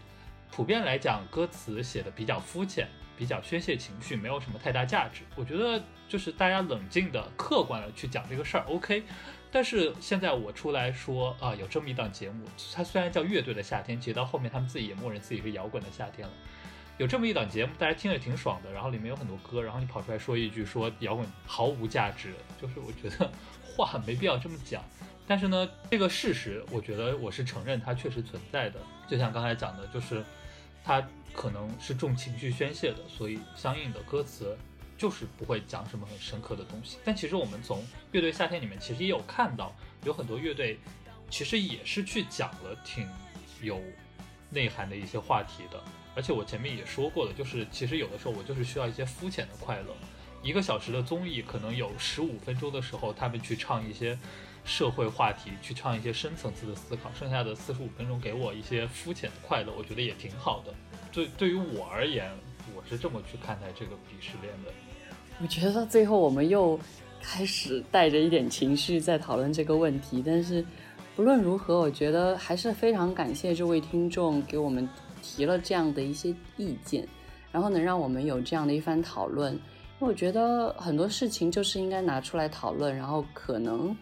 [0.50, 2.86] 普遍来讲歌词写的比较肤浅。
[3.18, 5.22] 比较宣泄情绪，没有什么太大价值。
[5.34, 9.02] 我觉得就是大家冷静的、客观的去讲这个事儿，OK。
[9.50, 16.32] 但是现在我出来说啊，有这么一档节目，它虽然叫乐队的夏天，其实到后面他们自己也默认自己是摇滚的夏天了。
[16.98, 23.30] 有这么一档节目，大家听着挺爽的，然后里面有很多歌，然后你跑出来说一句说摇滚毫无价值，就是我觉得
[23.64, 24.82] 话没必要这么讲。
[25.26, 28.80] 但是呢，这个事实，我觉得我是承认它确实存在的。
[29.06, 30.24] 就像刚才讲的，就是
[30.84, 31.06] 它
[31.38, 34.58] 可能是重情绪宣泄的，所以相应的歌词
[34.96, 36.98] 就是不会讲什么很深刻的东西。
[37.04, 39.72] 但其实我们从乐队夏天里面其实也有看到，
[40.04, 40.80] 有很多乐队
[41.30, 43.08] 其实也是去讲了挺
[43.62, 43.80] 有
[44.50, 45.80] 内涵的一些话题的。
[46.16, 49.94] 而且我前面也说过了，就是其实有的时候我就是需要一些肤浅的快乐。
[50.42, 54.18] 一个小时的综艺可能有十五分钟的时候，他们去唱一些
[54.64, 60.74] 社会话题，去唱一些深层次的思考，剩下的四十五分钟给我一些肤浅的快乐，我觉得也挺好的。
[61.12, 62.30] 对，对于我而言，
[62.74, 64.70] 我是这么去看待这个鄙视链的。
[65.40, 66.78] 我觉得最后我们又
[67.20, 70.64] 开始带着一点情绪在讨论这个问题，但是
[71.14, 74.88] 不论如何，我觉得还是非常感谢这位听众给我们。
[75.20, 77.06] 提了这样的一些意见，
[77.50, 79.60] 然后能让我们有这样的一番讨论，因
[79.98, 83.94] 为我觉得很多事情就是应该拿出来讨论，然后可能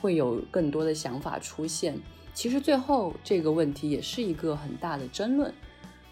[0.00, 1.96] 会有更多的想法出现。
[2.32, 5.52] 其实最后这个问题也是一个很大的争论，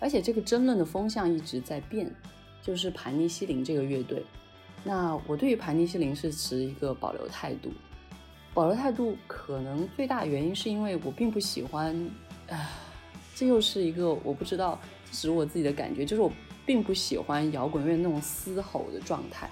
[0.03, 2.13] 而且这个争论的风向一直在变，
[2.61, 4.25] 就是盘尼西林这个乐队。
[4.83, 7.71] 那我对于盘尼西林是持一个保留态度，
[8.53, 11.95] 保留态度可能最大原因是因为我并不喜欢，
[12.49, 12.71] 啊。
[13.35, 14.79] 这又是一个我不知道，
[15.11, 16.31] 只是我自己的感觉，就是我
[16.67, 19.49] 并不喜欢摇滚乐那种嘶吼的状态。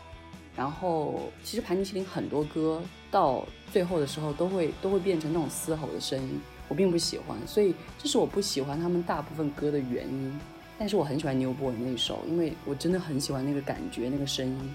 [0.54, 6.40] 然后，其实盘尼西林很多歌到最后的时候都会都会变成那种嘶吼的声音，
[6.70, 10.40] 我并不喜欢，所以这是我不喜欢他们大部分歌的原因。
[10.78, 14.74] 但是我很喜欢 Newborn 那首，因为我真的很喜欢那个感觉那个声音。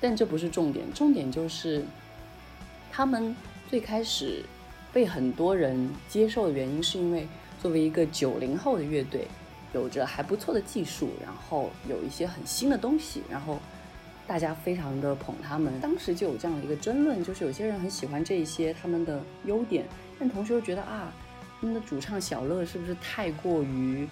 [0.00, 1.84] 但这不是重点，重点就是
[2.90, 3.36] 他们
[3.70, 4.44] 最开始
[4.92, 7.28] 被很多人接受的原因，是因为。
[7.58, 9.26] 作为一个九零后的乐队，
[9.72, 13.58] 有着还不错的技术，然后有一些很新的东西，然后
[14.26, 15.80] 大家非常的捧他们。
[15.80, 19.86] 当时就有这样的一个争论，就是有些人很喜欢这一些他们的优点，
[20.18, 21.12] 但同时又觉得啊，
[21.60, 24.08] 他们的主唱小乐是不是太过于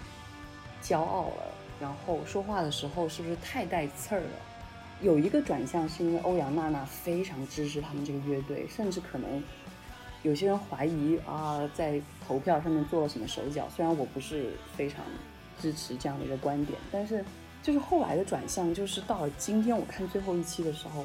[0.82, 1.52] 骄傲了？
[1.80, 4.28] 然后说话的时候是不是太带刺儿了？
[5.00, 9.42] 有一个转向是因为欧阳娜娜非常支持他们这个乐队，甚至可能。
[10.22, 13.68] 有些人怀疑啊，在投票上面做了什么手脚。
[13.68, 15.04] 虽然我不是非常
[15.60, 17.22] 支持这样的一个观点，但是
[17.62, 21.04] 就是后来的转向，就是到了今天我看最后一期的时候，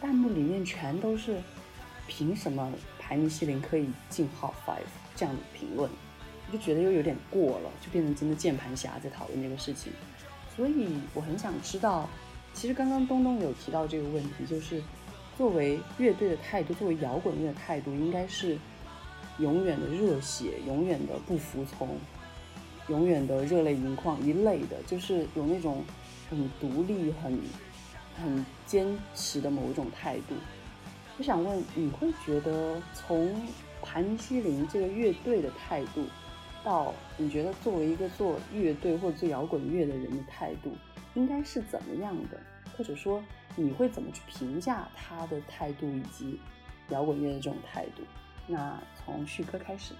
[0.00, 1.40] 弹幕里面全都是
[2.08, 4.80] 凭什么排尼西林可以进 Hot Five
[5.16, 5.90] 这样的评论，
[6.46, 9.92] 我就觉得又有点过了，就变成真的键盘侠在讨论这个事情。
[10.54, 12.08] 所以我很想知道，
[12.54, 14.80] 其实刚刚东东有提到这个问题，就是。
[15.36, 18.56] 作为乐队的态度，作为摇滚乐的态度，应该是
[19.38, 21.98] 永远的热血，永远的不服从，
[22.88, 25.84] 永远的热泪盈眶一类的，就是有那种
[26.30, 27.38] 很独立、很
[28.18, 30.34] 很坚持的某一种态度。
[31.18, 33.34] 我想问，你会觉得从
[33.86, 36.04] 盘尼西林这个乐队的态度，
[36.64, 40.76] 到你觉得作为一个做乐队或者做摇滚乐的人的态度，
[41.14, 42.38] 应该是怎么样的？
[42.76, 43.22] 或者说？
[43.58, 46.38] 你会怎么去评价他的态度以及
[46.90, 48.02] 摇滚乐的这种态度？
[48.46, 49.94] 那从旭哥开始，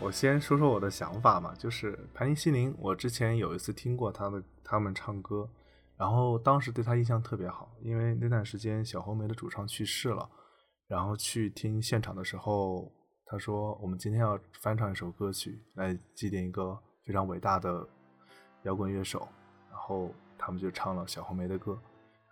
[0.00, 5.50] 我先说说我的想法嘛，就是盘尼西林，我之前有一次听过他的他们唱歌，
[5.96, 10.30] 然后当时对他印象特别好，因为那段时间小红梅的主唱去世了，
[10.88, 12.90] 然后去听现场的时候，
[13.24, 17.86] 他说我们今天要翻唱一首歌曲来祭奠一个非常伟大的
[18.64, 19.28] 摇滚乐手，
[19.70, 20.12] 然后。
[20.40, 21.76] 他们就唱了小红梅的歌，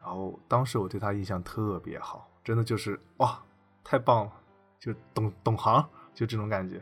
[0.00, 3.42] 然后当时我对他印象特别好，真的就是哇，
[3.82, 4.32] 太棒了，
[4.78, 5.84] 就懂懂行，
[6.14, 6.80] 就这种感觉。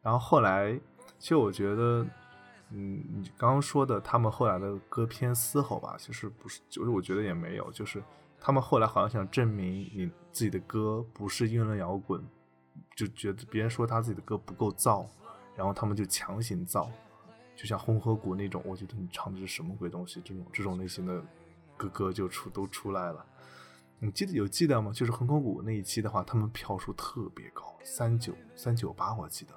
[0.00, 0.72] 然后后来，
[1.18, 2.06] 其实我觉得，
[2.70, 8.00] 嗯，你刚刚说的他们后来的歌偏嘶吼吧，其实不是，就是我觉得也没有，就是
[8.38, 12.24] 他们后来好像想证明你自己的歌不是英伦摇滚，
[12.96, 15.06] 就觉得别人说他自己的歌不够燥，
[15.54, 16.90] 然后他们就强行造。
[17.54, 20.20] 就像红河谷那种，我觉得你唱的是什么鬼东西？
[20.24, 21.22] 这种这种类型的
[21.76, 23.24] 歌歌就出都出来了。
[23.98, 24.90] 你记得有记得吗？
[24.92, 29.52] 就是红河谷那一期的话，他们票数特别高，三九三九八，我记得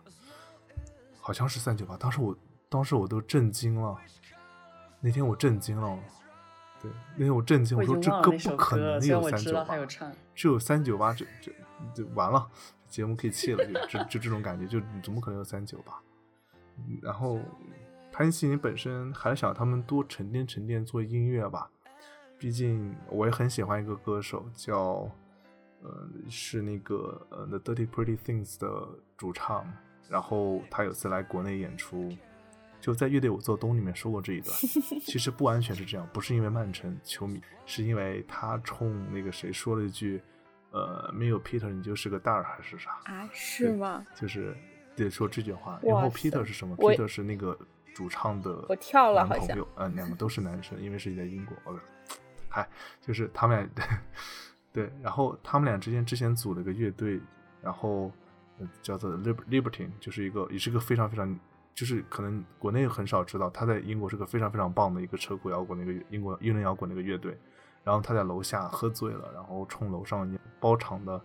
[1.19, 1.97] 好像是三九八。
[1.97, 2.37] 当时我
[2.69, 3.97] 当时我都震惊了，
[4.99, 5.97] 那天我震惊了，
[6.87, 9.77] 对，那天我震惊，我说这歌不可能有三九八，
[10.33, 11.51] 只有三九八，这这
[11.93, 12.47] 就完了，
[12.87, 15.99] 节目可以弃了，就就就这种感觉，就怎么可能有三九八？
[17.01, 17.39] 然后。
[18.17, 21.69] 潘西林本身还想他们多沉淀沉淀做音乐吧，
[22.37, 25.11] 毕竟我也很喜欢一个歌手叫，
[25.81, 28.87] 呃，是那个呃 The Dirty Pretty Things 的
[29.17, 29.69] 主唱，
[30.07, 32.09] 然后他有次来国内演出，
[32.81, 34.55] 就在乐队我做东里面说过这一段。
[35.05, 40.21] 其实不完全是这样，不是因为曼城球迷，是因为他冲那个谁说了一句，
[40.71, 42.91] 呃，没有 Peter 你就是个蛋儿还是啥？
[43.05, 44.05] 啊，是吗？
[44.15, 44.55] 就是
[44.95, 45.79] 得说这句话。
[45.83, 47.57] 然后 Peter 是什么我？Peter 是那个
[47.93, 51.55] 主唱的我跳了好像男朋友，嗯、两个都是男生，因为是在英国。
[51.63, 51.79] OK，
[52.49, 52.67] 嗨，
[53.01, 54.01] 就是他们俩，
[54.73, 57.19] 对，然后他们俩之间之前组了个乐队，
[57.61, 58.11] 然后、
[58.59, 61.39] 呃叫做 Lib Libertine，就是一个也是个非常非常，
[61.75, 67.37] 就是可能国内很少知道，他在英国是个非常非常棒的一个车库摇滚的一个英国英伦摇滚的一个乐队。
[67.83, 70.27] 然后他在楼下喝醉了，然后冲楼上
[70.59, 71.21] 包场的，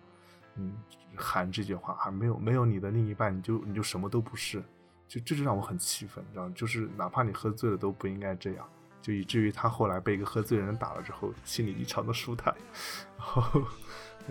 [0.57, 0.75] 嗯，
[1.15, 4.61] 喊这句话，还没有没有你的另一半，你就你就什么都不是，
[5.07, 6.47] 就这就让我很气愤，你知道？
[6.51, 8.69] 就是哪怕你喝醉了都不应该这样，
[9.01, 12.53] 就以至于他后来被一个喝醉的人打了之后，心里异常的舒坦。
[13.17, 13.63] 然后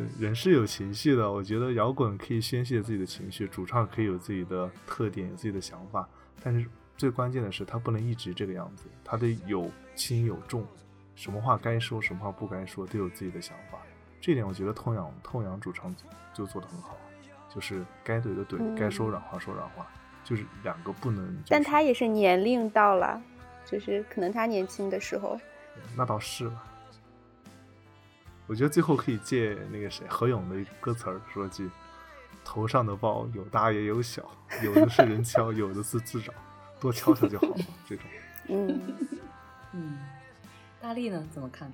[0.00, 6.08] 嗯人是有情绪的，我觉得摇滚可以宣泄自己的情绪，主唱可以有自己的特点，有自己的想法，
[6.42, 6.66] 但是
[6.96, 10.66] 最关键的是他不能一直这个样子，他得有轻有重。
[11.14, 13.78] 什么话该说，什么话不该说，都有自己的想法。
[14.20, 15.94] 这点我觉得痛仰痛仰主唱
[16.32, 16.96] 就做得很好，
[17.54, 19.86] 就是该怼的怼，嗯该说软话说软话，
[20.24, 21.46] 就是两个不能、就是。
[21.50, 23.20] 但他也是年龄到了，
[23.66, 25.38] 就是可能他年轻的时候，
[25.96, 26.64] 那倒是吧。
[28.50, 31.70] 我觉得最后可以借那个谁何勇的歌词儿说句
[32.44, 34.28] ：“头上的包有大也有小，
[34.64, 36.32] 有的是人敲，有的是自找，
[36.80, 37.56] 多敲敲就好了。”
[37.88, 38.04] 这种。
[38.50, 38.80] 嗯，
[39.72, 39.98] 嗯，
[40.80, 41.72] 大力呢怎么看？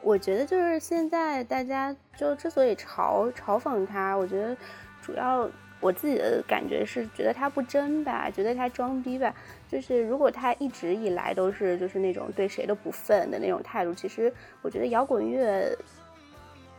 [0.00, 4.56] 我觉得就是现在大家就之所以嘲嘲讽他，我觉得
[5.02, 5.46] 主要
[5.80, 9.34] 我自己的感觉是觉得他不真吧，觉得他装逼吧。
[9.68, 14.32] 就是如果他一直以来都是就是那种对谁都不忿的那种态度，其实
[14.62, 15.76] 我觉得摇滚乐。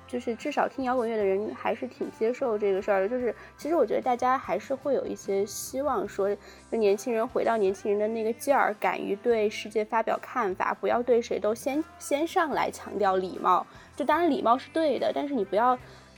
[0.09, 3.09] 就是至少听摇滚乐的人还是挺接受这个事儿的。
[3.09, 6.33] 就是其实我觉得大家还是会有一些希望说，
[6.71, 13.67] 就年轻人回到年轻人的那个劲儿，敢于对世界发表看法，不要对谁都先先上来强调礼貌。
[13.97, 15.77] 就当然礼貌是对的，但是你不要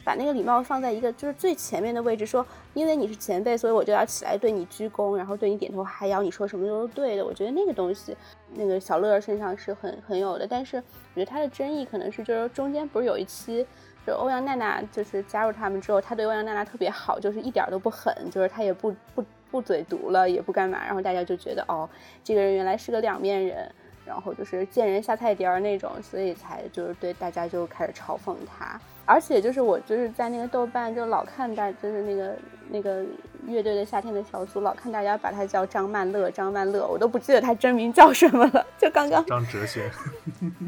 [0.10, 7.24] 把那个礼貌放在一个就是最前面的位置，说因为你是前辈，所以我就要起来对你鞠躬，然后对你点头哈腰，你说什么都是对的。
[7.24, 8.18] 我觉得那个东西，
[8.56, 13.64] 那个小乐身上是很很有的，但是我觉得他的争议可能是就是中间不是有一期。
[14.08, 21.88] 就欧阳娜娜就是加入他们之后，他对欧阳娜娜特别好，就是一点都不狠，就是他也不不不嘴毒了，也不干嘛，然后大家就觉得哦，
[22.24, 23.72] 这个人原来是个两面人，
[24.08, 28.82] 然后就是见人下菜碟儿那种，所以才就是对大家就开始嘲讽他。
[29.10, 32.38] 而且就是我就是在那个豆瓣就老看大就是那个
[32.70, 33.04] 那个
[33.48, 39.90] 乐队的夏天的小组老看大家把他叫张曼乐，张曼乐，我都不记得他真名叫什么了，就刚刚张哲轩，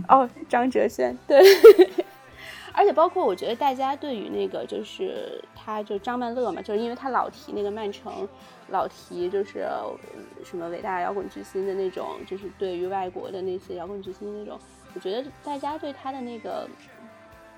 [0.09, 1.39] 哦，张哲轩，对。
[2.73, 8.27] 而且包括我觉得大家对于那个就是他就张曼乐嘛，就是因为他老提那个曼城，
[8.69, 9.67] 老提就是
[10.43, 14.57] 什么伟大摇滚巨星的那种，就是对于外国的那些摇滚巨星那种，
[14.95, 16.65] 我觉得大家对他的那个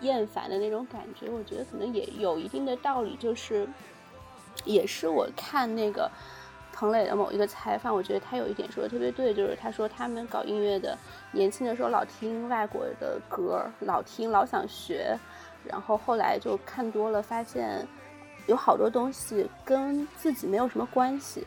[0.03, 3.67] 厌烦的那种感觉，我觉得可能也有一定的道理，就是
[4.63, 6.11] 也是我看那个。
[6.75, 10.97] 彭磊的某一个采访，我觉得他有一点说的特别对，就是他说他们搞音乐的，
[11.31, 15.15] 年轻的时候老听外国的歌，老听老想学，
[15.63, 17.88] 然后后来就看多了，发现
[18.47, 21.45] 有好多东西跟自己没有什么关系。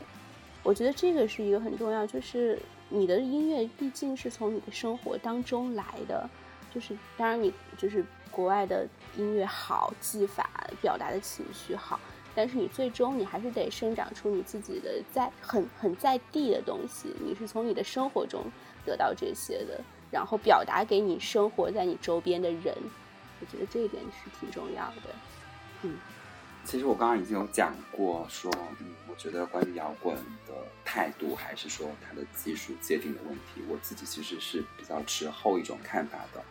[0.62, 2.57] 我觉得这个是一个很重要，就是
[2.89, 6.31] 你的音乐毕竟是从你的生活当中来的，
[6.73, 8.07] 就是当然你就是
[8.37, 8.87] 国外的
[9.17, 10.47] 音乐好，技法
[10.83, 11.99] 表达的情绪好。
[12.35, 18.45] 但是你最终你还是得生长出你自己的在很很在地的东西，你是从你的生活中
[18.85, 19.81] 得到这些的，
[20.11, 22.77] 然后表达给你生活在你周边的人，
[23.41, 25.15] 我觉得这一点是挺重要的。
[25.81, 25.97] 嗯，
[26.63, 30.15] 其实我刚刚已经有讲过说，嗯，我觉得关于摇滚
[30.47, 30.53] 的
[30.85, 36.45] 态度，还是说它的技术界定的问题，我自己其实是比较持后一种看法的。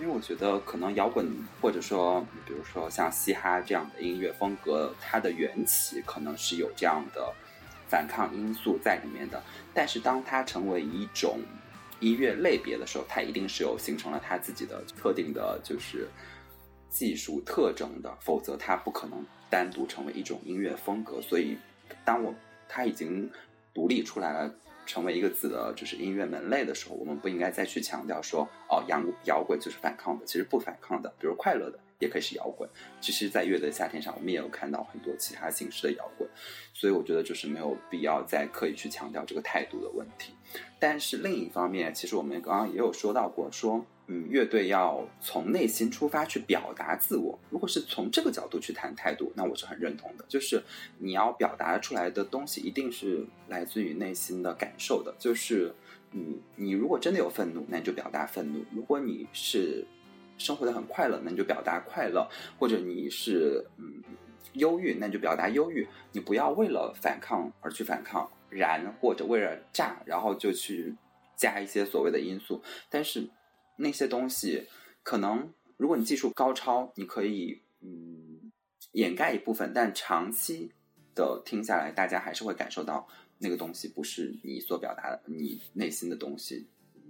[0.00, 7.30] 因为我觉得，可能摇滚或者说，比如说像嘻哈这样的音乐风格，它的缘起可能是有这样的
[7.86, 9.42] 反抗因素在里面的。
[9.74, 11.40] 但是，当它成为一种
[12.00, 16.08] 音乐类别的时候，它一定是有形成了它自己的特定的，就是
[16.88, 21.20] 技术特征的，否则它不可能单独成为一种音乐风格。
[21.20, 21.58] 所以，
[22.06, 22.34] 当我
[22.66, 23.30] 它已经
[23.74, 24.54] 独立出来了。
[24.90, 31.08] 成为一个字的就是音乐门类的时候，我们不应该再去强调说哦，摇摇滚就是反抗的，其实不反抗的。
[31.16, 32.68] 比如快乐的也可以是摇滚。
[33.00, 36.28] 其实，在乐队夏天上，我们也有看到很多其他形式的摇滚，
[36.74, 40.34] 所以我觉得就是没有必要再刻意去强调这个态度的问题。
[40.80, 47.38] 但是另一方面，其实我们刚刚也有说到过，说嗯，乐队要从内心出发去表达自我。
[47.48, 50.24] 如果是从这个角度去谈态度，那我是很认同的。
[50.26, 50.60] 就是
[50.98, 55.14] 你要表达出来的东西，一定是来自于内心的感受的。
[55.16, 55.72] 就是
[56.10, 59.86] 你你如果真的有愤怒，那你就表达愤怒；如果你是
[60.38, 62.28] 生活的很快乐，那你就表达快乐；
[62.58, 64.02] 或者你是嗯
[64.54, 65.86] 忧郁，那你就表达忧郁。
[66.10, 68.28] 你不要为了反抗而去反抗。
[68.52, 70.92] 燃或者为了炸，然后就去
[71.36, 73.30] 加一些所谓的因素，但是
[73.80, 74.68] 那些东西
[75.02, 78.52] 可能，如果你技术高超，你可以嗯
[78.92, 80.72] 掩盖一部分，但长期
[81.14, 83.08] 的听下来，大家还是会感受到
[83.38, 86.68] 那个东西不是你所表达的，你内心的东西。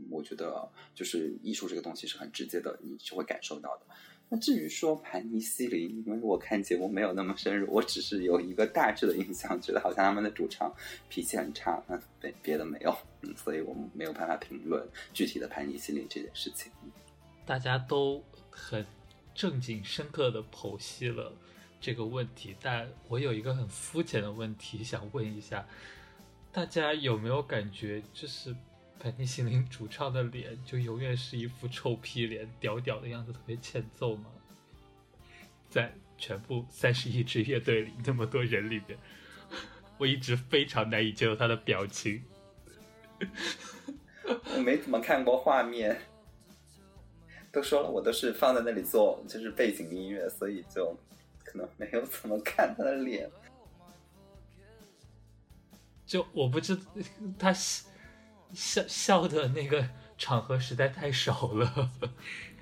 [0.08, 3.86] 我觉得就是艺术这个东西是很直接的，你是会感受到的。
[4.32, 10.72] 那至于说盘尼西林，因为我看节目没有那么深入，我只是有一个大致的印象，觉得好像他们的主唱
[11.08, 16.70] 脾气很差，那别别的没有，嗯，所以我们没有办法评论具体的盘尼西林这件事情。
[17.44, 18.86] 大家都很
[19.34, 21.32] 正经深刻的剖析了
[21.80, 25.66] 这个问题，但我有一个很肤浅的问题想问一下，
[26.52, 28.54] 大家有没有感觉就是？
[29.02, 34.26] 潘尼西林主唱的脸就永远是一副臭屁脸，屌屌的样子，特别欠揍吗？
[35.70, 38.98] 在全部三十一支乐队里，那么多人里面，
[39.96, 42.22] 我一直非常难以接受他的表情。
[44.54, 45.98] 我没怎么看过画面，
[47.50, 50.94] 都说了，我都是放在那里做就是背景音乐，所以就
[51.42, 53.30] 可能没有怎么看他的脸。
[56.04, 56.78] 就我不知
[57.38, 57.52] 他
[58.52, 61.90] 笑笑的那个场合实在太少了，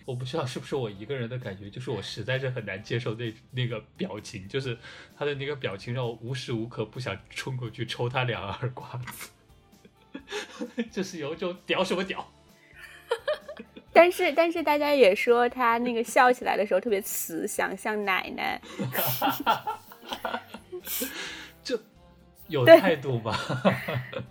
[0.05, 4.78] 我不知道是不是我一个人的感觉，就是我实在是很难接受那那个表情，就是
[5.16, 9.31] 他的那个表情让我无时无刻不想冲过去抽他两耳刮子，
[10.90, 12.32] 就是有一种屌什么屌。
[13.93, 18.60] 但是但是大家也说他那个笑起来的时候特别慈祥，像奶奶。
[22.48, 22.60] 就。
[22.60, 23.38] 有态度吧，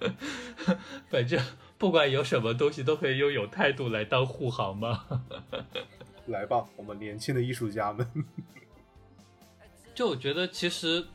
[1.08, 1.40] 反正
[1.78, 5.06] 不管有什么东西，都可以用有态度来当护航嘛。
[6.26, 8.10] 来吧，我们年轻的艺术家们。
[9.94, 11.06] 就我觉得，其实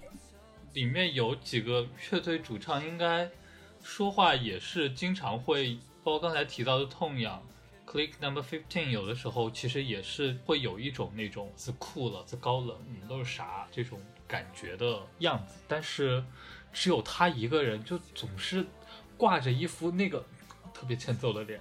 [0.75, 3.29] 里面有几个乐队主唱，应该
[3.83, 7.43] 说话也是经常会，包括刚才提到的痛痒
[7.85, 16.23] ，Click Number Fifteen，有的时候其实也是会有一种那种自酷了、自高冷，你们都是啥这种感觉的样子，但是。
[16.73, 18.65] 只有他一个人，就总是
[19.17, 20.25] 挂着一副那个
[20.73, 21.61] 特别欠揍的脸。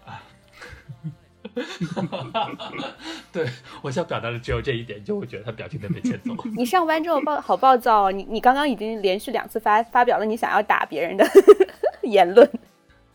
[3.31, 3.49] 对
[3.81, 6.35] 我想表达的只有这一点，就会觉得他表情特别欠揍。
[6.55, 8.11] 你上班之后暴好暴躁哦！
[8.11, 11.25] 你你刚刚已经连续两次发发表了你想要打别人的
[12.03, 12.47] 言论。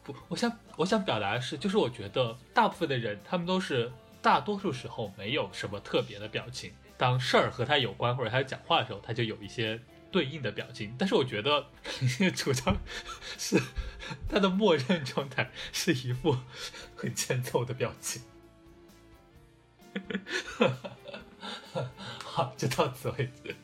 [0.02, 3.90] 不，我想我想表达的是，就是我觉得大部分的人，他们都是
[4.20, 9.80] 大多数时候没有什么特别的表情，当事儿和他有关或者他讲话的时候，他就有一些。
[10.10, 11.66] 对应的表情，但是我觉得
[12.34, 12.76] 主张
[13.36, 13.60] 是
[14.28, 16.36] 他的默认状态是一副
[16.94, 18.22] 很欠揍的表情。
[22.22, 23.54] 好，就到此为止。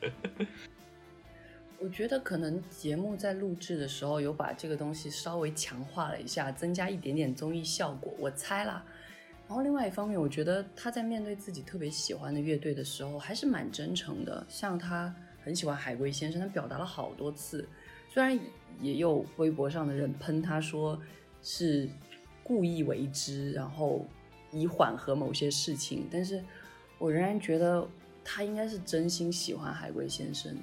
[1.79, 8.85] 我觉得可能节目在录制的时候有把这个东西稍微强化了一下，增加一点点综艺效果，我猜啦。
[9.49, 15.15] 然后另外一方面，我觉得他在面对自己特别喜欢的乐队的时候，还是蛮真诚的，像他。
[15.45, 17.69] 很喜欢海龟先生，他表达了好多次，
[18.09, 18.39] 虽然
[18.81, 21.01] 也有微博上的人喷他说
[21.43, 21.89] 是
[22.43, 24.07] 故意为之，然后
[24.51, 26.43] 以缓和某些事情，但是
[26.99, 27.87] 我仍然觉得
[28.25, 30.63] 他应该是真心喜欢海龟先生的。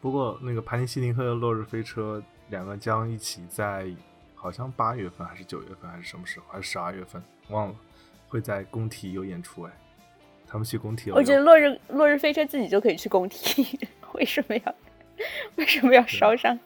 [0.00, 3.90] 不过那个盘尼西林和落日飞车两个将一起在
[4.34, 7.76] 好像八月份还是九月份还是什么时候，还是十二月份忘了，
[8.28, 9.72] 会在工体有演出哎。
[10.50, 13.78] 他们去工体，我觉得落日落日飞车自己就可以去工体，
[14.14, 14.74] 为什么要
[15.54, 16.58] 为什么要烧伤？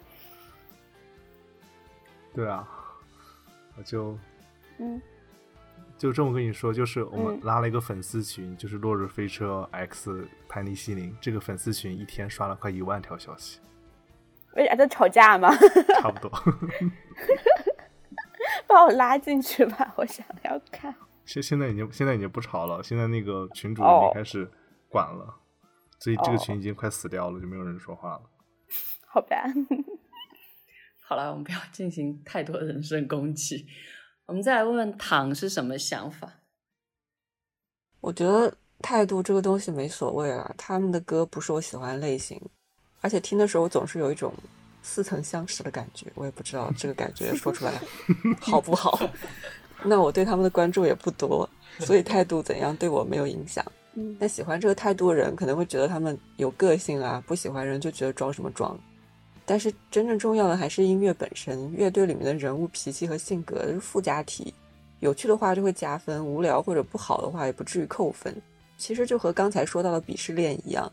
[2.33, 2.67] 对啊，
[3.77, 4.19] 我就
[4.79, 5.01] 嗯，
[5.99, 13.61] 就这么跟你说，就是我们拉了一个粉丝群，就是落日飞车 X 潘尼西林，这个粉丝群一天刷了快一万条消息。
[14.55, 15.55] 为啥在吵架吗？
[16.01, 16.31] 差不多。
[18.67, 20.95] 把我拉进去吧，我想要看。
[21.25, 24.51] 现现在已经现在已经不吵了，现在那个群主已经开始
[24.89, 25.35] 管了，
[25.99, 28.23] 所以这个群已经快死掉了，就没有人说话了。
[29.07, 29.45] 好吧，
[31.01, 33.67] 好了，我们不要进行太多人身攻击，
[34.27, 36.41] 我们再来问问糖是什么想法？
[38.01, 42.41] 我觉得态度这个东西没所谓了，他们的歌不是我喜欢类型，
[43.01, 44.35] 而且听的时候总是有一种
[44.83, 47.81] 似曾相识的感觉，我也不知道这个感觉说出来
[48.43, 48.99] 好不好。
[49.83, 51.49] 那我对他们的关注也不多，
[51.81, 53.65] 所以态度怎样对我没有影响。
[53.95, 58.79] 嗯，但喜欢这个态度的人可能会觉得他们有个性啊，不喜欢人就觉得装什么装。
[59.47, 64.55] 但是真正重要的还是音乐本身，乐队里面的人物脾气和性格是附加题，
[65.01, 68.35] 有趣的话就会加分，无聊或者不好的话也不至于扣分。
[68.79, 70.91] 其实就和刚才说到的鄙视链一样，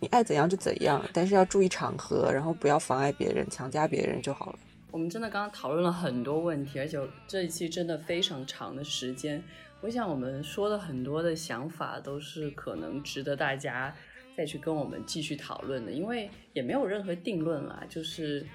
[0.00, 4.58] 你爱怎样就怎样，但是要注意场合，然后不要妨碍别人、强加别人就好了。
[4.94, 6.96] 我们真的刚刚讨论了很多问题，而且
[7.26, 9.42] 这一期真的非常长的时间。
[9.80, 13.92] 我想我们说的很多的想法都是可能值得大家
[14.36, 17.84] 再去跟我们继续讨论的，因为也没有任何定论啦。
[17.88, 18.46] 就是，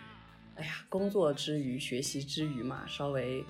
[0.56, 3.44] 哎呀，工作之余、学习之余嘛，稍微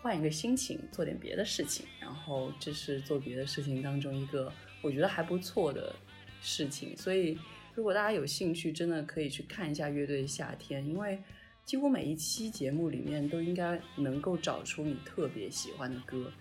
[0.00, 4.50] 换一个心情，做点别的事情，然后这是做别的事情当中一个
[4.80, 5.94] 我觉得还不错的
[6.40, 6.96] 事情。
[6.96, 7.38] 所以，
[7.74, 11.22] 如果大家有兴趣，真的可以去看一下乐队夏天，因为。
[11.70, 16.32] 几乎每一期节目里面都应该能够找出你特别喜欢的歌。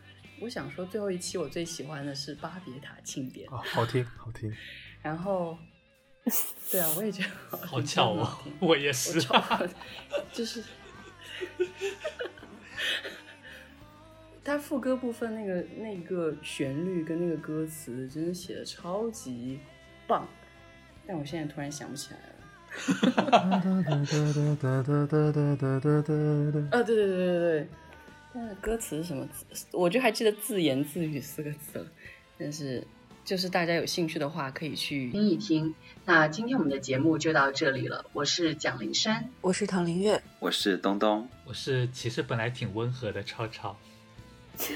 [0.42, 4.52] 我想说，最后一期我最喜欢的是《巴别塔庆典》啊，好听好听。
[5.04, 5.56] 然后，
[6.72, 9.22] 对啊，我也觉得好好巧哦，我也是，
[10.34, 10.64] 就是
[14.44, 19.60] 他副歌部分那个那个旋律跟那个歌词真的写的超级
[20.08, 20.28] 棒，
[21.06, 22.36] 但我现在突然想不起来了。
[23.32, 24.04] 啊，对对
[25.58, 27.08] 对对
[27.62, 27.68] 对，
[28.34, 29.66] 但是歌词是什么字？
[29.72, 31.86] 我就还记得自言自语四个字了。
[32.38, 32.86] 但是，
[33.26, 35.76] 就是大家有兴趣的话，可以去听一听。
[36.06, 38.06] 那今天我们的节目就到这里了。
[38.14, 43.78] 我是蒋林山，我是唐林月，我是东东，我是其实本来挺温和的超超，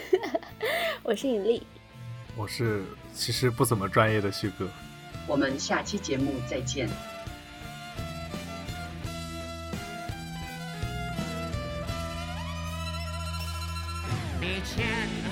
[1.04, 1.64] 我是尹丽，
[2.36, 4.68] 我是其实不怎么专业的旭哥。
[5.26, 6.90] 我们下期节目再见。
[14.66, 15.23] 以